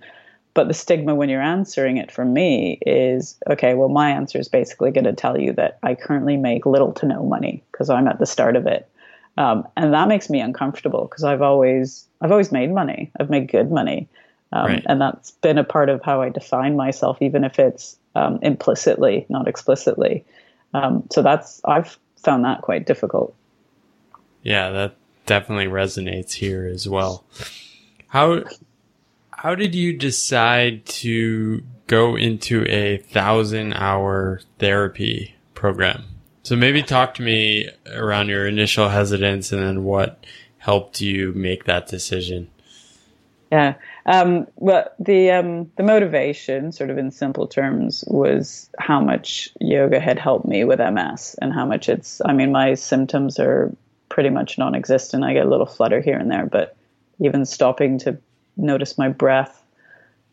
But 0.53 0.69
the 0.69 0.73
stigma 0.73 1.15
when 1.15 1.27
you're 1.27 1.41
answering 1.41 1.97
it 1.97 2.13
for 2.13 2.23
me 2.23 2.79
is 2.85 3.37
okay, 3.49 3.73
well, 3.73 3.89
my 3.89 4.09
answer 4.09 4.39
is 4.39 4.47
basically 4.47 4.91
going 4.91 5.03
to 5.03 5.13
tell 5.13 5.37
you 5.37 5.51
that 5.53 5.79
I 5.83 5.95
currently 5.95 6.37
make 6.37 6.65
little 6.65 6.93
to 6.93 7.05
no 7.05 7.23
money 7.23 7.61
because 7.73 7.89
I'm 7.89 8.07
at 8.07 8.19
the 8.19 8.25
start 8.25 8.55
of 8.55 8.65
it. 8.67 8.89
Um, 9.37 9.67
and 9.77 9.93
that 9.93 10.07
makes 10.07 10.29
me 10.29 10.39
uncomfortable 10.39 11.05
because 11.05 11.23
I've 11.23 11.41
always 11.41 12.05
I've 12.21 12.31
always 12.31 12.51
made 12.51 12.71
money. 12.71 13.11
I've 13.19 13.29
made 13.29 13.49
good 13.49 13.71
money, 13.71 14.09
um, 14.51 14.65
right. 14.65 14.83
and 14.87 14.99
that's 14.99 15.31
been 15.31 15.57
a 15.57 15.63
part 15.63 15.89
of 15.89 16.01
how 16.03 16.21
I 16.21 16.29
define 16.29 16.75
myself, 16.75 17.21
even 17.21 17.43
if 17.43 17.59
it's 17.59 17.97
um, 18.15 18.39
implicitly, 18.41 19.25
not 19.29 19.47
explicitly. 19.47 20.25
Um, 20.73 21.07
so 21.11 21.21
that's 21.21 21.61
I've 21.63 21.97
found 22.23 22.45
that 22.45 22.61
quite 22.61 22.87
difficult. 22.87 23.35
Yeah, 24.41 24.71
that 24.71 24.95
definitely 25.27 25.67
resonates 25.67 26.33
here 26.33 26.65
as 26.65 26.89
well. 26.89 27.23
How 28.07 28.43
how 29.29 29.53
did 29.53 29.75
you 29.75 29.93
decide 29.93 30.85
to 30.87 31.63
go 31.85 32.15
into 32.15 32.65
a 32.67 32.97
thousand 32.97 33.73
hour 33.73 34.41
therapy 34.57 35.35
program? 35.53 36.05
So 36.47 36.55
maybe 36.55 36.81
talk 36.81 37.15
to 37.15 37.21
me 37.23 37.69
around 37.91 38.29
your 38.29 38.47
initial 38.47 38.87
hesitance 38.87 39.51
and 39.51 39.61
then 39.61 39.83
what 39.83 40.25
helped 40.59 41.01
you 41.01 41.33
make 41.33 41.65
that 41.65 41.87
decision. 41.87 42.49
Yeah. 43.51 43.73
Um, 44.05 44.47
well, 44.55 44.89
the 44.97 45.31
um, 45.31 45.69
the 45.75 45.83
motivation, 45.83 46.71
sort 46.71 46.89
of 46.89 46.97
in 46.97 47.11
simple 47.11 47.47
terms, 47.47 48.05
was 48.07 48.69
how 48.79 49.01
much 49.01 49.49
yoga 49.59 49.99
had 49.99 50.17
helped 50.19 50.47
me 50.47 50.63
with 50.63 50.79
MS 50.79 51.35
and 51.41 51.51
how 51.51 51.65
much 51.65 51.89
it's. 51.89 52.21
I 52.23 52.31
mean, 52.31 52.53
my 52.53 52.75
symptoms 52.75 53.39
are 53.39 53.75
pretty 54.07 54.29
much 54.29 54.57
non-existent. 54.57 55.25
I 55.25 55.33
get 55.33 55.45
a 55.45 55.49
little 55.49 55.65
flutter 55.65 55.99
here 55.99 56.17
and 56.17 56.31
there, 56.31 56.45
but 56.45 56.77
even 57.19 57.43
stopping 57.43 57.99
to 57.99 58.17
notice 58.55 58.97
my 58.97 59.09
breath 59.09 59.61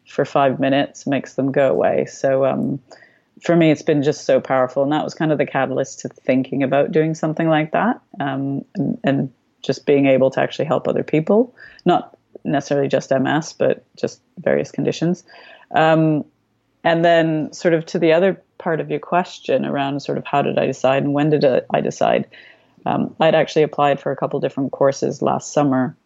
for 0.06 0.24
five 0.24 0.60
minutes 0.60 1.08
makes 1.08 1.34
them 1.34 1.50
go 1.50 1.72
away. 1.72 2.04
So 2.04 2.46
um, 2.46 2.78
for 3.44 3.54
me, 3.54 3.70
it's 3.70 3.82
been 3.82 4.02
just 4.02 4.24
so 4.24 4.40
powerful, 4.40 4.82
and 4.82 4.92
that 4.92 5.04
was 5.04 5.14
kind 5.14 5.30
of 5.30 5.38
the 5.38 5.46
catalyst 5.46 6.00
to 6.00 6.08
thinking 6.08 6.62
about 6.62 6.92
doing 6.92 7.14
something 7.14 7.48
like 7.48 7.72
that, 7.72 8.00
um, 8.20 8.64
and, 8.74 8.98
and, 9.04 9.32
just 9.62 9.86
being 9.86 10.04
able 10.04 10.30
to 10.30 10.42
actually 10.42 10.66
help 10.66 10.86
other 10.86 11.02
people, 11.02 11.54
not 11.86 12.18
necessarily 12.44 12.86
just 12.86 13.10
MS, 13.10 13.54
but 13.54 13.82
just 13.96 14.20
various 14.38 14.70
conditions. 14.70 15.24
Um, 15.74 16.26
and 16.82 17.02
then, 17.02 17.50
sort 17.50 17.72
of 17.72 17.86
to 17.86 17.98
the 17.98 18.12
other 18.12 18.42
part 18.58 18.80
of 18.80 18.90
your 18.90 19.00
question 19.00 19.64
around 19.64 20.00
sort 20.00 20.18
of 20.18 20.26
how 20.26 20.42
did 20.42 20.58
I 20.58 20.66
decide 20.66 21.02
and 21.02 21.14
when 21.14 21.30
did 21.30 21.44
I 21.70 21.80
decide? 21.80 22.26
Um, 22.84 23.16
I'd 23.18 23.34
actually 23.34 23.62
applied 23.62 24.00
for 24.00 24.12
a 24.12 24.16
couple 24.16 24.38
different 24.40 24.72
courses 24.72 25.22
last 25.22 25.52
summer 25.52 25.96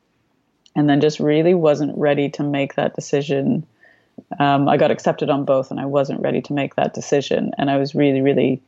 and 0.76 0.88
then 0.88 1.00
just 1.00 1.18
really 1.18 1.54
wasn't 1.54 1.98
ready 1.98 2.28
to 2.30 2.42
make 2.42 2.76
that 2.76 2.94
decision. 2.94 3.66
Um, 4.38 4.68
I 4.68 4.76
got 4.76 4.90
accepted 4.90 5.30
on 5.30 5.44
both, 5.44 5.70
and 5.70 5.80
I 5.80 5.86
wasn't 5.86 6.20
ready 6.20 6.40
to 6.42 6.52
make 6.52 6.76
that 6.76 6.94
decision. 6.94 7.52
And 7.58 7.70
I 7.70 7.76
was 7.76 7.94
really, 7.94 8.20
really 8.20 8.62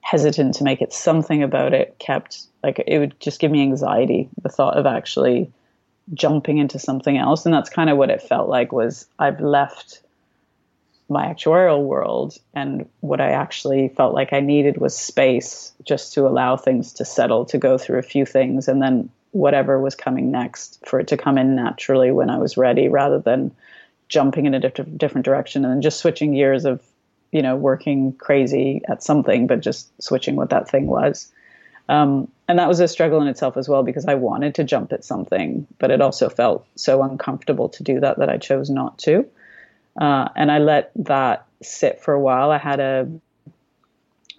hesitant 0.00 0.54
to 0.56 0.64
make 0.64 0.82
it. 0.82 0.92
Something 0.92 1.42
about 1.42 1.72
it 1.72 1.96
kept 1.98 2.46
like 2.62 2.82
it 2.86 2.98
would 2.98 3.18
just 3.20 3.40
give 3.40 3.50
me 3.50 3.62
anxiety. 3.62 4.28
The 4.42 4.48
thought 4.48 4.76
of 4.76 4.86
actually 4.86 5.50
jumping 6.12 6.58
into 6.58 6.78
something 6.78 7.16
else, 7.16 7.44
and 7.44 7.54
that's 7.54 7.70
kind 7.70 7.90
of 7.90 7.96
what 7.96 8.10
it 8.10 8.22
felt 8.22 8.48
like. 8.48 8.72
Was 8.72 9.06
I've 9.18 9.40
left 9.40 10.02
my 11.08 11.26
actuarial 11.26 11.84
world 11.84 12.38
and 12.54 12.88
what 13.00 13.20
I 13.20 13.30
actually 13.30 13.88
felt 13.88 14.14
like 14.14 14.32
I 14.32 14.40
needed 14.40 14.78
was 14.78 14.96
space 14.96 15.72
just 15.84 16.14
to 16.14 16.26
allow 16.26 16.56
things 16.56 16.94
to 16.94 17.04
settle, 17.04 17.44
to 17.46 17.58
go 17.58 17.76
through 17.76 17.98
a 17.98 18.02
few 18.02 18.24
things 18.24 18.68
and 18.68 18.80
then 18.80 19.10
whatever 19.32 19.80
was 19.80 19.94
coming 19.94 20.30
next 20.30 20.80
for 20.86 21.00
it 21.00 21.08
to 21.08 21.16
come 21.16 21.36
in 21.36 21.56
naturally 21.56 22.10
when 22.10 22.30
I 22.30 22.38
was 22.38 22.56
ready 22.56 22.88
rather 22.88 23.18
than 23.18 23.54
jumping 24.08 24.46
in 24.46 24.54
a 24.54 24.60
different 24.60 24.98
different 24.98 25.24
direction 25.24 25.64
and 25.64 25.82
just 25.82 25.98
switching 25.98 26.34
gears 26.34 26.64
of 26.64 26.82
you 27.32 27.42
know 27.42 27.56
working 27.56 28.12
crazy 28.14 28.82
at 28.88 29.02
something 29.02 29.46
but 29.46 29.60
just 29.60 29.90
switching 30.02 30.36
what 30.36 30.50
that 30.50 30.68
thing 30.68 30.86
was 30.86 31.32
um, 31.88 32.28
and 32.48 32.58
that 32.58 32.68
was 32.68 32.80
a 32.80 32.88
struggle 32.88 33.20
in 33.20 33.28
itself 33.28 33.56
as 33.56 33.68
well 33.68 33.82
because 33.82 34.06
I 34.06 34.14
wanted 34.14 34.54
to 34.56 34.64
jump 34.64 34.92
at 34.92 35.04
something 35.04 35.66
but 35.78 35.90
it 35.90 36.00
also 36.00 36.28
felt 36.28 36.66
so 36.76 37.02
uncomfortable 37.02 37.68
to 37.70 37.82
do 37.82 38.00
that 38.00 38.18
that 38.18 38.28
I 38.28 38.38
chose 38.38 38.70
not 38.70 38.98
to 39.00 39.26
uh, 40.00 40.28
and 40.36 40.50
I 40.50 40.58
let 40.58 40.90
that 40.96 41.46
sit 41.62 42.00
for 42.00 42.14
a 42.14 42.20
while 42.20 42.50
I 42.50 42.58
had 42.58 42.80
a 42.80 43.08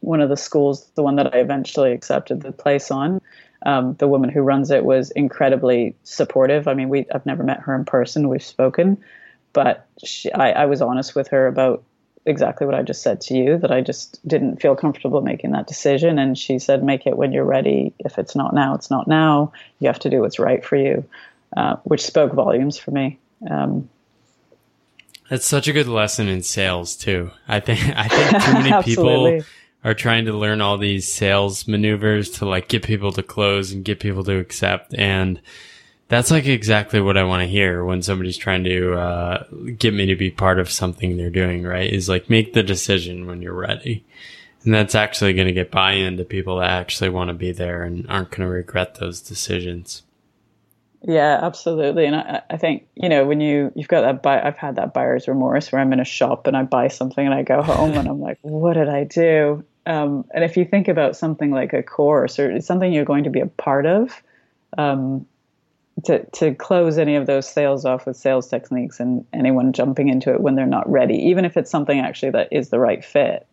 one 0.01 0.21
of 0.21 0.29
the 0.29 0.37
schools 0.37 0.89
the 0.95 1.03
one 1.03 1.15
that 1.15 1.33
I 1.33 1.39
eventually 1.39 1.91
accepted 1.91 2.41
the 2.41 2.51
place 2.51 2.91
on 2.91 3.21
um, 3.65 3.95
the 3.95 4.07
woman 4.07 4.29
who 4.29 4.41
runs 4.41 4.71
it 4.71 4.85
was 4.85 5.11
incredibly 5.11 5.95
supportive. 6.03 6.67
I 6.67 6.73
mean, 6.73 6.89
we 6.89 7.05
I've 7.13 7.25
never 7.25 7.43
met 7.43 7.59
her 7.61 7.75
in 7.75 7.83
person. 7.83 8.29
We've 8.29 8.43
spoken, 8.43 8.97
but 9.55 9.87
she, 10.03 10.31
I, 10.33 10.51
I 10.51 10.65
was 10.65 10.81
honest 10.81 11.15
with 11.15 11.29
her 11.29 11.47
about 11.47 11.81
exactly 12.25 12.67
what 12.67 12.75
I 12.75 12.81
just 12.81 13.01
said 13.01 13.21
to 13.21 13.37
you 13.37 13.57
that 13.59 13.71
I 13.71 13.79
just 13.79 14.19
didn't 14.27 14.61
feel 14.61 14.75
comfortable 14.75 15.21
making 15.21 15.51
that 15.51 15.65
decision. 15.65 16.19
And 16.19 16.37
she 16.37 16.59
said, 16.59 16.83
make 16.83 17.07
it 17.07 17.17
when 17.17 17.31
you're 17.31 17.45
ready. 17.45 17.93
If 17.99 18.19
it's 18.19 18.35
not 18.35 18.53
now, 18.53 18.75
it's 18.75 18.91
not 18.91 19.07
now. 19.07 19.53
You 19.79 19.87
have 19.87 19.99
to 19.99 20.09
do 20.09 20.19
what's 20.19 20.39
right 20.39 20.63
for 20.63 20.75
you, 20.75 21.05
uh, 21.55 21.77
which 21.83 22.05
spoke 22.05 22.33
volumes 22.33 22.77
for 22.77 22.91
me. 22.91 23.17
Um, 23.49 23.89
That's 25.29 25.47
such 25.47 25.69
a 25.69 25.73
good 25.73 25.87
lesson 25.87 26.27
in 26.27 26.43
sales 26.43 26.97
too. 26.97 27.31
I 27.47 27.61
think 27.61 27.79
I 27.95 28.09
think 28.09 28.43
too 28.43 28.53
many 28.53 28.83
people 28.83 29.41
are 29.85 29.93
trying 29.93 30.25
to 30.25 30.33
learn 30.33 30.59
all 30.59 30.77
these 30.77 31.09
sales 31.09 31.65
maneuvers 31.65 32.29
to 32.31 32.45
like 32.45 32.67
get 32.67 32.83
people 32.83 33.13
to 33.13 33.23
close 33.23 33.71
and 33.71 33.85
get 33.85 34.01
people 34.01 34.25
to 34.25 34.37
accept. 34.37 34.93
And 34.95 35.39
that's 36.07 36.29
like 36.29 36.45
exactly 36.45 37.01
what 37.01 37.17
I 37.17 37.23
want 37.23 37.41
to 37.41 37.47
hear 37.47 37.83
when 37.83 38.01
somebody's 38.01 38.37
trying 38.37 38.63
to 38.65 38.93
uh, 38.93 39.43
get 39.77 39.93
me 39.93 40.05
to 40.05 40.15
be 40.15 40.29
part 40.29 40.59
of 40.59 40.71
something 40.71 41.17
they're 41.17 41.29
doing, 41.29 41.63
right? 41.63 41.91
Is 41.91 42.07
like 42.07 42.29
make 42.29 42.53
the 42.53 42.63
decision 42.63 43.25
when 43.25 43.41
you're 43.41 43.53
ready. 43.53 44.05
And 44.63 44.73
that's 44.73 44.95
actually 44.95 45.33
going 45.33 45.47
to 45.47 45.53
get 45.53 45.71
buy 45.71 45.93
in 45.93 46.17
to 46.17 46.25
people 46.25 46.57
that 46.57 46.69
actually 46.69 47.09
want 47.09 47.29
to 47.29 47.33
be 47.33 47.51
there 47.51 47.83
and 47.83 48.05
aren't 48.09 48.31
going 48.31 48.41
to 48.41 48.47
regret 48.47 48.95
those 48.95 49.21
decisions. 49.21 50.03
Yeah, 51.07 51.39
absolutely. 51.41 52.05
And 52.05 52.15
I, 52.15 52.41
I 52.49 52.57
think, 52.57 52.87
you 52.95 53.09
know, 53.09 53.25
when 53.25 53.41
you, 53.41 53.71
you've 53.75 53.87
got 53.87 54.01
that, 54.01 54.23
buy, 54.23 54.41
I've 54.41 54.57
had 54.57 54.77
that 54.77 54.93
buyer's 54.93 55.27
remorse 55.27 55.71
where 55.71 55.79
I'm 55.79 55.93
in 55.93 55.99
a 55.99 56.05
shop 56.05 56.47
and 56.47 56.57
I 56.57 56.63
buy 56.63 56.87
something 56.87 57.23
and 57.23 57.33
I 57.33 57.43
go 57.43 57.61
home 57.61 57.93
and 57.93 58.07
I'm 58.07 58.19
like, 58.19 58.39
what 58.41 58.73
did 58.73 58.89
I 58.89 59.03
do? 59.03 59.63
Um, 59.85 60.25
and 60.33 60.43
if 60.43 60.57
you 60.57 60.65
think 60.65 60.87
about 60.87 61.15
something 61.15 61.51
like 61.51 61.73
a 61.73 61.83
course 61.83 62.39
or 62.39 62.59
something 62.61 62.91
you're 62.91 63.05
going 63.05 63.25
to 63.25 63.29
be 63.29 63.41
a 63.41 63.45
part 63.45 63.85
of, 63.85 64.19
um, 64.79 65.27
to 66.03 66.25
to 66.31 66.53
close 66.53 66.97
any 66.97 67.15
of 67.15 67.25
those 67.25 67.47
sales 67.47 67.85
off 67.85 68.05
with 68.05 68.17
sales 68.17 68.47
techniques 68.47 68.99
and 68.99 69.25
anyone 69.33 69.71
jumping 69.71 70.09
into 70.09 70.33
it 70.33 70.41
when 70.41 70.55
they're 70.55 70.65
not 70.65 70.89
ready, 70.89 71.15
even 71.15 71.45
if 71.45 71.55
it's 71.55 71.71
something 71.71 71.99
actually 71.99 72.31
that 72.31 72.49
is 72.51 72.69
the 72.69 72.79
right 72.79 73.03
fit, 73.03 73.47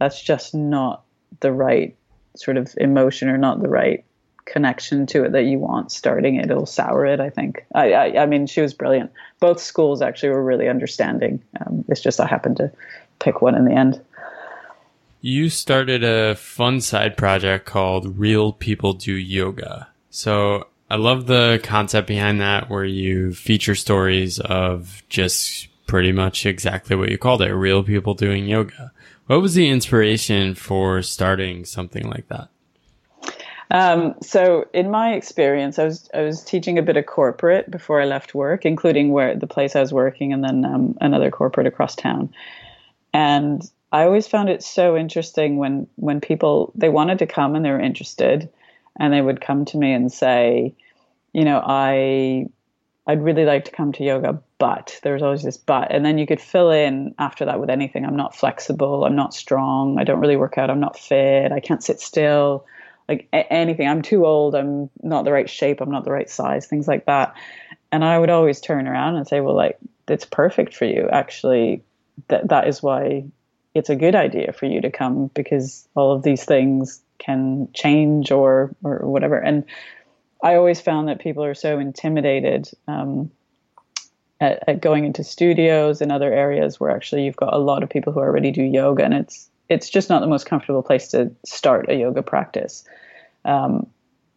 that's 0.00 0.20
just 0.20 0.54
not 0.54 1.04
the 1.40 1.52
right 1.52 1.96
sort 2.36 2.56
of 2.56 2.74
emotion 2.78 3.28
or 3.28 3.38
not 3.38 3.62
the 3.62 3.68
right 3.68 4.04
connection 4.44 5.06
to 5.06 5.24
it 5.24 5.32
that 5.32 5.44
you 5.44 5.58
want 5.58 5.90
starting 5.92 6.36
it. 6.36 6.50
It'll 6.50 6.66
sour 6.66 7.06
it, 7.06 7.20
I 7.20 7.30
think. 7.30 7.64
I, 7.74 7.92
I, 7.92 8.22
I 8.22 8.26
mean, 8.26 8.46
she 8.46 8.60
was 8.60 8.74
brilliant. 8.74 9.10
Both 9.40 9.60
schools 9.60 10.02
actually 10.02 10.30
were 10.30 10.44
really 10.44 10.68
understanding. 10.68 11.42
Um, 11.60 11.84
it's 11.88 12.00
just 12.00 12.20
I 12.20 12.26
happened 12.26 12.58
to 12.58 12.70
pick 13.20 13.40
one 13.40 13.54
in 13.54 13.64
the 13.64 13.72
end. 13.72 14.00
You 15.20 15.48
started 15.48 16.04
a 16.04 16.34
fun 16.34 16.82
side 16.82 17.16
project 17.16 17.64
called 17.64 18.18
Real 18.18 18.52
People 18.52 18.92
Do 18.92 19.14
Yoga. 19.14 19.88
So 20.10 20.66
I 20.90 20.96
love 20.96 21.26
the 21.26 21.60
concept 21.62 22.06
behind 22.06 22.40
that 22.40 22.68
where 22.68 22.84
you 22.84 23.32
feature 23.34 23.74
stories 23.74 24.38
of 24.38 25.02
just 25.08 25.68
pretty 25.86 26.12
much 26.12 26.46
exactly 26.46 26.96
what 26.96 27.10
you 27.10 27.18
called 27.18 27.42
it, 27.42 27.52
real 27.52 27.82
people 27.82 28.14
doing 28.14 28.46
yoga. 28.46 28.92
What 29.26 29.40
was 29.40 29.54
the 29.54 29.68
inspiration 29.68 30.54
for 30.54 31.02
starting 31.02 31.64
something 31.64 32.08
like 32.08 32.28
that? 32.28 32.48
Um, 33.70 34.14
so, 34.22 34.66
in 34.74 34.90
my 34.90 35.14
experience, 35.14 35.78
I 35.78 35.84
was 35.84 36.08
I 36.12 36.20
was 36.20 36.44
teaching 36.44 36.78
a 36.78 36.82
bit 36.82 36.98
of 36.98 37.06
corporate 37.06 37.70
before 37.70 38.00
I 38.00 38.04
left 38.04 38.34
work, 38.34 38.66
including 38.66 39.10
where 39.10 39.34
the 39.34 39.46
place 39.46 39.74
I 39.74 39.80
was 39.80 39.92
working, 39.92 40.32
and 40.32 40.44
then 40.44 40.64
um, 40.64 40.98
another 41.00 41.30
corporate 41.30 41.66
across 41.66 41.96
town. 41.96 42.32
And 43.14 43.62
I 43.90 44.04
always 44.04 44.28
found 44.28 44.50
it 44.50 44.62
so 44.62 44.96
interesting 44.96 45.56
when 45.56 45.86
when 45.96 46.20
people 46.20 46.72
they 46.74 46.90
wanted 46.90 47.18
to 47.20 47.26
come 47.26 47.54
and 47.54 47.64
they 47.64 47.70
were 47.70 47.80
interested, 47.80 48.50
and 48.98 49.12
they 49.12 49.20
would 49.20 49.40
come 49.40 49.64
to 49.66 49.78
me 49.78 49.92
and 49.92 50.12
say, 50.12 50.74
you 51.32 51.44
know, 51.44 51.62
I 51.64 52.46
I'd 53.06 53.22
really 53.22 53.44
like 53.44 53.66
to 53.66 53.70
come 53.70 53.92
to 53.92 54.04
yoga, 54.04 54.40
but 54.58 54.98
there 55.02 55.12
was 55.12 55.22
always 55.22 55.42
this 55.42 55.58
but. 55.58 55.92
And 55.92 56.04
then 56.06 56.16
you 56.16 56.26
could 56.26 56.40
fill 56.40 56.70
in 56.70 57.14
after 57.18 57.44
that 57.44 57.60
with 57.60 57.68
anything. 57.68 58.06
I'm 58.06 58.16
not 58.16 58.34
flexible. 58.34 59.04
I'm 59.04 59.16
not 59.16 59.34
strong. 59.34 59.98
I 59.98 60.04
don't 60.04 60.20
really 60.20 60.36
work 60.36 60.56
out. 60.56 60.70
I'm 60.70 60.80
not 60.80 60.98
fit. 60.98 61.52
I 61.52 61.60
can't 61.60 61.84
sit 61.84 62.00
still. 62.00 62.64
Like 63.06 63.28
a- 63.34 63.52
anything. 63.52 63.86
I'm 63.86 64.00
too 64.00 64.24
old. 64.24 64.54
I'm 64.54 64.88
not 65.02 65.26
the 65.26 65.32
right 65.32 65.50
shape. 65.50 65.82
I'm 65.82 65.90
not 65.90 66.04
the 66.04 66.12
right 66.12 66.30
size. 66.30 66.66
Things 66.66 66.88
like 66.88 67.04
that. 67.04 67.34
And 67.92 68.02
I 68.04 68.18
would 68.18 68.30
always 68.30 68.60
turn 68.60 68.88
around 68.88 69.16
and 69.16 69.28
say, 69.28 69.40
well, 69.40 69.54
like, 69.54 69.78
it's 70.08 70.24
perfect 70.24 70.74
for 70.74 70.86
you. 70.86 71.08
Actually, 71.12 71.82
that 72.28 72.48
that 72.48 72.68
is 72.68 72.82
why 72.82 73.24
it's 73.74 73.90
a 73.90 73.96
good 73.96 74.14
idea 74.14 74.52
for 74.52 74.66
you 74.66 74.80
to 74.80 74.90
come 74.90 75.30
because 75.34 75.86
all 75.94 76.12
of 76.12 76.22
these 76.22 76.44
things 76.44 77.02
can 77.24 77.68
change 77.72 78.30
or 78.30 78.74
or 78.82 78.98
whatever. 79.00 79.36
And 79.36 79.64
I 80.42 80.56
always 80.56 80.80
found 80.80 81.08
that 81.08 81.20
people 81.20 81.44
are 81.44 81.54
so 81.54 81.78
intimidated 81.78 82.70
um, 82.86 83.30
at, 84.40 84.62
at, 84.68 84.80
going 84.80 85.04
into 85.04 85.24
studios 85.24 86.02
and 86.02 86.12
other 86.12 86.32
areas 86.32 86.78
where 86.78 86.90
actually 86.90 87.24
you've 87.24 87.36
got 87.36 87.54
a 87.54 87.58
lot 87.58 87.82
of 87.82 87.88
people 87.88 88.12
who 88.12 88.20
already 88.20 88.50
do 88.50 88.62
yoga, 88.62 89.04
and 89.04 89.14
it's 89.14 89.48
it's 89.68 89.88
just 89.88 90.10
not 90.10 90.20
the 90.20 90.26
most 90.26 90.46
comfortable 90.46 90.82
place 90.82 91.08
to 91.08 91.34
start 91.44 91.88
a 91.88 91.94
yoga 91.94 92.22
practice. 92.22 92.84
Um, 93.44 93.86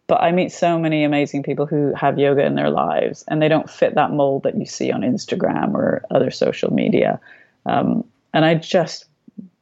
but 0.06 0.22
I 0.22 0.32
meet 0.32 0.52
so 0.52 0.78
many 0.78 1.04
amazing 1.04 1.42
people 1.42 1.66
who 1.66 1.92
have 1.94 2.18
yoga 2.18 2.44
in 2.44 2.54
their 2.54 2.70
lives, 2.70 3.24
and 3.28 3.42
they 3.42 3.48
don't 3.48 3.68
fit 3.68 3.94
that 3.94 4.10
mold 4.10 4.44
that 4.44 4.56
you 4.56 4.64
see 4.64 4.90
on 4.90 5.02
Instagram 5.02 5.74
or 5.74 6.02
other 6.10 6.30
social 6.30 6.72
media. 6.72 7.20
Um, 7.66 8.04
and 8.32 8.46
I 8.46 8.54
just 8.54 9.04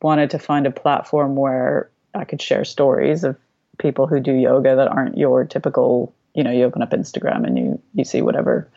wanted 0.00 0.30
to 0.30 0.38
find 0.38 0.66
a 0.66 0.70
platform 0.70 1.34
where 1.34 1.90
I 2.16 2.24
could 2.24 2.42
share 2.42 2.64
stories 2.64 3.24
of 3.24 3.36
people 3.78 4.06
who 4.06 4.20
do 4.20 4.32
yoga 4.32 4.76
that 4.76 4.88
aren't 4.88 5.18
your 5.18 5.44
typical 5.44 6.14
you 6.36 6.44
know, 6.44 6.50
you 6.50 6.64
open 6.64 6.82
up 6.82 6.90
Instagram 6.90 7.46
and 7.46 7.58
you 7.58 7.82
you 7.94 8.04
see 8.04 8.20
whatever 8.20 8.68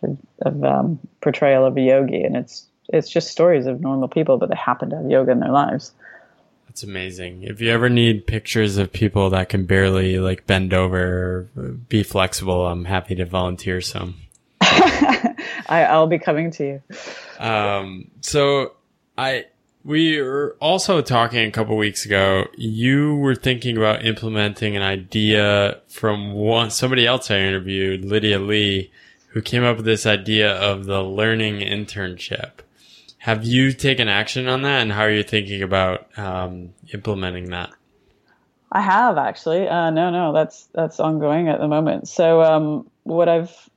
sort 0.00 0.16
of 0.40 0.64
um, 0.64 0.98
portrayal 1.20 1.66
of 1.66 1.76
a 1.76 1.80
yogi, 1.80 2.22
and 2.22 2.36
it's 2.36 2.66
it's 2.88 3.10
just 3.10 3.28
stories 3.28 3.66
of 3.66 3.82
normal 3.82 4.08
people, 4.08 4.38
but 4.38 4.48
they 4.48 4.56
happen 4.56 4.90
to 4.90 4.96
have 4.96 5.10
yoga 5.10 5.30
in 5.30 5.40
their 5.40 5.52
lives. 5.52 5.92
That's 6.66 6.82
amazing. 6.82 7.42
If 7.42 7.60
you 7.60 7.70
ever 7.70 7.90
need 7.90 8.26
pictures 8.26 8.78
of 8.78 8.92
people 8.92 9.30
that 9.30 9.50
can 9.50 9.66
barely 9.66 10.18
like 10.18 10.46
bend 10.46 10.72
over 10.72 11.48
or 11.56 11.72
be 11.88 12.02
flexible, 12.02 12.66
I'm 12.66 12.86
happy 12.86 13.14
to 13.16 13.26
volunteer 13.26 13.82
some. 13.82 14.16
I, 14.60 15.88
will 15.98 16.06
be 16.06 16.18
coming 16.18 16.50
to 16.52 16.64
you. 16.64 16.82
Um, 17.38 18.10
so 18.22 18.72
I 19.18 19.46
we 19.86 20.20
were 20.20 20.56
also 20.60 21.00
talking 21.00 21.46
a 21.46 21.52
couple 21.52 21.76
weeks 21.76 22.04
ago. 22.04 22.46
You 22.56 23.14
were 23.14 23.36
thinking 23.36 23.76
about 23.76 24.04
implementing 24.04 24.74
an 24.74 24.82
idea 24.82 25.80
from 25.86 26.32
one 26.32 26.70
somebody 26.70 27.06
else 27.06 27.30
I 27.30 27.38
interviewed, 27.38 28.04
Lydia 28.04 28.40
Lee, 28.40 28.90
who 29.28 29.40
came 29.40 29.62
up 29.62 29.76
with 29.76 29.86
this 29.86 30.04
idea 30.04 30.52
of 30.56 30.86
the 30.86 31.02
learning 31.02 31.60
internship. 31.60 32.50
Have 33.18 33.44
you 33.44 33.72
taken 33.72 34.08
action 34.08 34.48
on 34.48 34.62
that, 34.62 34.82
and 34.82 34.92
how 34.92 35.02
are 35.02 35.10
you 35.10 35.22
thinking 35.22 35.62
about 35.62 36.06
um, 36.18 36.74
implementing 36.92 37.50
that? 37.50 37.70
I 38.72 38.80
have 38.80 39.18
actually. 39.18 39.68
Uh, 39.68 39.90
no, 39.90 40.10
no, 40.10 40.32
that's 40.32 40.64
that's 40.74 40.98
ongoing 40.98 41.48
at 41.48 41.60
the 41.60 41.68
moment. 41.68 42.08
So 42.08 42.42
um, 42.42 42.90
what 43.04 43.28
I've 43.28 43.70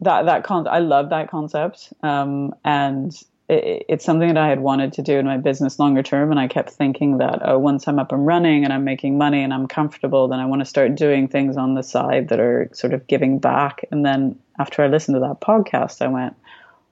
that 0.00 0.26
that 0.26 0.44
con 0.44 0.68
I 0.68 0.78
love 0.78 1.10
that 1.10 1.28
concept, 1.28 1.92
um, 2.04 2.54
and 2.64 3.12
it, 3.48 3.86
it's 3.88 4.04
something 4.04 4.28
that 4.28 4.36
I 4.36 4.48
had 4.48 4.60
wanted 4.60 4.92
to 4.94 5.02
do 5.02 5.18
in 5.18 5.26
my 5.26 5.36
business 5.36 5.78
longer 5.78 6.02
term. 6.02 6.30
And 6.30 6.40
I 6.40 6.48
kept 6.48 6.70
thinking 6.70 7.18
that, 7.18 7.40
oh, 7.42 7.58
once 7.58 7.86
I'm 7.86 7.98
up 7.98 8.12
and 8.12 8.26
running 8.26 8.64
and 8.64 8.72
I'm 8.72 8.84
making 8.84 9.18
money 9.18 9.42
and 9.42 9.52
I'm 9.52 9.68
comfortable, 9.68 10.28
then 10.28 10.40
I 10.40 10.46
want 10.46 10.60
to 10.60 10.66
start 10.66 10.94
doing 10.94 11.28
things 11.28 11.56
on 11.56 11.74
the 11.74 11.82
side 11.82 12.28
that 12.28 12.40
are 12.40 12.68
sort 12.72 12.94
of 12.94 13.06
giving 13.06 13.38
back. 13.38 13.84
And 13.90 14.04
then 14.04 14.38
after 14.58 14.82
I 14.82 14.88
listened 14.88 15.16
to 15.16 15.20
that 15.20 15.40
podcast, 15.40 16.02
I 16.02 16.08
went, 16.08 16.34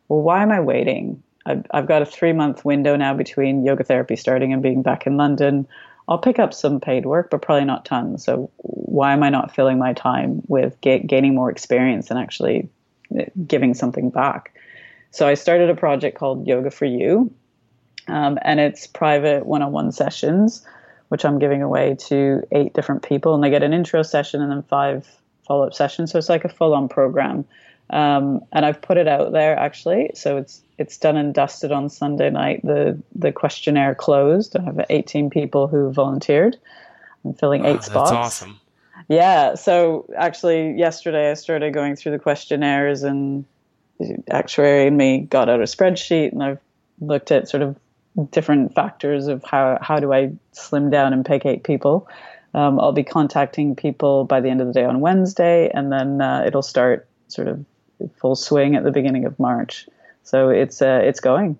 well, 0.08 0.22
why 0.22 0.42
am 0.42 0.52
I 0.52 0.60
waiting? 0.60 1.22
I've, 1.46 1.64
I've 1.72 1.88
got 1.88 2.02
a 2.02 2.06
three 2.06 2.32
month 2.32 2.64
window 2.64 2.96
now 2.96 3.14
between 3.14 3.64
yoga 3.64 3.84
therapy 3.84 4.16
starting 4.16 4.52
and 4.52 4.62
being 4.62 4.82
back 4.82 5.06
in 5.06 5.16
London. 5.16 5.66
I'll 6.06 6.18
pick 6.18 6.38
up 6.38 6.52
some 6.52 6.80
paid 6.80 7.06
work, 7.06 7.30
but 7.30 7.40
probably 7.40 7.64
not 7.64 7.86
tons. 7.86 8.24
So 8.24 8.50
why 8.58 9.12
am 9.12 9.22
I 9.22 9.30
not 9.30 9.54
filling 9.54 9.78
my 9.78 9.94
time 9.94 10.42
with 10.48 10.78
ga- 10.82 11.02
gaining 11.02 11.34
more 11.34 11.50
experience 11.50 12.10
and 12.10 12.18
actually 12.18 12.68
eh, 13.16 13.26
giving 13.46 13.74
something 13.74 14.10
back? 14.10 14.53
So 15.14 15.28
I 15.28 15.34
started 15.34 15.70
a 15.70 15.76
project 15.76 16.18
called 16.18 16.44
Yoga 16.44 16.72
for 16.72 16.86
You, 16.86 17.32
um, 18.08 18.36
and 18.42 18.58
it's 18.58 18.88
private 18.88 19.46
one-on-one 19.46 19.92
sessions, 19.92 20.66
which 21.06 21.24
I'm 21.24 21.38
giving 21.38 21.62
away 21.62 21.94
to 22.08 22.42
eight 22.50 22.74
different 22.74 23.04
people, 23.04 23.32
and 23.32 23.44
they 23.44 23.48
get 23.48 23.62
an 23.62 23.72
intro 23.72 24.02
session 24.02 24.42
and 24.42 24.50
then 24.50 24.64
five 24.64 25.08
follow-up 25.46 25.72
sessions. 25.72 26.10
So 26.10 26.18
it's 26.18 26.28
like 26.28 26.44
a 26.44 26.48
full-on 26.48 26.88
program. 26.88 27.44
Um, 27.90 28.44
and 28.50 28.66
I've 28.66 28.82
put 28.82 28.96
it 28.96 29.06
out 29.06 29.30
there 29.30 29.56
actually, 29.56 30.10
so 30.14 30.36
it's 30.36 30.62
it's 30.78 30.96
done 30.96 31.16
and 31.16 31.32
dusted 31.32 31.70
on 31.70 31.90
Sunday 31.90 32.30
night. 32.30 32.62
The 32.64 33.00
the 33.14 33.30
questionnaire 33.30 33.94
closed. 33.94 34.56
I 34.56 34.62
have 34.62 34.84
18 34.90 35.30
people 35.30 35.68
who 35.68 35.92
volunteered. 35.92 36.56
I'm 37.24 37.34
filling 37.34 37.62
wow, 37.62 37.74
eight 37.74 37.84
spots. 37.84 38.10
That's 38.10 38.42
awesome. 38.42 38.58
Yeah. 39.08 39.54
So 39.54 40.06
actually, 40.16 40.72
yesterday 40.76 41.30
I 41.30 41.34
started 41.34 41.72
going 41.72 41.94
through 41.94 42.12
the 42.12 42.18
questionnaires 42.18 43.04
and 43.04 43.44
actuary 44.30 44.86
and 44.86 44.96
me 44.96 45.20
got 45.20 45.48
out 45.48 45.60
a 45.60 45.64
spreadsheet 45.64 46.32
and 46.32 46.42
I've 46.42 46.60
looked 47.00 47.30
at 47.30 47.48
sort 47.48 47.62
of 47.62 47.76
different 48.30 48.74
factors 48.74 49.26
of 49.26 49.42
how 49.44 49.78
how 49.80 49.98
do 49.98 50.12
I 50.12 50.32
slim 50.52 50.90
down 50.90 51.12
and 51.12 51.26
eight 51.44 51.64
people. 51.64 52.08
Um, 52.54 52.78
I'll 52.78 52.92
be 52.92 53.02
contacting 53.02 53.74
people 53.74 54.24
by 54.24 54.40
the 54.40 54.48
end 54.48 54.60
of 54.60 54.68
the 54.68 54.72
day 54.72 54.84
on 54.84 55.00
Wednesday, 55.00 55.70
and 55.74 55.90
then 55.90 56.20
uh, 56.20 56.44
it'll 56.46 56.62
start 56.62 57.08
sort 57.26 57.48
of 57.48 57.64
full 58.16 58.36
swing 58.36 58.76
at 58.76 58.84
the 58.84 58.92
beginning 58.92 59.24
of 59.24 59.38
March. 59.40 59.88
So 60.22 60.50
it's 60.50 60.80
uh, 60.80 61.00
it's 61.02 61.20
going. 61.20 61.58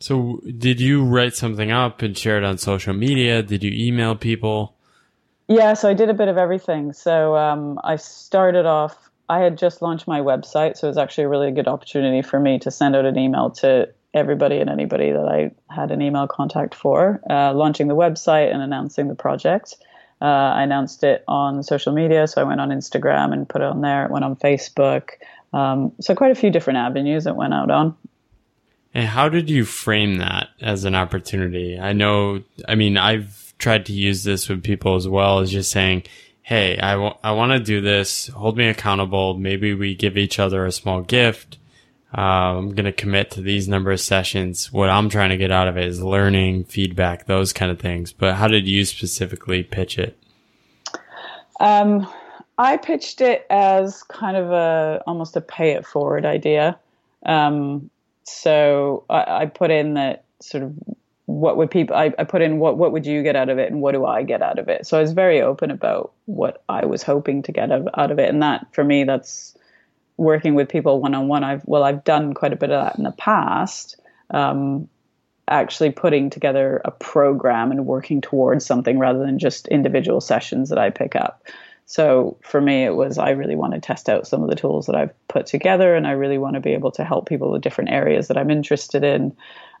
So 0.00 0.40
did 0.58 0.80
you 0.80 1.04
write 1.04 1.34
something 1.34 1.70
up 1.70 2.02
and 2.02 2.16
share 2.16 2.38
it 2.38 2.44
on 2.44 2.58
social 2.58 2.94
media? 2.94 3.42
Did 3.42 3.62
you 3.62 3.70
email 3.72 4.16
people? 4.16 4.74
Yeah, 5.48 5.74
so 5.74 5.88
I 5.88 5.94
did 5.94 6.08
a 6.08 6.14
bit 6.14 6.28
of 6.28 6.38
everything. 6.38 6.92
So 6.92 7.36
um, 7.36 7.78
I 7.84 7.96
started 7.96 8.64
off 8.64 9.10
I 9.32 9.38
had 9.40 9.56
just 9.56 9.80
launched 9.80 10.06
my 10.06 10.20
website, 10.20 10.76
so 10.76 10.86
it 10.86 10.90
was 10.90 10.98
actually 10.98 11.24
a 11.24 11.28
really 11.28 11.52
good 11.52 11.66
opportunity 11.66 12.20
for 12.20 12.38
me 12.38 12.58
to 12.58 12.70
send 12.70 12.94
out 12.94 13.06
an 13.06 13.18
email 13.18 13.50
to 13.62 13.88
everybody 14.12 14.58
and 14.58 14.68
anybody 14.68 15.10
that 15.10 15.26
I 15.26 15.52
had 15.74 15.90
an 15.90 16.02
email 16.02 16.28
contact 16.28 16.74
for, 16.74 17.22
uh, 17.30 17.54
launching 17.54 17.88
the 17.88 17.96
website 17.96 18.52
and 18.52 18.60
announcing 18.60 19.08
the 19.08 19.14
project. 19.14 19.76
Uh, 20.20 20.26
I 20.58 20.64
announced 20.64 21.02
it 21.02 21.24
on 21.26 21.62
social 21.62 21.94
media, 21.94 22.28
so 22.28 22.42
I 22.42 22.44
went 22.44 22.60
on 22.60 22.68
Instagram 22.68 23.32
and 23.32 23.48
put 23.48 23.62
it 23.62 23.68
on 23.68 23.80
there. 23.80 24.04
It 24.04 24.10
went 24.10 24.22
on 24.22 24.36
Facebook. 24.36 25.12
Um, 25.54 25.92
so 25.98 26.14
quite 26.14 26.32
a 26.32 26.34
few 26.34 26.50
different 26.50 26.80
avenues 26.80 27.26
it 27.26 27.34
went 27.34 27.54
out 27.54 27.70
on. 27.70 27.96
And 28.92 29.08
how 29.08 29.30
did 29.30 29.48
you 29.48 29.64
frame 29.64 30.18
that 30.18 30.48
as 30.60 30.84
an 30.84 30.94
opportunity? 30.94 31.80
I 31.80 31.94
know, 31.94 32.42
I 32.68 32.74
mean, 32.74 32.98
I've 32.98 33.54
tried 33.56 33.86
to 33.86 33.94
use 33.94 34.24
this 34.24 34.50
with 34.50 34.62
people 34.62 34.94
as 34.94 35.08
well 35.08 35.38
as 35.38 35.50
just 35.50 35.70
saying, 35.70 36.02
hey, 36.42 36.78
I, 36.78 36.92
w- 36.92 37.14
I 37.22 37.32
want 37.32 37.52
to 37.52 37.60
do 37.60 37.80
this. 37.80 38.28
Hold 38.28 38.56
me 38.56 38.68
accountable. 38.68 39.34
Maybe 39.34 39.74
we 39.74 39.94
give 39.94 40.16
each 40.16 40.38
other 40.38 40.66
a 40.66 40.72
small 40.72 41.00
gift. 41.00 41.58
Uh, 42.16 42.58
I'm 42.58 42.74
going 42.74 42.84
to 42.84 42.92
commit 42.92 43.30
to 43.32 43.40
these 43.40 43.68
number 43.68 43.90
of 43.90 44.00
sessions. 44.00 44.70
What 44.70 44.90
I'm 44.90 45.08
trying 45.08 45.30
to 45.30 45.38
get 45.38 45.50
out 45.50 45.68
of 45.68 45.78
it 45.78 45.86
is 45.86 46.02
learning, 46.02 46.64
feedback, 46.64 47.26
those 47.26 47.52
kind 47.52 47.70
of 47.70 47.78
things. 47.78 48.12
But 48.12 48.34
how 48.34 48.48
did 48.48 48.68
you 48.68 48.84
specifically 48.84 49.62
pitch 49.62 49.98
it? 49.98 50.18
Um, 51.58 52.06
I 52.58 52.76
pitched 52.76 53.20
it 53.20 53.46
as 53.48 54.02
kind 54.02 54.36
of 54.36 54.50
a 54.50 55.02
almost 55.06 55.36
a 55.36 55.40
pay 55.40 55.70
it 55.70 55.86
forward 55.86 56.26
idea. 56.26 56.78
Um, 57.24 57.88
so 58.24 59.04
I, 59.08 59.42
I 59.42 59.46
put 59.46 59.70
in 59.70 59.94
that 59.94 60.24
sort 60.40 60.64
of 60.64 60.74
what 61.32 61.56
would 61.56 61.70
people 61.70 61.96
I, 61.96 62.12
I, 62.18 62.24
put 62.24 62.42
in 62.42 62.58
what 62.58 62.76
what 62.76 62.92
would 62.92 63.06
you 63.06 63.22
get 63.22 63.36
out 63.36 63.48
of 63.48 63.58
it 63.58 63.70
and 63.70 63.80
what 63.80 63.92
do 63.92 64.04
I 64.04 64.22
get 64.22 64.42
out 64.42 64.58
of 64.58 64.68
it? 64.68 64.86
So 64.86 64.98
I 64.98 65.00
was 65.00 65.12
very 65.12 65.40
open 65.40 65.70
about 65.70 66.12
what 66.26 66.62
I 66.68 66.84
was 66.84 67.02
hoping 67.02 67.42
to 67.44 67.52
get 67.52 67.70
out, 67.72 68.10
of 68.10 68.18
it. 68.18 68.28
And 68.28 68.42
that 68.42 68.66
for 68.74 68.84
me 68.84 69.04
that's 69.04 69.56
working 70.16 70.54
with 70.54 70.68
people 70.68 71.00
one 71.00 71.14
on 71.14 71.28
one 71.28 71.42
I've 71.42 71.62
well 71.66 71.84
I've 71.84 72.04
done 72.04 72.34
quite 72.34 72.52
a 72.52 72.56
bit 72.56 72.70
of 72.70 72.84
that 72.84 72.96
in 72.96 73.04
the 73.04 73.12
past 73.12 73.98
um, 74.30 74.88
actually 75.48 75.90
putting 75.90 76.30
together 76.30 76.80
a 76.84 76.90
program 76.90 77.70
and 77.70 77.86
working 77.86 78.20
towards 78.20 78.64
something 78.64 78.98
rather 78.98 79.18
than 79.18 79.38
just 79.38 79.68
individual 79.68 80.20
sessions 80.20 80.68
that 80.68 80.78
I 80.78 80.90
pick 80.90 81.16
up. 81.16 81.42
So 81.86 82.36
for 82.42 82.60
me 82.60 82.84
it 82.84 82.94
was 82.94 83.16
I 83.16 83.30
really 83.30 83.56
want 83.56 83.72
to 83.72 83.80
test 83.80 84.08
out 84.08 84.26
some 84.26 84.42
of 84.42 84.50
the 84.50 84.56
tools 84.56 84.86
that 84.86 84.96
I've 84.96 85.14
put 85.28 85.46
together 85.46 85.94
and 85.94 86.06
I 86.06 86.12
really 86.12 86.38
want 86.38 86.54
to 86.54 86.60
be 86.60 86.74
able 86.74 86.90
to 86.92 87.04
help 87.04 87.26
people 87.26 87.52
with 87.52 87.62
different 87.62 87.90
areas 87.90 88.28
that 88.28 88.36
I'm 88.36 88.50
interested 88.50 89.02
in 89.02 89.34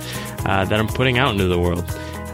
uh, 0.47 0.65
that 0.67 0.79
I'm 0.79 0.87
putting 0.87 1.19
out 1.19 1.33
into 1.33 1.49
the 1.49 1.59
world. 1.59 1.85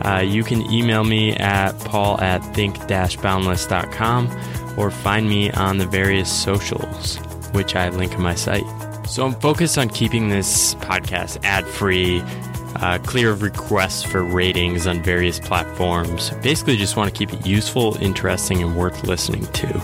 Uh, 0.04 0.18
you 0.18 0.44
can 0.44 0.60
email 0.70 1.04
me 1.04 1.34
at 1.36 1.72
paul 1.86 2.20
at 2.20 2.40
think-boundless.com 2.54 4.76
or 4.76 4.90
find 4.90 5.26
me 5.26 5.50
on 5.52 5.78
the 5.78 5.86
various 5.86 6.30
socials, 6.30 7.16
which 7.52 7.74
I 7.74 7.88
link 7.88 8.12
in 8.12 8.20
my 8.20 8.34
site. 8.34 8.85
So 9.06 9.24
I'm 9.24 9.34
focused 9.34 9.78
on 9.78 9.88
keeping 9.88 10.28
this 10.28 10.74
podcast 10.76 11.42
ad 11.44 11.64
free 11.64 12.22
uh, 12.76 12.98
clear 12.98 13.30
of 13.30 13.40
requests 13.42 14.02
for 14.02 14.22
ratings 14.22 14.86
on 14.86 15.02
various 15.02 15.38
platforms. 15.40 16.30
Basically, 16.42 16.76
just 16.76 16.96
want 16.96 17.12
to 17.12 17.16
keep 17.16 17.32
it 17.32 17.46
useful, 17.46 17.96
interesting, 18.02 18.62
and 18.62 18.76
worth 18.76 19.04
listening 19.04 19.46
to. 19.46 19.78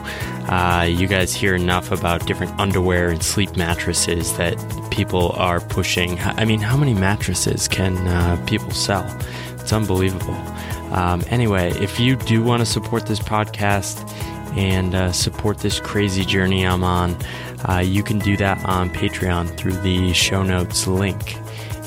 Uh, 0.52 0.82
you 0.82 1.06
guys 1.06 1.32
hear 1.32 1.54
enough 1.54 1.90
about 1.90 2.26
different 2.26 2.52
underwear 2.58 3.08
and 3.10 3.22
sleep 3.22 3.56
mattresses 3.56 4.36
that 4.36 4.56
people 4.90 5.30
are 5.30 5.60
pushing. 5.60 6.18
I 6.20 6.44
mean, 6.44 6.60
how 6.60 6.76
many 6.76 6.92
mattresses 6.92 7.68
can 7.68 7.96
uh, 8.08 8.44
people 8.46 8.72
sell? 8.72 9.06
It's 9.54 9.72
unbelievable. 9.72 10.34
Um, 10.92 11.22
anyway, 11.28 11.70
if 11.76 11.98
you 11.98 12.16
do 12.16 12.42
want 12.42 12.60
to 12.60 12.66
support 12.66 13.06
this 13.06 13.20
podcast 13.20 14.06
and 14.56 14.94
uh, 14.94 15.12
support 15.12 15.58
this 15.58 15.80
crazy 15.80 16.26
journey 16.26 16.66
I'm 16.66 16.84
on, 16.84 17.16
uh, 17.68 17.78
you 17.78 18.02
can 18.02 18.18
do 18.18 18.36
that 18.36 18.64
on 18.64 18.90
Patreon 18.90 19.56
through 19.56 19.76
the 19.78 20.12
show 20.12 20.42
notes 20.42 20.86
link. 20.86 21.36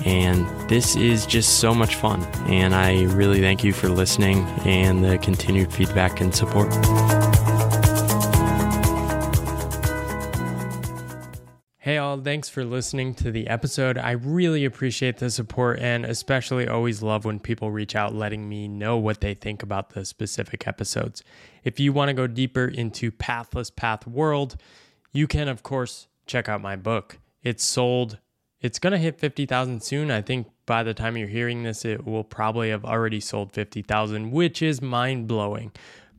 And 0.06 0.48
this 0.70 0.96
is 0.96 1.26
just 1.26 1.60
so 1.60 1.74
much 1.74 1.96
fun. 1.96 2.24
And 2.48 2.76
I 2.76 3.04
really 3.04 3.42
thank 3.42 3.64
you 3.64 3.74
for 3.74 3.90
listening 3.90 4.44
and 4.66 5.04
the 5.04 5.18
continued 5.18 5.74
feedback 5.74 6.22
and 6.22 6.34
support. 6.34 6.72
Hey, 11.86 12.00
all, 12.00 12.20
thanks 12.20 12.50
for 12.50 12.66
listening 12.66 13.14
to 13.14 13.30
the 13.30 13.46
episode. 13.46 14.00
I 14.00 14.12
really 14.12 14.66
appreciate 14.66 15.18
the 15.20 15.30
support 15.30 15.78
and 15.80 16.04
especially 16.04 16.68
always 16.68 17.04
love 17.04 17.26
when 17.26 17.40
people 17.40 17.70
reach 17.70 17.96
out 17.96 18.16
letting 18.16 18.50
me 18.50 18.68
know 18.68 18.98
what 18.98 19.22
they 19.22 19.36
think 19.36 19.62
about 19.62 19.92
the 19.92 20.04
specific 20.04 20.68
episodes. 20.68 21.24
If 21.64 21.80
you 21.80 21.94
want 21.94 22.10
to 22.10 22.14
go 22.14 22.26
deeper 22.26 22.66
into 22.66 23.12
Pathless 23.12 23.70
Path 23.70 24.08
World, 24.08 24.56
you 25.16 25.28
can, 25.28 25.48
of 25.48 25.64
course, 25.64 26.08
check 26.26 26.50
out 26.50 26.62
my 26.62 26.76
book. 26.76 27.20
It's 27.44 27.64
sold 27.64 28.20
it's 28.66 28.80
going 28.80 28.94
to 28.94 28.98
hit 28.98 29.20
50,000 29.20 29.84
soon. 29.84 30.10
I 30.10 30.24
think 30.24 30.48
by 30.66 30.82
the 30.82 30.96
time 30.96 31.16
you're 31.16 31.28
hearing 31.28 31.62
this, 31.62 31.86
it 31.86 32.04
will 32.04 32.24
probably 32.24 32.72
have 32.72 32.84
already 32.84 33.20
sold 33.20 33.52
50,000, 33.52 34.32
which 34.32 34.60
is 34.64 34.82
mind 34.82 35.28
blowing. 35.28 35.72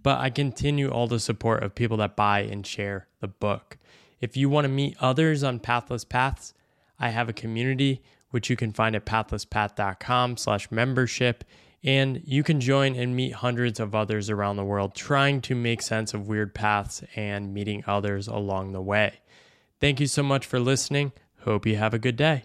But 0.05 0.21
I 0.21 0.31
continue 0.31 0.89
all 0.89 1.09
the 1.09 1.19
support 1.19 1.65
of 1.65 1.75
people 1.75 1.97
that 1.97 2.15
buy 2.15 2.43
and 2.43 2.65
share 2.65 3.09
the 3.19 3.27
book. 3.27 3.79
If 4.21 4.37
you 4.37 4.49
want 4.49 4.65
to 4.65 4.69
meet 4.69 4.97
others 5.01 5.43
on 5.43 5.59
Pathless 5.59 6.05
Paths, 6.05 6.55
I 7.01 7.09
have 7.09 7.29
a 7.29 7.33
community 7.33 8.01
which 8.31 8.49
you 8.49 8.55
can 8.55 8.71
find 8.71 8.95
at 8.95 9.05
pathlesspath.com 9.05 10.37
slash 10.37 10.71
membership. 10.71 11.43
And 11.85 12.23
you 12.25 12.43
can 12.43 12.61
join 12.61 12.97
and 12.97 13.15
meet 13.15 13.35
hundreds 13.35 13.79
of 13.79 13.95
others 13.95 14.29
around 14.29 14.57
the 14.57 14.65
world 14.65 14.95
trying 14.95 15.41
to 15.43 15.55
make 15.55 15.83
sense 15.83 16.15
of 16.15 16.27
weird 16.29 16.55
paths 16.55 17.03
and 17.15 17.55
meeting 17.55 17.85
others 17.87 18.27
along 18.27 18.73
the 18.73 18.83
way. 18.83 19.21
Thank 19.81 20.01
you 20.01 20.07
so 20.07 20.23
much 20.23 20.47
for 20.47 20.59
listening. 20.59 21.13
Hope 21.41 21.67
you 21.67 21.77
have 21.77 21.95
a 21.95 21.99
good 21.99 22.17
day. 22.17 22.45